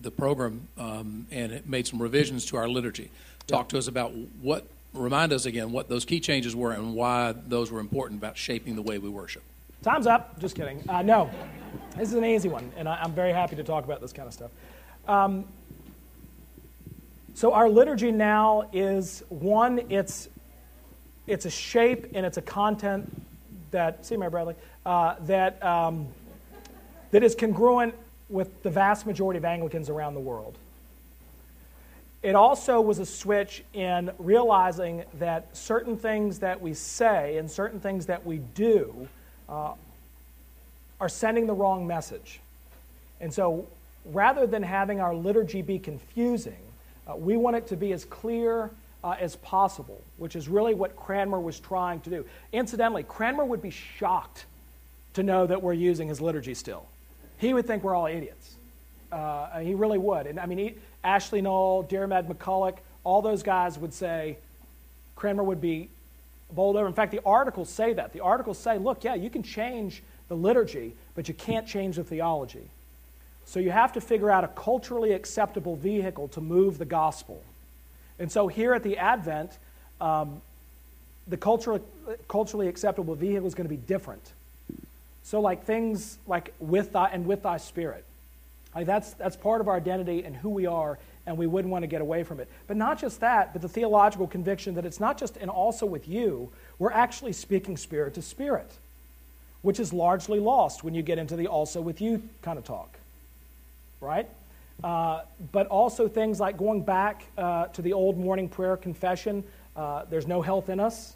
the 0.01 0.11
program 0.11 0.69
um, 0.79 1.27
and 1.31 1.53
it 1.53 1.69
made 1.69 1.87
some 1.87 2.01
revisions 2.01 2.47
to 2.47 2.57
our 2.57 2.69
liturgy. 2.69 3.11
Talk 3.47 3.69
to 3.71 3.79
us 3.79 3.87
about 3.87 4.13
what, 4.41 4.67
remind 4.95 5.33
us 5.33 5.45
again 5.47 5.73
what 5.73 5.89
those 5.89 6.05
key 6.05 6.21
changes 6.21 6.57
were 6.57 6.73
and 6.73 6.95
why 6.95 7.33
those 7.33 7.71
were 7.71 7.81
important 7.81 8.21
about 8.21 8.37
shaping 8.37 8.77
the 8.77 8.83
way 8.83 8.99
we 8.99 9.09
worship. 9.09 9.43
Time's 9.83 10.07
up. 10.07 10.39
Just 10.39 10.57
kidding. 10.57 10.85
Uh, 10.91 11.01
no, 11.01 11.31
this 11.97 12.09
is 12.09 12.15
an 12.15 12.25
easy 12.25 12.51
one, 12.51 12.71
and 12.77 12.87
I, 12.87 13.03
am 13.03 13.13
very 13.13 13.33
happy 13.33 13.57
to 13.57 13.65
talk 13.65 13.85
about 13.85 14.03
this 14.03 14.13
kind 14.13 14.29
of 14.29 14.35
stuff. 14.35 14.51
Um, 15.09 15.47
So 17.33 17.55
our 17.55 17.71
liturgy 17.71 18.13
now 18.13 18.69
is 18.73 19.23
one, 19.31 19.81
it's 19.89 20.29
it's 21.27 21.47
a 21.47 21.51
shape 21.51 22.09
and 22.15 22.27
it's 22.27 22.37
a 22.37 22.43
content 22.43 23.09
that 23.71 24.05
see 24.05 24.19
Mary 24.19 24.31
Bradley 24.31 24.57
uh, 24.85 25.15
that 25.21 25.65
um, 25.65 26.09
that 27.13 27.23
is 27.23 27.35
congruent 27.35 27.95
with 28.29 28.63
the 28.63 28.69
vast 28.69 29.07
majority 29.07 29.39
of 29.39 29.47
Anglicans 29.47 29.89
around 29.89 30.13
the 30.13 30.21
world. 30.21 30.59
It 32.23 32.35
also 32.35 32.83
was 32.83 32.99
a 32.99 33.07
switch 33.07 33.65
in 33.73 34.11
realizing 34.19 35.05
that 35.19 35.57
certain 35.57 35.97
things 35.97 36.41
that 36.41 36.61
we 36.61 36.75
say 36.75 37.39
and 37.39 37.51
certain 37.51 37.81
things 37.81 38.05
that 38.07 38.27
we 38.27 38.39
do 38.55 39.09
uh, 39.51 39.73
are 41.01 41.09
sending 41.09 41.47
the 41.47 41.53
wrong 41.53 41.87
message. 41.87 42.41
And 43.21 43.33
so 43.33 43.67
rather 44.05 44.47
than 44.47 44.63
having 44.63 45.01
our 45.01 45.15
liturgy 45.15 45.63
be 45.63 45.79
confusing, 45.79 46.59
uh, 47.07 47.17
we 47.17 47.37
want 47.37 47.57
it 47.57 47.67
to 47.69 47.77
be 47.77 47.93
as 47.93 48.05
clear 48.05 48.71
uh, 49.03 49.17
as 49.19 49.37
possible, 49.37 50.03
which 50.19 50.37
is 50.37 50.49
really 50.49 50.75
what 50.75 50.95
Cranmer 50.97 51.41
was 51.41 51.59
trying 51.59 52.01
to 52.01 52.11
do. 52.11 52.25
Incidentally, 52.53 53.03
Cranmer 53.03 53.45
would 53.45 53.63
be 53.63 53.71
shocked 53.71 54.47
to 55.15 55.23
know 55.23 55.47
that 55.47 55.63
we're 55.63 55.73
using 55.73 56.09
his 56.09 56.21
liturgy 56.21 56.55
still. 56.55 56.87
He 57.39 57.55
would 57.55 57.67
think 57.67 57.83
we're 57.83 57.95
all 57.95 58.07
idiots. 58.07 58.57
Uh, 59.11 59.59
he 59.61 59.75
really 59.75 59.99
would. 59.99 60.27
And 60.27 60.39
I 60.39 60.47
mean, 60.47 60.59
he, 60.59 60.75
Ashley 61.03 61.41
Null, 61.41 61.85
Diarmaid 61.85 62.29
MacCulloch, 62.29 62.77
all 63.03 63.23
those 63.23 63.43
guys 63.43 63.79
would 63.79 63.95
say 63.95 64.37
Cranmer 65.17 65.43
would 65.43 65.61
be 65.61 65.89
bowled 66.55 66.77
over. 66.77 66.87
In 66.87 66.93
fact, 66.93 67.13
the 67.13 67.21
articles 67.25 67.69
say 67.69 67.93
that. 67.95 68.13
The 68.13 68.21
articles 68.21 68.59
say, 68.59 68.79
look, 68.79 69.05
yeah, 69.05 69.15
you 69.15 69.31
can 69.31 69.43
change 69.43 70.03
the 70.29 70.37
liturgy, 70.37 70.95
but 71.15 71.29
you 71.29 71.35
can't 71.35 71.67
change 71.67 71.97
the 71.97 72.05
theology. 72.05 72.69
So 73.45 73.59
you 73.59 73.71
have 73.71 73.93
to 73.95 74.01
figure 74.01 74.31
out 74.31 74.45
a 74.45 74.49
culturally 74.49 75.13
acceptable 75.13 75.77
vehicle 75.77 76.29
to 76.29 76.41
move 76.41 76.79
the 76.79 76.85
gospel. 76.85 77.43
And 78.19 78.31
so 78.31 78.47
here 78.47 78.75
at 78.75 78.83
the 78.83 78.97
Advent, 78.99 79.59
um, 80.01 80.41
the 81.27 81.37
culturally, 81.37 81.81
culturally 82.29 82.69
acceptable 82.69 83.15
vehicle 83.15 83.47
is 83.47 83.55
going 83.55 83.69
to 83.69 83.75
be 83.75 83.81
different. 83.81 84.33
So, 85.23 85.41
like 85.41 85.65
things 85.65 86.19
like 86.27 86.55
with 86.59 86.93
thy 86.93 87.09
and 87.09 87.27
with 87.27 87.43
thy 87.43 87.57
spirit. 87.57 88.05
Like 88.75 88.87
that's, 88.87 89.13
that's 89.15 89.37
part 89.37 89.61
of 89.61 89.69
our 89.69 89.77
identity 89.77 90.25
and 90.25 90.37
who 90.37 90.49
we 90.49 90.67
are, 90.67 90.99
and 91.31 91.39
we 91.39 91.47
wouldn't 91.47 91.71
want 91.73 91.85
to 91.85 91.87
get 91.87 92.03
away 92.03 92.25
from 92.25 92.41
it. 92.41 92.49
But 92.67 92.77
not 92.77 93.01
just 93.01 93.21
that, 93.21 93.53
but 93.53 93.63
the 93.63 93.69
theological 93.69 94.27
conviction 94.27 94.75
that 94.75 94.85
it's 94.85 95.01
not 95.01 95.17
just 95.17 95.37
and 95.37 95.49
also 95.49 95.87
with 95.87 96.09
you, 96.09 96.51
we're 96.79 96.93
actually 96.93 97.33
speaking 97.33 97.77
spirit 97.77 98.15
to 98.15 98.23
spirit, 98.23 98.71
which 99.63 99.81
is 99.81 99.93
largely 99.93 100.41
lost 100.41 100.85
when 100.85 100.95
you 100.95 101.03
get 101.03 101.19
into 101.19 101.37
the 101.37 101.47
also 101.47 101.81
with 101.81 102.01
you 102.01 102.23
kind 102.43 102.59
of 102.59 102.65
talk. 102.65 102.99
Right? 104.01 104.29
Uh, 104.83 105.23
but 105.53 105.67
also 105.69 106.09
things 106.09 106.41
like 106.41 106.57
going 106.57 106.83
back 106.83 107.25
uh, 107.39 107.67
to 107.67 107.83
the 107.83 107.93
old 107.93 108.19
morning 108.19 108.49
prayer 108.49 108.77
confession 108.77 109.45
uh, 109.77 110.05
there's 110.11 110.27
no 110.27 110.43
health 110.43 110.69
in 110.69 110.81
us, 110.81 111.15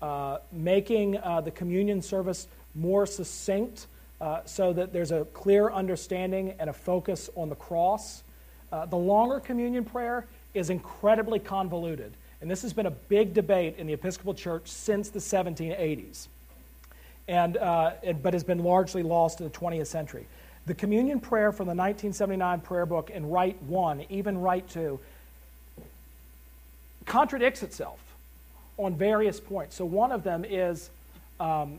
uh, 0.00 0.38
making 0.50 1.18
uh, 1.18 1.40
the 1.40 1.50
communion 1.50 2.02
service 2.02 2.48
more 2.74 3.06
succinct 3.06 3.86
uh, 4.20 4.40
so 4.44 4.72
that 4.72 4.92
there's 4.92 5.12
a 5.12 5.24
clear 5.26 5.70
understanding 5.70 6.54
and 6.58 6.70
a 6.70 6.72
focus 6.72 7.28
on 7.36 7.48
the 7.48 7.54
cross. 7.54 8.22
The 8.70 8.96
longer 8.96 9.40
communion 9.40 9.84
prayer 9.84 10.26
is 10.54 10.70
incredibly 10.70 11.38
convoluted, 11.38 12.12
and 12.40 12.50
this 12.50 12.62
has 12.62 12.72
been 12.72 12.86
a 12.86 12.90
big 12.90 13.34
debate 13.34 13.76
in 13.78 13.86
the 13.86 13.92
Episcopal 13.92 14.34
Church 14.34 14.68
since 14.68 15.08
the 15.10 15.18
1780s, 15.18 16.28
and, 17.28 17.54
but 18.22 18.32
has 18.32 18.44
been 18.44 18.62
largely 18.62 19.02
lost 19.02 19.40
in 19.40 19.46
the 19.46 19.52
20th 19.52 19.86
century. 19.86 20.26
The 20.66 20.74
communion 20.74 21.20
prayer 21.20 21.52
from 21.52 21.66
the 21.66 21.74
1979 21.74 22.60
prayer 22.60 22.86
book 22.86 23.10
in 23.10 23.30
Rite 23.30 23.62
1, 23.62 24.06
even 24.08 24.38
Rite 24.38 24.68
2, 24.68 24.98
contradicts 27.06 27.62
itself 27.62 28.00
on 28.76 28.96
various 28.96 29.38
points. 29.38 29.76
So 29.76 29.84
one 29.84 30.10
of 30.10 30.24
them 30.24 30.44
is, 30.44 30.90
um, 31.38 31.78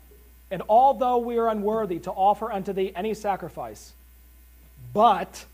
and 0.49 0.63
although 0.69 1.17
we 1.17 1.38
are 1.38 1.49
unworthy 1.49 1.99
to 1.99 2.11
offer 2.11 2.49
unto 2.49 2.71
thee 2.71 2.93
any 2.95 3.13
sacrifice, 3.13 3.91
but, 4.93 5.45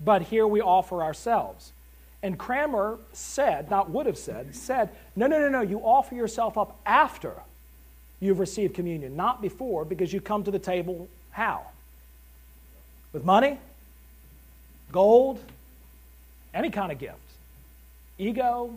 but 0.00 0.22
here 0.22 0.46
we 0.46 0.60
offer 0.60 1.02
ourselves. 1.02 1.72
And 2.22 2.38
Cranmer 2.38 2.98
said, 3.12 3.70
not 3.70 3.90
would 3.90 4.06
have 4.06 4.18
said, 4.18 4.54
said, 4.54 4.90
no, 5.14 5.26
no, 5.26 5.38
no, 5.38 5.48
no, 5.48 5.60
you 5.60 5.78
offer 5.78 6.14
yourself 6.14 6.58
up 6.58 6.76
after 6.84 7.32
you've 8.20 8.40
received 8.40 8.74
communion, 8.74 9.16
not 9.16 9.40
before, 9.40 9.84
because 9.84 10.12
you 10.12 10.20
come 10.20 10.42
to 10.44 10.50
the 10.50 10.58
table 10.58 11.08
how? 11.30 11.66
with 13.12 13.24
money, 13.24 13.58
gold, 14.92 15.40
any 16.54 16.70
kind 16.70 16.92
of 16.92 16.98
gift, 16.98 17.16
ego, 18.18 18.74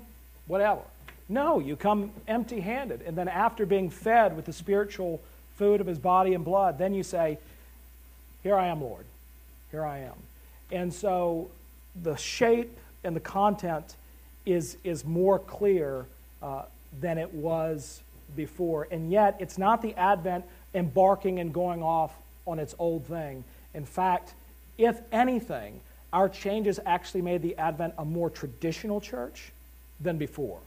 whatever. 0.47 0.81
No, 1.29 1.59
you 1.59 1.75
come 1.75 2.11
empty 2.27 2.59
handed. 2.59 3.01
And 3.01 3.17
then 3.17 3.27
after 3.27 3.65
being 3.65 3.89
fed 3.89 4.35
with 4.35 4.45
the 4.45 4.53
spiritual 4.53 5.21
food 5.57 5.79
of 5.79 5.87
his 5.87 5.97
body 5.97 6.33
and 6.33 6.43
blood, 6.43 6.77
then 6.77 6.93
you 6.93 7.03
say, 7.03 7.37
Here 8.43 8.55
I 8.55 8.67
am, 8.67 8.81
Lord. 8.81 9.05
Here 9.71 9.85
I 9.85 9.99
am. 9.99 10.15
And 10.71 10.93
so 10.93 11.49
the 12.01 12.15
shape 12.15 12.77
and 13.03 13.15
the 13.15 13.21
content 13.21 13.95
is, 14.45 14.77
is 14.83 15.05
more 15.05 15.39
clear 15.39 16.05
uh, 16.41 16.63
than 16.99 17.17
it 17.17 17.33
was 17.33 18.01
before. 18.35 18.87
And 18.91 19.11
yet, 19.11 19.35
it's 19.39 19.57
not 19.57 19.81
the 19.81 19.93
Advent 19.95 20.45
embarking 20.73 21.39
and 21.39 21.53
going 21.53 21.83
off 21.83 22.13
on 22.47 22.59
its 22.59 22.75
old 22.79 23.05
thing. 23.05 23.43
In 23.73 23.85
fact, 23.85 24.33
if 24.77 24.99
anything, 25.11 25.79
our 26.13 26.27
changes 26.27 26.79
actually 26.85 27.21
made 27.21 27.41
the 27.41 27.55
Advent 27.57 27.93
a 27.97 28.05
more 28.05 28.29
traditional 28.29 28.99
church 28.99 29.51
than 29.99 30.17
before. 30.17 30.59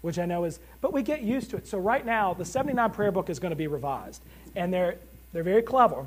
Which 0.00 0.18
I 0.18 0.26
know 0.26 0.44
is, 0.44 0.60
but 0.80 0.92
we 0.92 1.02
get 1.02 1.22
used 1.22 1.50
to 1.50 1.56
it. 1.56 1.66
So 1.66 1.78
right 1.78 2.06
now, 2.06 2.32
the 2.32 2.44
79 2.44 2.90
prayer 2.92 3.10
book 3.10 3.28
is 3.28 3.38
going 3.38 3.50
to 3.50 3.56
be 3.56 3.66
revised. 3.66 4.22
And 4.54 4.72
they're, 4.72 4.96
they're 5.32 5.42
very 5.42 5.62
clever. 5.62 6.06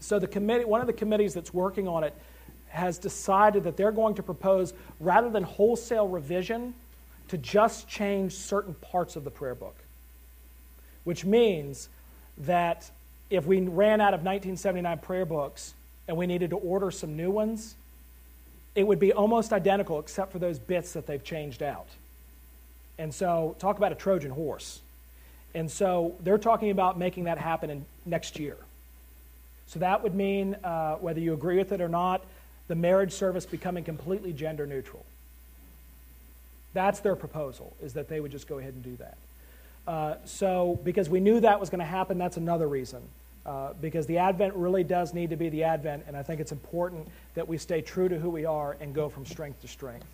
So 0.00 0.18
the 0.18 0.26
committee, 0.26 0.64
one 0.64 0.80
of 0.80 0.86
the 0.86 0.92
committees 0.92 1.34
that's 1.34 1.52
working 1.52 1.88
on 1.88 2.04
it 2.04 2.14
has 2.68 2.98
decided 2.98 3.64
that 3.64 3.76
they're 3.76 3.92
going 3.92 4.14
to 4.16 4.22
propose, 4.22 4.72
rather 5.00 5.30
than 5.30 5.42
wholesale 5.42 6.06
revision, 6.06 6.74
to 7.28 7.38
just 7.38 7.88
change 7.88 8.32
certain 8.34 8.74
parts 8.74 9.16
of 9.16 9.24
the 9.24 9.30
prayer 9.30 9.54
book. 9.54 9.76
Which 11.04 11.24
means 11.24 11.88
that 12.38 12.90
if 13.30 13.46
we 13.46 13.60
ran 13.60 14.00
out 14.00 14.14
of 14.14 14.20
1979 14.20 14.98
prayer 14.98 15.24
books 15.24 15.74
and 16.06 16.16
we 16.16 16.26
needed 16.26 16.50
to 16.50 16.56
order 16.56 16.90
some 16.90 17.16
new 17.16 17.30
ones, 17.30 17.74
it 18.74 18.86
would 18.86 18.98
be 18.98 19.12
almost 19.12 19.52
identical 19.52 19.98
except 19.98 20.32
for 20.32 20.38
those 20.38 20.58
bits 20.58 20.92
that 20.92 21.06
they've 21.06 21.24
changed 21.24 21.62
out. 21.62 21.88
And 22.98 23.14
so, 23.14 23.56
talk 23.58 23.76
about 23.76 23.92
a 23.92 23.94
Trojan 23.94 24.30
horse. 24.30 24.80
And 25.54 25.70
so, 25.70 26.16
they're 26.20 26.38
talking 26.38 26.70
about 26.70 26.98
making 26.98 27.24
that 27.24 27.38
happen 27.38 27.70
in 27.70 27.84
next 28.06 28.38
year. 28.38 28.56
So, 29.68 29.78
that 29.78 30.02
would 30.02 30.14
mean, 30.14 30.56
uh, 30.64 30.96
whether 30.96 31.20
you 31.20 31.34
agree 31.34 31.58
with 31.58 31.72
it 31.72 31.80
or 31.80 31.88
not, 31.88 32.24
the 32.66 32.74
marriage 32.74 33.12
service 33.12 33.46
becoming 33.46 33.84
completely 33.84 34.32
gender 34.32 34.66
neutral. 34.66 35.04
That's 36.74 37.00
their 37.00 37.16
proposal, 37.16 37.76
is 37.82 37.92
that 37.92 38.08
they 38.08 38.20
would 38.20 38.32
just 38.32 38.48
go 38.48 38.58
ahead 38.58 38.74
and 38.74 38.82
do 38.82 38.96
that. 38.96 39.16
Uh, 39.86 40.14
so, 40.24 40.78
because 40.84 41.08
we 41.08 41.20
knew 41.20 41.40
that 41.40 41.60
was 41.60 41.70
going 41.70 41.80
to 41.80 41.84
happen, 41.84 42.18
that's 42.18 42.36
another 42.36 42.66
reason. 42.66 43.02
Uh, 43.46 43.72
because 43.80 44.06
the 44.06 44.18
Advent 44.18 44.54
really 44.54 44.84
does 44.84 45.14
need 45.14 45.30
to 45.30 45.36
be 45.36 45.48
the 45.48 45.64
Advent, 45.64 46.04
and 46.06 46.16
I 46.16 46.22
think 46.22 46.40
it's 46.40 46.52
important 46.52 47.08
that 47.34 47.48
we 47.48 47.56
stay 47.56 47.80
true 47.80 48.08
to 48.08 48.18
who 48.18 48.28
we 48.28 48.44
are 48.44 48.76
and 48.80 48.94
go 48.94 49.08
from 49.08 49.24
strength 49.24 49.62
to 49.62 49.68
strength. 49.68 50.06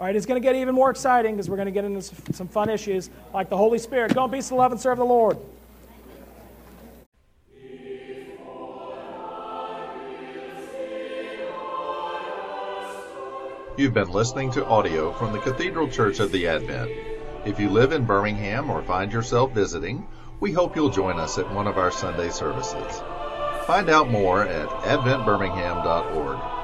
All 0.00 0.06
right, 0.06 0.16
it's 0.16 0.24
going 0.24 0.40
to 0.40 0.44
get 0.44 0.56
even 0.56 0.74
more 0.74 0.90
exciting 0.90 1.34
because 1.34 1.50
we're 1.50 1.56
going 1.56 1.66
to 1.66 1.72
get 1.72 1.84
into 1.84 2.00
some 2.32 2.48
fun 2.48 2.70
issues 2.70 3.10
like 3.34 3.50
the 3.50 3.56
Holy 3.58 3.78
Spirit. 3.78 4.14
Go 4.14 4.24
in 4.24 4.30
peace 4.30 4.48
and 4.48 4.56
love 4.56 4.72
and 4.72 4.80
serve 4.80 4.96
the 4.96 5.04
Lord. 5.04 5.36
You've 13.76 13.92
been 13.92 14.08
listening 14.08 14.50
to 14.52 14.64
audio 14.64 15.12
from 15.12 15.34
the 15.34 15.38
Cathedral 15.38 15.88
Church 15.88 16.18
of 16.18 16.32
the 16.32 16.48
Advent. 16.48 16.90
If 17.44 17.60
you 17.60 17.68
live 17.68 17.92
in 17.92 18.06
Birmingham 18.06 18.70
or 18.70 18.82
find 18.82 19.12
yourself 19.12 19.52
visiting, 19.52 20.06
we 20.40 20.50
hope 20.50 20.76
you'll 20.76 20.88
join 20.88 21.20
us 21.20 21.36
at 21.36 21.52
one 21.52 21.66
of 21.66 21.76
our 21.76 21.90
Sunday 21.90 22.30
services. 22.30 23.02
Find 23.66 23.90
out 23.90 24.08
more 24.08 24.46
at 24.46 24.68
adventbirmingham.org. 24.70 26.59